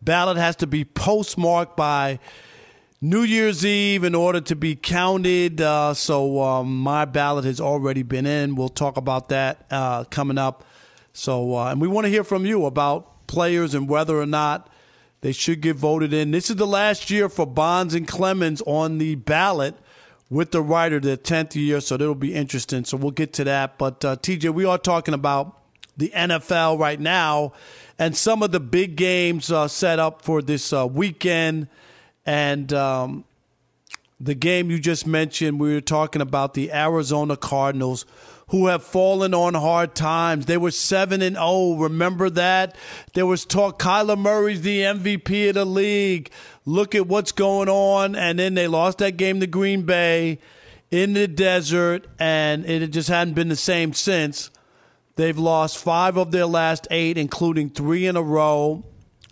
ballot 0.00 0.36
has 0.36 0.54
to 0.56 0.68
be 0.68 0.84
postmarked 0.84 1.76
by 1.76 2.20
New 3.00 3.22
Year's 3.22 3.66
Eve 3.66 4.04
in 4.04 4.14
order 4.14 4.40
to 4.42 4.54
be 4.54 4.76
counted. 4.76 5.60
Uh, 5.60 5.92
so 5.92 6.40
um, 6.40 6.80
my 6.80 7.04
ballot 7.04 7.44
has 7.46 7.60
already 7.60 8.04
been 8.04 8.24
in. 8.24 8.54
We'll 8.54 8.68
talk 8.68 8.96
about 8.96 9.28
that 9.30 9.66
uh, 9.72 10.04
coming 10.04 10.38
up. 10.38 10.62
So, 11.12 11.56
uh, 11.56 11.72
and 11.72 11.80
we 11.80 11.88
want 11.88 12.04
to 12.04 12.10
hear 12.10 12.22
from 12.22 12.46
you 12.46 12.64
about 12.64 13.26
players 13.26 13.74
and 13.74 13.88
whether 13.88 14.16
or 14.20 14.26
not 14.26 14.72
they 15.20 15.32
should 15.32 15.62
get 15.62 15.74
voted 15.74 16.12
in. 16.12 16.30
This 16.30 16.48
is 16.48 16.56
the 16.56 16.66
last 16.66 17.10
year 17.10 17.28
for 17.28 17.44
Bonds 17.44 17.92
and 17.92 18.06
Clemens 18.06 18.62
on 18.66 18.98
the 18.98 19.16
ballot 19.16 19.74
with 20.30 20.52
the 20.52 20.62
writer, 20.62 21.00
the 21.00 21.18
10th 21.18 21.56
year. 21.56 21.80
So 21.80 21.96
that'll 21.96 22.14
be 22.14 22.34
interesting. 22.34 22.84
So 22.84 22.96
we'll 22.96 23.10
get 23.10 23.32
to 23.34 23.44
that. 23.44 23.76
But 23.76 24.04
uh, 24.04 24.16
TJ, 24.16 24.54
we 24.54 24.64
are 24.64 24.78
talking 24.78 25.12
about 25.12 25.60
the 25.96 26.10
NFL 26.14 26.78
right 26.78 26.98
now 26.98 27.52
and 27.98 28.16
some 28.16 28.42
of 28.42 28.52
the 28.52 28.60
big 28.60 28.96
games 28.96 29.52
uh, 29.52 29.68
set 29.68 29.98
up 29.98 30.22
for 30.22 30.40
this 30.40 30.72
uh, 30.72 30.86
weekend. 30.86 31.68
And 32.24 32.72
um, 32.72 33.24
the 34.18 34.34
game 34.34 34.70
you 34.70 34.78
just 34.78 35.06
mentioned, 35.06 35.60
we 35.60 35.74
were 35.74 35.80
talking 35.80 36.22
about 36.22 36.54
the 36.54 36.72
Arizona 36.72 37.36
Cardinals 37.36 38.06
who 38.48 38.66
have 38.66 38.82
fallen 38.82 39.32
on 39.32 39.54
hard 39.54 39.94
times. 39.94 40.46
They 40.46 40.56
were 40.56 40.72
7 40.72 41.22
and 41.22 41.36
0. 41.36 41.74
Remember 41.74 42.28
that? 42.30 42.74
There 43.14 43.26
was 43.26 43.44
talk 43.44 43.78
Kyler 43.78 44.18
Murray's 44.18 44.62
the 44.62 44.80
MVP 44.80 45.50
of 45.50 45.54
the 45.54 45.64
league. 45.64 46.30
Look 46.70 46.94
at 46.94 47.06
what's 47.06 47.32
going 47.32 47.68
on. 47.68 48.14
And 48.14 48.38
then 48.38 48.54
they 48.54 48.68
lost 48.68 48.98
that 48.98 49.16
game 49.16 49.40
to 49.40 49.46
Green 49.46 49.82
Bay 49.82 50.38
in 50.90 51.12
the 51.12 51.28
desert, 51.28 52.06
and 52.18 52.64
it 52.64 52.88
just 52.88 53.08
hadn't 53.08 53.34
been 53.34 53.48
the 53.48 53.56
same 53.56 53.92
since. 53.92 54.50
They've 55.16 55.38
lost 55.38 55.78
five 55.78 56.16
of 56.16 56.32
their 56.32 56.46
last 56.46 56.88
eight, 56.90 57.16
including 57.16 57.70
three 57.70 58.06
in 58.06 58.16
a 58.16 58.22
row. 58.22 58.84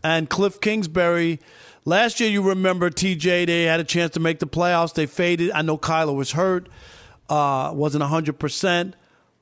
And 0.04 0.30
Cliff 0.30 0.60
Kingsbury 0.60 1.40
Last 1.88 2.20
year, 2.20 2.28
you 2.28 2.42
remember 2.42 2.90
TJ, 2.90 3.46
they 3.46 3.62
had 3.62 3.80
a 3.80 3.84
chance 3.84 4.12
to 4.12 4.20
make 4.20 4.40
the 4.40 4.46
playoffs. 4.46 4.92
They 4.92 5.06
faded. 5.06 5.52
I 5.52 5.62
know 5.62 5.78
Kyler 5.78 6.14
was 6.14 6.32
hurt, 6.32 6.68
uh, 7.30 7.70
wasn't 7.74 8.04
100%. 8.04 8.92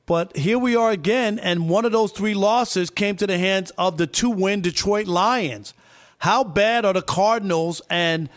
But 0.07 0.37
here 0.37 0.57
we 0.57 0.77
are 0.77 0.93
again, 0.93 1.41
and 1.41 1.69
one 1.69 1.85
of 1.85 1.91
those 1.91 2.13
three 2.13 2.35
losses 2.35 2.89
came 2.89 3.17
to 3.17 3.27
the 3.27 3.37
hands 3.37 3.73
of 3.73 3.99
the 3.99 4.07
two 4.07 4.31
win 4.31 4.61
Detroit 4.61 5.09
Lions. 5.09 5.75
How 6.19 6.45
bad 6.45 6.85
are 6.85 6.93
the 6.93 7.03
Cardinals, 7.03 7.83
and 7.91 8.29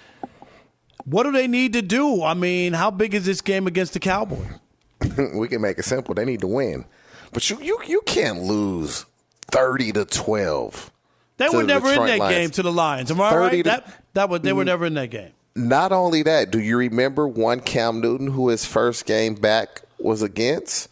what 1.05 1.23
do 1.23 1.31
they 1.31 1.47
need 1.47 1.73
to 1.73 1.81
do? 1.81 2.23
I 2.23 2.33
mean, 2.33 2.73
how 2.73 2.91
big 2.91 3.13
is 3.13 3.25
this 3.25 3.41
game 3.41 3.67
against 3.67 3.93
the 3.93 3.99
Cowboys? 3.99 4.47
we 5.33 5.47
can 5.47 5.61
make 5.61 5.77
it 5.77 5.85
simple. 5.85 6.13
They 6.13 6.25
need 6.25 6.41
to 6.41 6.47
win. 6.47 6.85
But 7.31 7.49
you, 7.49 7.61
you, 7.61 7.79
you 7.87 8.01
can't 8.05 8.41
lose 8.43 9.05
30 9.51 9.93
to 9.93 10.05
12. 10.05 10.91
They 11.37 11.47
were 11.47 11.61
the 11.61 11.67
never 11.67 11.93
in 11.93 12.05
that 12.05 12.19
Lions. 12.19 12.35
game 12.35 12.49
to 12.51 12.63
the 12.63 12.71
Lions. 12.71 13.11
Am 13.11 13.21
I 13.21 13.35
right? 13.35 13.51
to- 13.51 13.63
that 13.63 14.03
that 14.13 14.29
was 14.29 14.41
they 14.41 14.51
were 14.51 14.63
mm. 14.63 14.67
never 14.67 14.85
in 14.85 14.95
that 14.95 15.09
game. 15.09 15.31
Not 15.55 15.91
only 15.91 16.21
that, 16.23 16.51
do 16.51 16.59
you 16.59 16.77
remember 16.77 17.27
one 17.27 17.61
Cam 17.61 18.01
Newton 18.01 18.27
who 18.27 18.49
his 18.49 18.65
first 18.65 19.05
game 19.05 19.35
back 19.35 19.81
was 19.97 20.21
against 20.21 20.89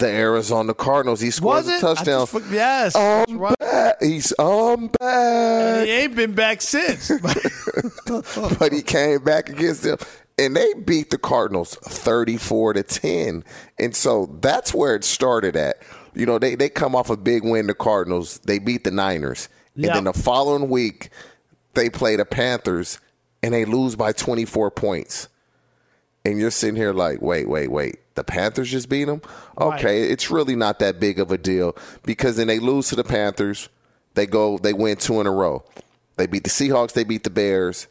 the 0.00 0.08
Arizona 0.08 0.74
Cardinals? 0.74 1.20
He 1.20 1.30
scores 1.30 1.68
a 1.68 1.80
touchdown. 1.80 2.26
just 2.26 2.50
yes. 2.50 2.96
I'm 2.96 3.38
right. 3.38 3.58
back. 3.58 4.02
He's 4.02 4.32
I'm 4.38 4.88
back. 4.88 5.00
And 5.00 5.86
he 5.86 5.92
ain't 5.92 6.16
been 6.16 6.32
back 6.34 6.60
since. 6.62 7.10
but 8.58 8.72
he 8.72 8.82
came 8.82 9.22
back 9.22 9.48
against 9.48 9.84
them 9.84 9.98
and 10.38 10.56
they 10.56 10.72
beat 10.74 11.10
the 11.10 11.18
Cardinals 11.18 11.74
34 11.74 12.74
to 12.74 12.82
10. 12.82 13.44
And 13.78 13.94
so 13.94 14.36
that's 14.40 14.72
where 14.72 14.94
it 14.94 15.04
started 15.04 15.54
at. 15.54 15.82
You 16.14 16.26
know, 16.26 16.38
they, 16.38 16.54
they 16.54 16.68
come 16.68 16.96
off 16.96 17.10
a 17.10 17.16
big 17.16 17.44
win, 17.44 17.66
the 17.66 17.74
Cardinals. 17.74 18.38
They 18.38 18.58
beat 18.58 18.84
the 18.84 18.90
Niners. 18.90 19.48
Yep. 19.76 19.88
And 19.88 19.96
then 19.96 20.12
the 20.12 20.18
following 20.18 20.68
week, 20.70 21.10
they 21.74 21.90
play 21.90 22.16
the 22.16 22.24
Panthers 22.24 22.98
and 23.42 23.54
they 23.54 23.64
lose 23.64 23.96
by 23.96 24.12
24 24.12 24.70
points. 24.70 25.28
And 26.24 26.38
you're 26.38 26.50
sitting 26.50 26.76
here 26.76 26.92
like, 26.92 27.22
wait, 27.22 27.48
wait, 27.48 27.70
wait. 27.70 28.00
The 28.20 28.24
Panthers 28.24 28.70
just 28.70 28.90
beat 28.90 29.04
them? 29.04 29.22
Okay, 29.58 30.02
it's 30.10 30.30
really 30.30 30.54
not 30.54 30.78
that 30.80 31.00
big 31.00 31.18
of 31.18 31.32
a 31.32 31.38
deal 31.38 31.74
because 32.02 32.36
then 32.36 32.48
they 32.48 32.58
lose 32.58 32.90
to 32.90 32.96
the 32.96 33.02
Panthers. 33.02 33.70
They 34.12 34.26
go, 34.26 34.58
they 34.58 34.74
win 34.74 34.98
two 34.98 35.22
in 35.22 35.26
a 35.26 35.30
row. 35.30 35.64
They 36.16 36.26
beat 36.26 36.44
the 36.44 36.50
Seahawks, 36.50 36.92
they 36.92 37.04
beat 37.04 37.24
the 37.24 37.30
Bears, 37.30 37.86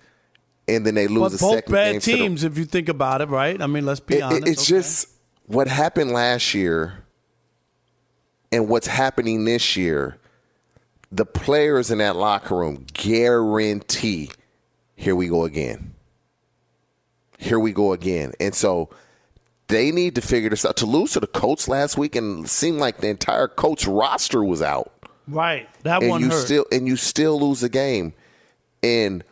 and 0.68 0.86
then 0.86 0.94
they 0.94 1.08
lose 1.08 1.20
but 1.20 1.32
the 1.32 1.38
second 1.40 1.74
game 1.74 1.94
bad 1.94 1.96
the- 1.96 2.00
teams, 2.02 2.44
if 2.44 2.60
you 2.60 2.66
think 2.66 2.90
about 2.90 3.22
it, 3.22 3.30
right? 3.30 3.60
I 3.60 3.66
mean, 3.66 3.88
let's 3.88 4.02
be 4.02 4.18
it- 4.18 4.22
honest. 4.22 4.48
it's 4.48 4.68
just 4.68 5.08
what 5.48 5.68
happened 5.68 6.12
last 6.12 6.54
year 6.54 7.06
and 8.52 8.70
what's 8.70 8.86
happening 8.86 9.46
this 9.46 9.76
year. 9.76 10.18
The 11.12 11.26
players 11.26 11.90
in 11.90 11.98
that 11.98 12.16
locker 12.18 12.56
room 12.56 12.86
guarantee, 12.94 14.30
here 14.96 15.16
we 15.16 15.28
go 15.28 15.44
again. 15.44 15.96
Here 17.40 17.58
we 17.58 17.72
go 17.72 17.94
again. 17.94 18.34
And 18.40 18.54
so 18.54 18.92
they 19.70 19.92
need 19.92 20.16
to 20.16 20.22
figure 20.22 20.50
this 20.50 20.66
out. 20.66 20.76
To 20.78 20.86
lose 20.86 21.14
to 21.14 21.20
the 21.20 21.28
Colts 21.28 21.68
last 21.68 21.98
week 21.98 22.16
and 22.16 22.46
it 22.46 22.50
seemed 22.50 22.80
like 22.80 22.98
the 22.98 23.08
entire 23.08 23.48
Colts 23.48 23.88
roster 23.88 24.44
was 24.44 24.62
out 24.62 24.92
right. 25.28 25.70
That 25.84 26.02
and 26.02 26.10
one 26.10 26.22
you 26.22 26.30
hurt. 26.30 26.46
still 26.46 26.66
and 26.72 26.88
you 26.88 26.98
still 26.98 27.40
lose 27.40 27.62
the 27.62 27.70
game. 27.70 28.14
And 28.84 29.24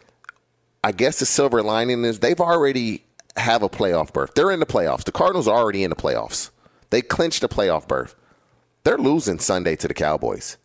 I 0.83 0.91
guess 0.91 1.19
the 1.19 1.25
silver 1.25 1.61
lining 1.61 2.05
is 2.05 2.19
they've 2.19 2.39
already 2.39 3.03
have 3.35 3.61
a 3.63 3.69
playoff 3.69 4.13
berth. 4.13 4.33
They're 4.35 4.51
in 4.51 4.59
the 4.59 4.65
playoffs. 4.65 5.03
The 5.03 5.11
Cardinals 5.11 5.47
are 5.47 5.57
already 5.57 5.83
in 5.83 5.89
the 5.89 5.95
playoffs. 5.95 6.49
They 6.89 7.01
clinched 7.01 7.41
the 7.41 7.49
playoff 7.49 7.87
berth. 7.87 8.15
They're 8.83 8.97
losing 8.97 9.39
Sunday 9.39 9.75
to 9.77 9.87
the 9.87 9.93
Cowboys. 9.93 10.57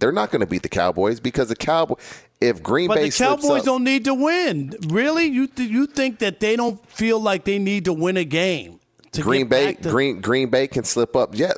They're 0.00 0.12
not 0.12 0.30
going 0.30 0.40
to 0.40 0.46
beat 0.46 0.62
the 0.62 0.68
Cowboys 0.68 1.20
because 1.20 1.48
the 1.48 1.56
Cowboy. 1.56 1.94
If 2.40 2.62
Green 2.62 2.88
but 2.88 2.96
Bay 2.96 3.10
the 3.10 3.16
Cowboys 3.16 3.60
up- 3.60 3.64
don't 3.64 3.84
need 3.84 4.04
to 4.04 4.14
win. 4.14 4.74
Really? 4.88 5.26
You 5.26 5.48
th- 5.48 5.68
you 5.68 5.86
think 5.86 6.20
that 6.20 6.38
they 6.40 6.54
don't 6.54 6.84
feel 6.88 7.20
like 7.20 7.44
they 7.44 7.58
need 7.58 7.84
to 7.86 7.92
win 7.92 8.16
a 8.16 8.24
game? 8.24 8.77
Green 9.22 9.48
Bay, 9.48 9.74
to- 9.74 9.90
Green 9.90 10.20
Green 10.20 10.48
Bay 10.50 10.66
can 10.68 10.84
slip 10.84 11.14
up. 11.16 11.30
Yeah, 11.34 11.52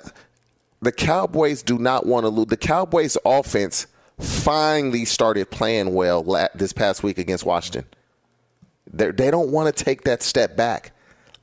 the 0.82 0.92
Cowboys 0.92 1.62
do 1.62 1.78
not 1.78 2.06
want 2.06 2.24
to 2.24 2.28
lose. 2.28 2.46
The 2.46 2.56
Cowboys' 2.56 3.16
offense 3.24 3.86
finally 4.18 5.04
started 5.04 5.50
playing 5.50 5.94
well 5.94 6.22
la- 6.22 6.48
this 6.54 6.72
past 6.72 7.02
week 7.02 7.18
against 7.18 7.44
Washington. 7.44 7.84
They're, 8.92 9.12
they 9.12 9.30
don't 9.30 9.50
want 9.50 9.74
to 9.74 9.84
take 9.84 10.02
that 10.04 10.22
step 10.22 10.56
back. 10.56 10.92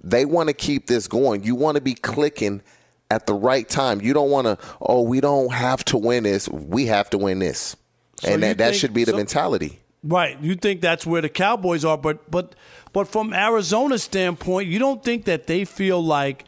They 0.04 0.26
want 0.26 0.50
to 0.50 0.54
keep 0.54 0.88
this 0.88 1.08
going. 1.08 1.44
You 1.44 1.56
want 1.56 1.76
to 1.76 1.82
be 1.82 1.94
clicking 1.94 2.62
at 3.10 3.26
the 3.26 3.34
right 3.34 3.68
time. 3.68 4.02
You 4.02 4.14
don't 4.14 4.30
want 4.30 4.46
to. 4.46 4.58
Oh, 4.82 5.02
we 5.02 5.22
don't 5.22 5.52
have 5.54 5.84
to 5.86 5.98
win 5.98 6.24
this. 6.24 6.48
We 6.50 6.86
have 6.88 7.10
to 7.12 7.18
win 7.18 7.40
this, 7.40 7.76
So 8.22 8.30
and 8.30 8.44
that, 8.44 8.58
that 8.60 8.76
should 8.76 8.94
be 8.94 9.06
the 9.06 9.12
so- 9.12 9.18
mentality. 9.18 9.80
Right. 10.08 10.40
You 10.42 10.56
think 10.56 10.80
that's 10.80 11.06
where 11.06 11.22
the 11.22 11.30
Cowboys 11.30 11.84
are, 11.84 11.98
but 11.98 12.32
but 12.32 12.56
but 12.94 13.10
from 13.10 13.34
Arizona's 13.34 14.04
standpoint, 14.04 14.70
you 14.70 14.80
don't 14.80 15.04
think 15.04 15.26
that 15.26 15.48
they 15.48 15.66
feel 15.66 16.04
like, 16.04 16.46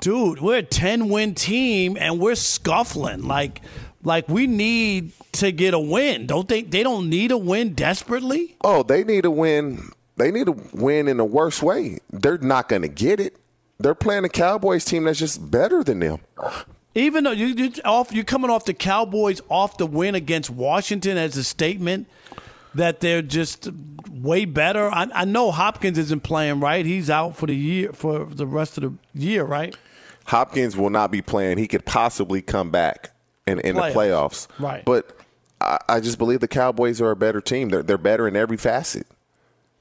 dude, 0.00 0.40
we're 0.40 0.58
a 0.58 0.62
ten 0.62 1.10
win 1.10 1.34
team 1.34 1.98
and 2.00 2.18
we're 2.18 2.34
scuffling. 2.34 3.22
Like 3.22 3.60
like 4.02 4.26
we 4.28 4.46
need 4.46 5.12
to 5.32 5.52
get 5.52 5.74
a 5.74 5.78
win. 5.78 6.26
Don't 6.26 6.48
they 6.48 6.62
they 6.62 6.82
don't 6.82 7.10
need 7.10 7.30
a 7.30 7.36
win 7.38 7.74
desperately? 7.74 8.56
Oh, 8.62 8.82
they 8.82 9.04
need 9.04 9.24
to 9.24 9.30
win. 9.30 9.90
They 10.16 10.30
need 10.30 10.46
to 10.46 10.56
win 10.72 11.06
in 11.06 11.18
the 11.18 11.24
worst 11.24 11.62
way. 11.62 11.98
They're 12.10 12.38
not 12.38 12.68
going 12.68 12.82
to 12.82 12.88
get 12.88 13.20
it. 13.20 13.36
They're 13.78 13.96
playing 13.96 14.24
a 14.24 14.28
Cowboys 14.28 14.84
team 14.84 15.04
that's 15.04 15.18
just 15.18 15.50
better 15.50 15.82
than 15.82 15.98
them. 15.98 16.20
Even 16.94 17.24
though 17.24 17.32
you 17.32 17.48
you 17.48 17.72
off 17.84 18.12
you're 18.12 18.24
coming 18.24 18.50
off 18.50 18.64
the 18.64 18.72
Cowboys 18.72 19.42
off 19.50 19.76
the 19.76 19.86
win 19.86 20.14
against 20.14 20.48
Washington 20.48 21.18
as 21.18 21.36
a 21.36 21.44
statement 21.44 22.06
that 22.74 23.00
they're 23.00 23.22
just 23.22 23.68
way 24.10 24.44
better. 24.44 24.90
I, 24.90 25.08
I 25.14 25.24
know 25.24 25.50
Hopkins 25.50 25.98
isn't 25.98 26.22
playing 26.22 26.60
right. 26.60 26.84
He's 26.84 27.10
out 27.10 27.36
for 27.36 27.46
the 27.46 27.54
year 27.54 27.92
for 27.92 28.24
the 28.24 28.46
rest 28.46 28.78
of 28.78 28.82
the 28.82 28.92
year, 29.14 29.44
right? 29.44 29.76
Hopkins 30.26 30.76
will 30.76 30.90
not 30.90 31.10
be 31.10 31.20
playing. 31.22 31.58
He 31.58 31.68
could 31.68 31.84
possibly 31.84 32.40
come 32.40 32.70
back 32.70 33.10
in, 33.46 33.60
in 33.60 33.76
the 33.76 33.82
Playoffs. 33.82 33.94
playoffs. 33.94 34.48
Right. 34.58 34.84
But 34.84 35.18
I, 35.60 35.78
I 35.88 36.00
just 36.00 36.18
believe 36.18 36.40
the 36.40 36.48
Cowboys 36.48 37.00
are 37.00 37.10
a 37.10 37.16
better 37.16 37.40
team. 37.40 37.68
They're, 37.68 37.82
they're 37.82 37.98
better 37.98 38.26
in 38.26 38.34
every 38.36 38.56
facet. 38.56 39.06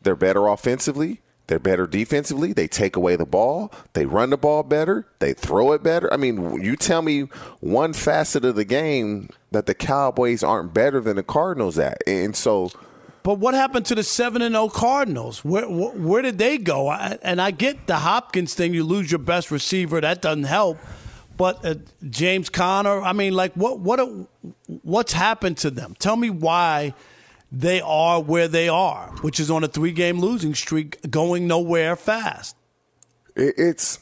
They're 0.01 0.15
better 0.15 0.47
offensively. 0.47 1.21
They're 1.47 1.59
better 1.59 1.85
defensively. 1.87 2.53
They 2.53 2.67
take 2.67 2.95
away 2.95 3.15
the 3.17 3.25
ball. 3.25 3.71
They 3.93 4.05
run 4.05 4.29
the 4.29 4.37
ball 4.37 4.63
better. 4.63 5.05
They 5.19 5.33
throw 5.33 5.73
it 5.73 5.83
better. 5.83 6.11
I 6.13 6.17
mean, 6.17 6.61
you 6.61 6.77
tell 6.77 7.01
me 7.01 7.23
one 7.59 7.91
facet 7.91 8.45
of 8.45 8.55
the 8.55 8.63
game 8.63 9.29
that 9.51 9.65
the 9.65 9.73
Cowboys 9.73 10.41
aren't 10.41 10.73
better 10.73 11.01
than 11.01 11.17
the 11.17 11.23
Cardinals 11.23 11.77
at. 11.77 11.97
And 12.07 12.35
so. 12.35 12.71
But 13.23 13.39
what 13.39 13.53
happened 13.55 13.85
to 13.87 13.95
the 13.95 14.03
seven 14.03 14.41
and 14.41 14.55
zero 14.55 14.69
Cardinals? 14.69 15.43
Where, 15.43 15.67
where 15.69 15.91
where 15.91 16.21
did 16.21 16.37
they 16.37 16.57
go? 16.57 16.87
I, 16.87 17.17
and 17.21 17.41
I 17.41 17.51
get 17.51 17.87
the 17.87 17.97
Hopkins 17.97 18.53
thing. 18.53 18.73
You 18.73 18.85
lose 18.85 19.11
your 19.11 19.19
best 19.19 19.51
receiver. 19.51 19.99
That 19.99 20.21
doesn't 20.21 20.43
help. 20.43 20.77
But 21.35 21.65
uh, 21.65 21.75
James 22.09 22.49
Conner. 22.49 23.01
I 23.01 23.11
mean, 23.11 23.33
like 23.33 23.53
what 23.53 23.79
what 23.79 23.99
what's 24.67 25.13
happened 25.13 25.57
to 25.57 25.71
them? 25.71 25.95
Tell 25.99 26.15
me 26.15 26.29
why 26.29 26.93
they 27.55 27.79
are 27.81 28.19
where 28.19 28.47
they 28.47 28.67
are, 28.67 29.09
which 29.21 29.39
is 29.39 29.51
on 29.51 29.63
a 29.63 29.67
three 29.67 29.91
game 29.91 30.19
losing 30.19 30.55
streak, 30.55 30.99
going 31.09 31.47
nowhere 31.47 31.95
fast. 31.95 32.55
It's 33.35 33.99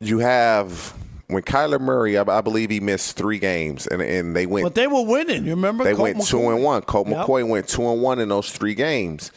you 0.00 0.20
have 0.20 0.94
when 1.26 1.42
Kyler 1.42 1.78
Murray, 1.80 2.16
I, 2.16 2.22
I, 2.22 2.40
believe 2.40 2.70
he 2.70 2.80
missed 2.80 3.16
three 3.16 3.38
games, 3.38 3.86
and 3.86 4.00
and 4.00 4.34
they 4.34 4.46
went. 4.46 4.64
But 4.64 4.74
they 4.74 4.86
were 4.86 5.04
winning. 5.04 5.44
You 5.44 5.50
remember? 5.50 5.84
They 5.84 5.92
Colt 5.94 6.02
went 6.02 6.16
McCoy. 6.18 6.28
two 6.30 6.48
and 6.50 6.64
one. 6.64 6.82
Colt 6.82 7.06
Yep. 7.08 7.26
McCoy 7.26 7.46
went 7.48 7.68
two 7.68 7.86
and 7.86 8.00
one 8.02 8.18
in 8.18 8.30
those 8.30 8.50
three 8.50 8.74
games. 8.74 9.30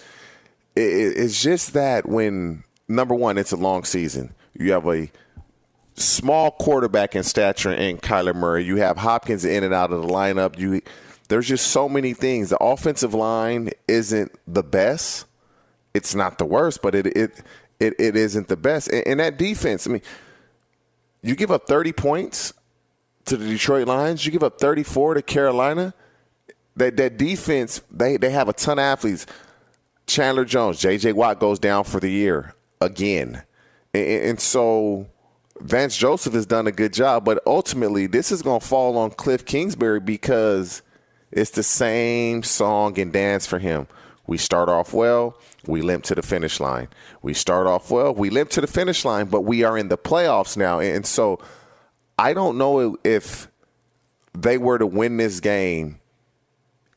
It, 0.75 0.81
it- 0.81 1.17
it's 1.17 1.41
just 1.43 1.73
that 1.73 2.07
when 2.07 2.63
number 2.87 3.13
one, 3.13 3.37
it's 3.37 3.51
a 3.51 3.57
long 3.57 3.83
season. 3.83 4.33
You 4.57 4.71
have 4.71 4.87
a 4.87 5.11
small 5.95 6.51
quarterback 6.51 7.15
in 7.15 7.23
stature 7.23 7.71
in 7.73 7.97
Kyler 7.97 8.33
Murray. 8.35 8.63
You 8.63 8.77
have 8.77 8.97
Hopkins 8.97 9.43
in 9.43 9.63
and 9.65 9.73
out 9.73 9.91
of 9.91 10.01
the 10.01 10.07
lineup. 10.07 10.57
You 10.57 10.81
there's 11.31 11.47
just 11.47 11.67
so 11.67 11.87
many 11.87 12.13
things. 12.13 12.49
The 12.49 12.57
offensive 12.57 13.13
line 13.13 13.69
isn't 13.87 14.33
the 14.45 14.63
best. 14.63 15.25
It's 15.93 16.13
not 16.13 16.37
the 16.37 16.45
worst, 16.45 16.81
but 16.81 16.93
it 16.93 17.07
it 17.07 17.41
it, 17.79 17.93
it 17.97 18.17
isn't 18.17 18.49
the 18.49 18.57
best. 18.57 18.89
And, 18.89 19.07
and 19.07 19.19
that 19.21 19.37
defense, 19.37 19.87
I 19.87 19.91
mean, 19.91 20.01
you 21.23 21.35
give 21.35 21.49
up 21.49 21.67
30 21.67 21.93
points 21.93 22.53
to 23.25 23.37
the 23.37 23.47
Detroit 23.47 23.87
Lions. 23.87 24.25
You 24.25 24.33
give 24.33 24.43
up 24.43 24.59
34 24.59 25.13
to 25.15 25.21
Carolina. 25.21 25.93
That 26.75 26.97
that 26.97 27.17
defense, 27.17 27.81
they 27.89 28.17
they 28.17 28.31
have 28.31 28.49
a 28.49 28.53
ton 28.53 28.77
of 28.77 28.83
athletes. 28.83 29.25
Chandler 30.07 30.43
Jones, 30.43 30.79
J.J. 30.79 31.13
Watt 31.13 31.39
goes 31.39 31.59
down 31.59 31.85
for 31.85 32.01
the 32.01 32.11
year 32.11 32.55
again, 32.81 33.43
and, 33.93 34.05
and 34.05 34.39
so 34.41 35.07
Vance 35.61 35.95
Joseph 35.95 36.33
has 36.33 36.45
done 36.45 36.67
a 36.67 36.73
good 36.73 36.91
job. 36.91 37.23
But 37.23 37.41
ultimately, 37.45 38.07
this 38.07 38.33
is 38.33 38.41
going 38.41 38.59
to 38.59 38.67
fall 38.67 38.97
on 38.97 39.11
Cliff 39.11 39.45
Kingsbury 39.45 40.01
because 40.01 40.81
it's 41.31 41.51
the 41.51 41.63
same 41.63 42.43
song 42.43 42.99
and 42.99 43.13
dance 43.13 43.45
for 43.45 43.59
him. 43.59 43.87
We 44.27 44.37
start 44.37 44.69
off 44.69 44.93
well, 44.93 45.37
we 45.65 45.81
limp 45.81 46.03
to 46.05 46.15
the 46.15 46.21
finish 46.21 46.59
line. 46.59 46.87
We 47.21 47.33
start 47.33 47.67
off 47.67 47.91
well, 47.91 48.13
we 48.13 48.29
limp 48.29 48.49
to 48.51 48.61
the 48.61 48.67
finish 48.67 49.03
line, 49.03 49.27
but 49.27 49.41
we 49.41 49.63
are 49.63 49.77
in 49.77 49.89
the 49.89 49.97
playoffs 49.97 50.55
now. 50.55 50.79
And 50.79 51.05
so 51.05 51.39
I 52.17 52.33
don't 52.33 52.57
know 52.57 52.97
if 53.03 53.49
they 54.33 54.57
were 54.57 54.77
to 54.77 54.85
win 54.85 55.17
this 55.17 55.39
game, 55.39 55.99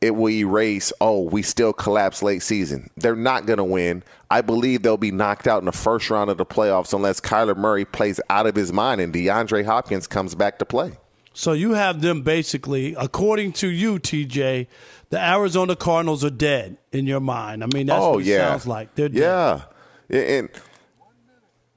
it 0.01 0.15
will 0.15 0.31
erase, 0.31 0.93
oh, 1.01 1.23
we 1.23 1.43
still 1.43 1.73
collapse 1.73 2.23
late 2.23 2.43
season. 2.43 2.91
They're 2.97 3.17
not 3.17 3.47
going 3.47 3.57
to 3.57 3.65
win. 3.65 4.03
I 4.31 4.43
believe 4.43 4.83
they'll 4.83 4.99
be 4.99 5.11
knocked 5.11 5.47
out 5.47 5.61
in 5.61 5.65
the 5.65 5.73
first 5.73 6.11
round 6.11 6.29
of 6.29 6.37
the 6.37 6.45
playoffs 6.45 6.93
unless 6.93 7.21
Kyler 7.21 7.57
Murray 7.57 7.87
plays 7.87 8.21
out 8.29 8.47
of 8.47 8.55
his 8.55 8.73
mind 8.73 9.01
and 9.01 9.15
DeAndre 9.15 9.65
Hopkins 9.65 10.07
comes 10.07 10.35
back 10.35 10.59
to 10.59 10.67
play. 10.67 10.99
So 11.35 11.53
you 11.53 11.73
have 11.73 12.01
them 12.01 12.23
basically, 12.23 12.95
according 12.95 13.53
to 13.55 13.69
you, 13.69 13.99
TJ, 13.99 14.69
the 15.11 15.21
Arizona 15.21 15.75
Cardinals 15.75 16.25
are 16.25 16.31
dead 16.31 16.77
in 16.93 17.07
your 17.07 17.21
mind. 17.21 17.65
I 17.65 17.67
mean, 17.75 17.87
that's 17.87 18.03
oh, 18.03 18.13
what 18.13 18.21
it 18.21 18.27
yeah. 18.27 18.51
sounds 18.51 18.67
like. 18.69 18.95
They're 18.95 19.09
dead. 19.09 19.63
Yeah. 20.09 20.17
And 20.17 20.49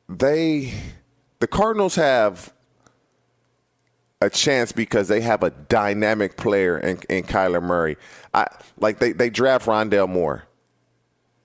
they, 0.08 0.74
the 1.40 1.48
Cardinals 1.48 1.96
have 1.96 2.54
a 4.22 4.30
chance 4.30 4.72
because 4.72 5.08
they 5.08 5.22
have 5.22 5.42
a 5.42 5.50
dynamic 5.50 6.38
player 6.38 6.78
in, 6.78 7.00
in 7.10 7.24
Kyler 7.24 7.62
Murray. 7.62 7.98
I 8.36 8.48
like 8.80 9.00
they, 9.00 9.12
they 9.12 9.32
draft 9.32 9.66
Rondale 9.66 10.08
Moore. 10.08 10.44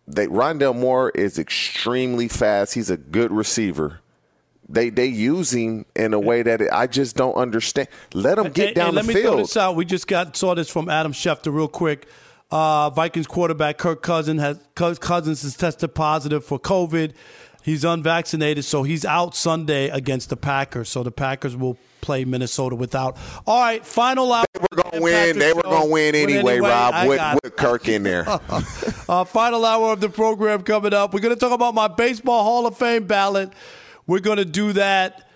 They 0.06 0.26
Rondale 0.26 0.76
Moore 0.76 1.10
is 1.10 1.38
extremely 1.38 2.28
fast. 2.28 2.74
He's 2.74 2.90
a 2.90 2.98
good 2.98 3.32
receiver. 3.32 4.01
They 4.68 4.90
they 4.90 5.06
use 5.06 5.52
him 5.52 5.84
in 5.96 6.14
a 6.14 6.20
way 6.20 6.42
that 6.42 6.62
I 6.72 6.86
just 6.86 7.16
don't 7.16 7.34
understand. 7.34 7.88
Let 8.14 8.38
him 8.38 8.50
get 8.52 8.68
Hey, 8.68 8.74
down 8.74 8.90
hey, 8.90 8.96
let 8.96 9.02
the 9.06 9.08
me 9.08 9.14
field. 9.14 9.34
throw 9.34 9.42
this 9.42 9.56
out. 9.56 9.76
We 9.76 9.84
just 9.84 10.06
got 10.06 10.36
saw 10.36 10.54
this 10.54 10.68
from 10.68 10.88
Adam 10.88 11.12
Schefter 11.12 11.52
real 11.52 11.68
quick. 11.68 12.06
Uh, 12.50 12.90
Vikings 12.90 13.26
quarterback 13.26 13.78
Kirk 13.78 14.02
Cousins 14.02 14.40
has 14.40 14.58
Cousins 14.74 15.42
has 15.42 15.56
tested 15.56 15.94
positive 15.94 16.44
for 16.44 16.58
COVID. 16.58 17.12
He's 17.64 17.84
unvaccinated, 17.84 18.64
so 18.64 18.82
he's 18.82 19.04
out 19.04 19.36
Sunday 19.36 19.88
against 19.88 20.30
the 20.30 20.36
Packers. 20.36 20.88
So 20.88 21.02
the 21.04 21.12
Packers 21.12 21.56
will 21.56 21.78
play 22.00 22.24
Minnesota 22.24 22.74
without. 22.74 23.16
All 23.46 23.60
right, 23.60 23.86
final 23.86 24.32
hour. 24.32 24.44
They 24.52 24.60
were 24.60 24.82
gonna 24.82 25.02
win. 25.02 25.38
They 25.38 25.52
were 25.52 25.62
gonna 25.62 25.86
win 25.86 26.14
anyway, 26.16 26.58
Rob, 26.58 27.06
with, 27.08 27.20
with 27.44 27.56
Kirk 27.56 27.88
in 27.88 28.02
there. 28.02 28.24
uh, 29.08 29.24
final 29.24 29.64
hour 29.64 29.92
of 29.92 30.00
the 30.00 30.08
program 30.08 30.62
coming 30.62 30.92
up. 30.92 31.14
We're 31.14 31.20
going 31.20 31.34
to 31.34 31.40
talk 31.40 31.52
about 31.52 31.74
my 31.74 31.86
baseball 31.88 32.42
Hall 32.42 32.66
of 32.66 32.76
Fame 32.76 33.06
ballot. 33.06 33.52
We're 34.12 34.20
going 34.20 34.36
to 34.36 34.44
do 34.44 34.74
that. 34.74 35.26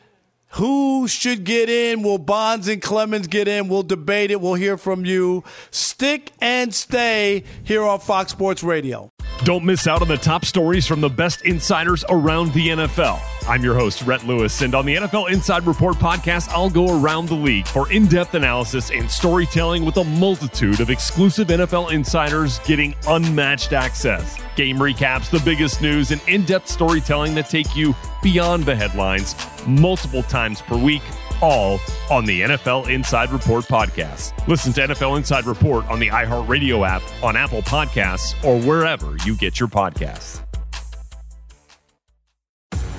Who 0.48 1.08
should 1.08 1.44
get 1.44 1.70
in? 1.70 2.02
Will 2.02 2.18
Bonds 2.18 2.68
and 2.68 2.82
Clemens 2.82 3.26
get 3.26 3.48
in? 3.48 3.68
We'll 3.68 3.82
debate 3.82 4.30
it. 4.30 4.38
We'll 4.38 4.52
hear 4.52 4.76
from 4.76 5.06
you. 5.06 5.44
Stick 5.70 6.32
and 6.42 6.74
stay 6.74 7.44
here 7.64 7.82
on 7.82 8.00
Fox 8.00 8.32
Sports 8.32 8.62
Radio. 8.62 9.08
Don't 9.44 9.64
miss 9.64 9.86
out 9.86 10.00
on 10.00 10.08
the 10.08 10.16
top 10.16 10.44
stories 10.46 10.86
from 10.86 11.00
the 11.00 11.10
best 11.10 11.42
insiders 11.42 12.04
around 12.08 12.52
the 12.54 12.68
NFL. 12.68 13.20
I'm 13.46 13.62
your 13.62 13.74
host, 13.74 14.02
Rhett 14.02 14.24
Lewis, 14.24 14.62
and 14.62 14.74
on 14.74 14.86
the 14.86 14.96
NFL 14.96 15.30
Inside 15.30 15.66
Report 15.66 15.96
podcast, 15.96 16.48
I'll 16.48 16.70
go 16.70 16.98
around 17.00 17.28
the 17.28 17.34
league 17.34 17.66
for 17.66 17.92
in 17.92 18.06
depth 18.06 18.34
analysis 18.34 18.90
and 18.90 19.10
storytelling 19.10 19.84
with 19.84 19.98
a 19.98 20.04
multitude 20.04 20.80
of 20.80 20.88
exclusive 20.88 21.48
NFL 21.48 21.92
insiders 21.92 22.60
getting 22.60 22.94
unmatched 23.06 23.74
access. 23.74 24.38
Game 24.56 24.78
recaps, 24.78 25.30
the 25.30 25.40
biggest 25.44 25.82
news, 25.82 26.12
and 26.12 26.20
in 26.26 26.44
depth 26.44 26.68
storytelling 26.68 27.34
that 27.34 27.50
take 27.50 27.76
you 27.76 27.94
beyond 28.22 28.64
the 28.64 28.74
headlines 28.74 29.36
multiple 29.66 30.22
times 30.24 30.62
per 30.62 30.78
week 30.78 31.02
all 31.42 31.78
on 32.10 32.24
the 32.24 32.42
NFL 32.42 32.88
Inside 32.88 33.30
Report 33.30 33.64
podcast. 33.64 34.32
Listen 34.48 34.72
to 34.74 34.80
NFL 34.82 35.16
Inside 35.16 35.46
Report 35.46 35.86
on 35.88 35.98
the 35.98 36.08
iHeartRadio 36.08 36.86
app, 36.86 37.02
on 37.22 37.36
Apple 37.36 37.62
Podcasts, 37.62 38.34
or 38.44 38.60
wherever 38.60 39.16
you 39.24 39.36
get 39.36 39.58
your 39.60 39.68
podcasts. 39.68 40.42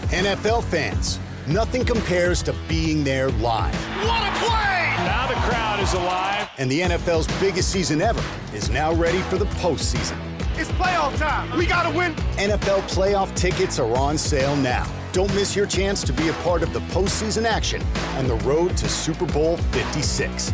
NFL 0.10 0.64
fans, 0.64 1.20
nothing 1.48 1.84
compares 1.84 2.42
to 2.44 2.56
being 2.68 3.04
there 3.04 3.30
live. 3.32 3.76
What 4.06 4.24
a 4.24 4.36
play! 4.40 4.78
Now 5.06 5.28
the 5.28 5.34
crowd 5.36 5.80
is 5.82 5.94
alive. 5.94 6.50
And 6.58 6.72
the 6.72 6.82
NFL's 6.82 7.28
biggest 7.40 7.72
season 7.72 8.02
ever 8.02 8.24
is 8.54 8.70
now 8.70 8.94
ready 8.94 9.20
for 9.24 9.38
the 9.38 9.46
postseason. 9.46 10.18
It's 10.60 10.72
playoff 10.72 11.16
time. 11.18 11.56
We 11.56 11.68
gotta 11.68 11.96
win. 11.96 12.16
NFL 12.38 12.82
playoff 12.90 13.36
tickets 13.36 13.78
are 13.78 13.96
on 13.96 14.18
sale 14.18 14.56
now. 14.56 14.92
Don't 15.12 15.34
miss 15.36 15.56
your 15.56 15.68
chance 15.68 16.04
to 16.04 16.12
be 16.12 16.30
a 16.30 16.34
part 16.34 16.64
of 16.64 16.74
the 16.74 16.80
postseason 16.80 17.46
action 17.46 17.82
and 18.16 18.28
the 18.28 18.38
road 18.38 18.76
to 18.78 18.90
Super 18.90 19.28
Bowl 19.28 19.58
56. 19.58 20.50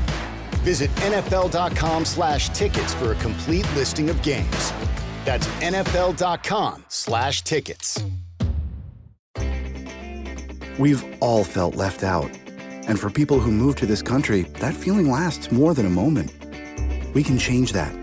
Visit 0.62 0.90
NFL.com 0.96 2.04
slash 2.04 2.50
tickets 2.50 2.94
for 2.94 3.14
a 3.14 3.16
complete 3.16 3.66
listing 3.76 4.10
of 4.10 4.22
games. 4.22 4.74
That's 5.24 5.48
NFL.com 5.62 6.84
slash 6.90 7.42
tickets. 7.44 8.04
We've 10.78 11.06
all 11.22 11.46
felt 11.46 11.76
left 11.76 12.04
out. 12.04 12.30
And 12.88 13.00
for 13.00 13.10
people 13.10 13.40
who 13.40 13.52
move 13.52 13.78
to 13.78 13.86
this 13.86 14.02
country, 14.02 14.42
that 14.60 14.74
feeling 14.74 15.10
lasts 15.10 15.50
more 15.50 15.74
than 15.74 15.86
a 15.86 15.90
moment. 15.90 16.34
We 17.14 17.24
can 17.24 17.38
change 17.38 17.72
that. 17.72 18.03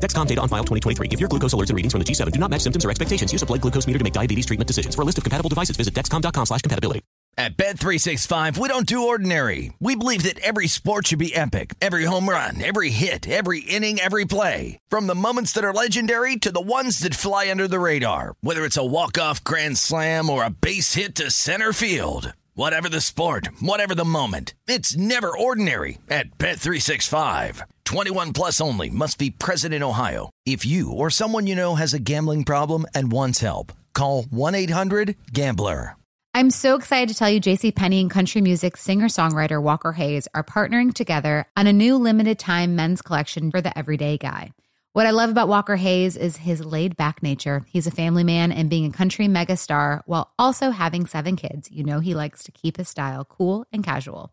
Dexcom 0.00 0.26
data 0.26 0.40
on 0.40 0.48
file 0.48 0.64
2023. 0.64 1.08
If 1.10 1.20
your 1.20 1.28
glucose 1.28 1.54
alerts 1.54 1.70
and 1.70 1.76
readings 1.76 1.92
from 1.92 2.00
the 2.00 2.04
G7 2.04 2.32
do 2.32 2.38
not 2.38 2.50
match 2.50 2.62
symptoms 2.62 2.84
or 2.84 2.90
expectations, 2.90 3.32
use 3.32 3.42
a 3.42 3.46
blood 3.46 3.60
glucose 3.60 3.86
meter 3.86 3.98
to 3.98 4.04
make 4.04 4.12
diabetes 4.12 4.46
treatment 4.46 4.68
decisions. 4.68 4.94
For 4.94 5.02
a 5.02 5.04
list 5.04 5.18
of 5.18 5.24
compatible 5.24 5.48
devices, 5.48 5.76
visit 5.76 5.94
dexcom.com 5.94 6.46
slash 6.46 6.62
compatibility. 6.62 7.02
At 7.38 7.58
Bet365, 7.58 8.56
we 8.56 8.66
don't 8.66 8.86
do 8.86 9.08
ordinary. 9.08 9.70
We 9.78 9.94
believe 9.94 10.22
that 10.22 10.38
every 10.38 10.68
sport 10.68 11.08
should 11.08 11.18
be 11.18 11.34
epic. 11.34 11.74
Every 11.82 12.04
home 12.04 12.30
run, 12.30 12.64
every 12.64 12.88
hit, 12.88 13.28
every 13.28 13.60
inning, 13.60 14.00
every 14.00 14.24
play. 14.24 14.78
From 14.88 15.06
the 15.06 15.14
moments 15.14 15.52
that 15.52 15.64
are 15.64 15.72
legendary 15.74 16.36
to 16.36 16.50
the 16.50 16.62
ones 16.62 17.00
that 17.00 17.14
fly 17.14 17.50
under 17.50 17.68
the 17.68 17.78
radar. 17.78 18.36
Whether 18.40 18.64
it's 18.64 18.78
a 18.78 18.84
walk-off 18.84 19.44
grand 19.44 19.76
slam 19.76 20.30
or 20.30 20.44
a 20.44 20.50
base 20.50 20.94
hit 20.94 21.14
to 21.16 21.30
center 21.30 21.74
field. 21.74 22.32
Whatever 22.54 22.88
the 22.88 23.02
sport, 23.02 23.50
whatever 23.60 23.94
the 23.94 24.06
moment. 24.06 24.54
It's 24.66 24.96
never 24.96 25.36
ordinary 25.36 25.98
at 26.08 26.38
Bet365. 26.38 27.64
21 27.86 28.32
plus 28.32 28.60
only 28.60 28.90
must 28.90 29.16
be 29.16 29.30
present 29.30 29.72
in 29.72 29.82
Ohio. 29.82 30.28
If 30.44 30.66
you 30.66 30.92
or 30.92 31.08
someone 31.08 31.46
you 31.46 31.54
know 31.54 31.76
has 31.76 31.94
a 31.94 31.98
gambling 31.98 32.44
problem 32.44 32.84
and 32.94 33.10
wants 33.10 33.40
help, 33.40 33.72
call 33.94 34.24
1-800-GAMBLER. 34.24 35.96
I'm 36.34 36.50
so 36.50 36.74
excited 36.74 37.08
to 37.08 37.14
tell 37.14 37.30
you 37.30 37.40
JC 37.40 37.74
Penney 37.74 38.02
and 38.02 38.10
country 38.10 38.42
music 38.42 38.76
singer-songwriter 38.76 39.62
Walker 39.62 39.92
Hayes 39.92 40.28
are 40.34 40.44
partnering 40.44 40.92
together 40.92 41.46
on 41.56 41.66
a 41.66 41.72
new 41.72 41.96
limited 41.96 42.38
time 42.38 42.76
men's 42.76 43.00
collection 43.00 43.50
for 43.50 43.62
the 43.62 43.76
everyday 43.78 44.18
guy. 44.18 44.52
What 44.92 45.06
I 45.06 45.10
love 45.10 45.30
about 45.30 45.48
Walker 45.48 45.76
Hayes 45.76 46.16
is 46.16 46.36
his 46.38 46.64
laid 46.64 46.96
back 46.96 47.22
nature. 47.22 47.64
He's 47.68 47.86
a 47.86 47.90
family 47.90 48.24
man 48.24 48.50
and 48.50 48.68
being 48.68 48.86
a 48.86 48.92
country 48.92 49.28
megastar 49.28 50.02
while 50.06 50.32
also 50.38 50.70
having 50.70 51.06
seven 51.06 51.36
kids. 51.36 51.70
You 51.70 51.84
know 51.84 52.00
he 52.00 52.14
likes 52.14 52.42
to 52.44 52.52
keep 52.52 52.78
his 52.78 52.88
style 52.88 53.24
cool 53.24 53.64
and 53.72 53.84
casual. 53.84 54.32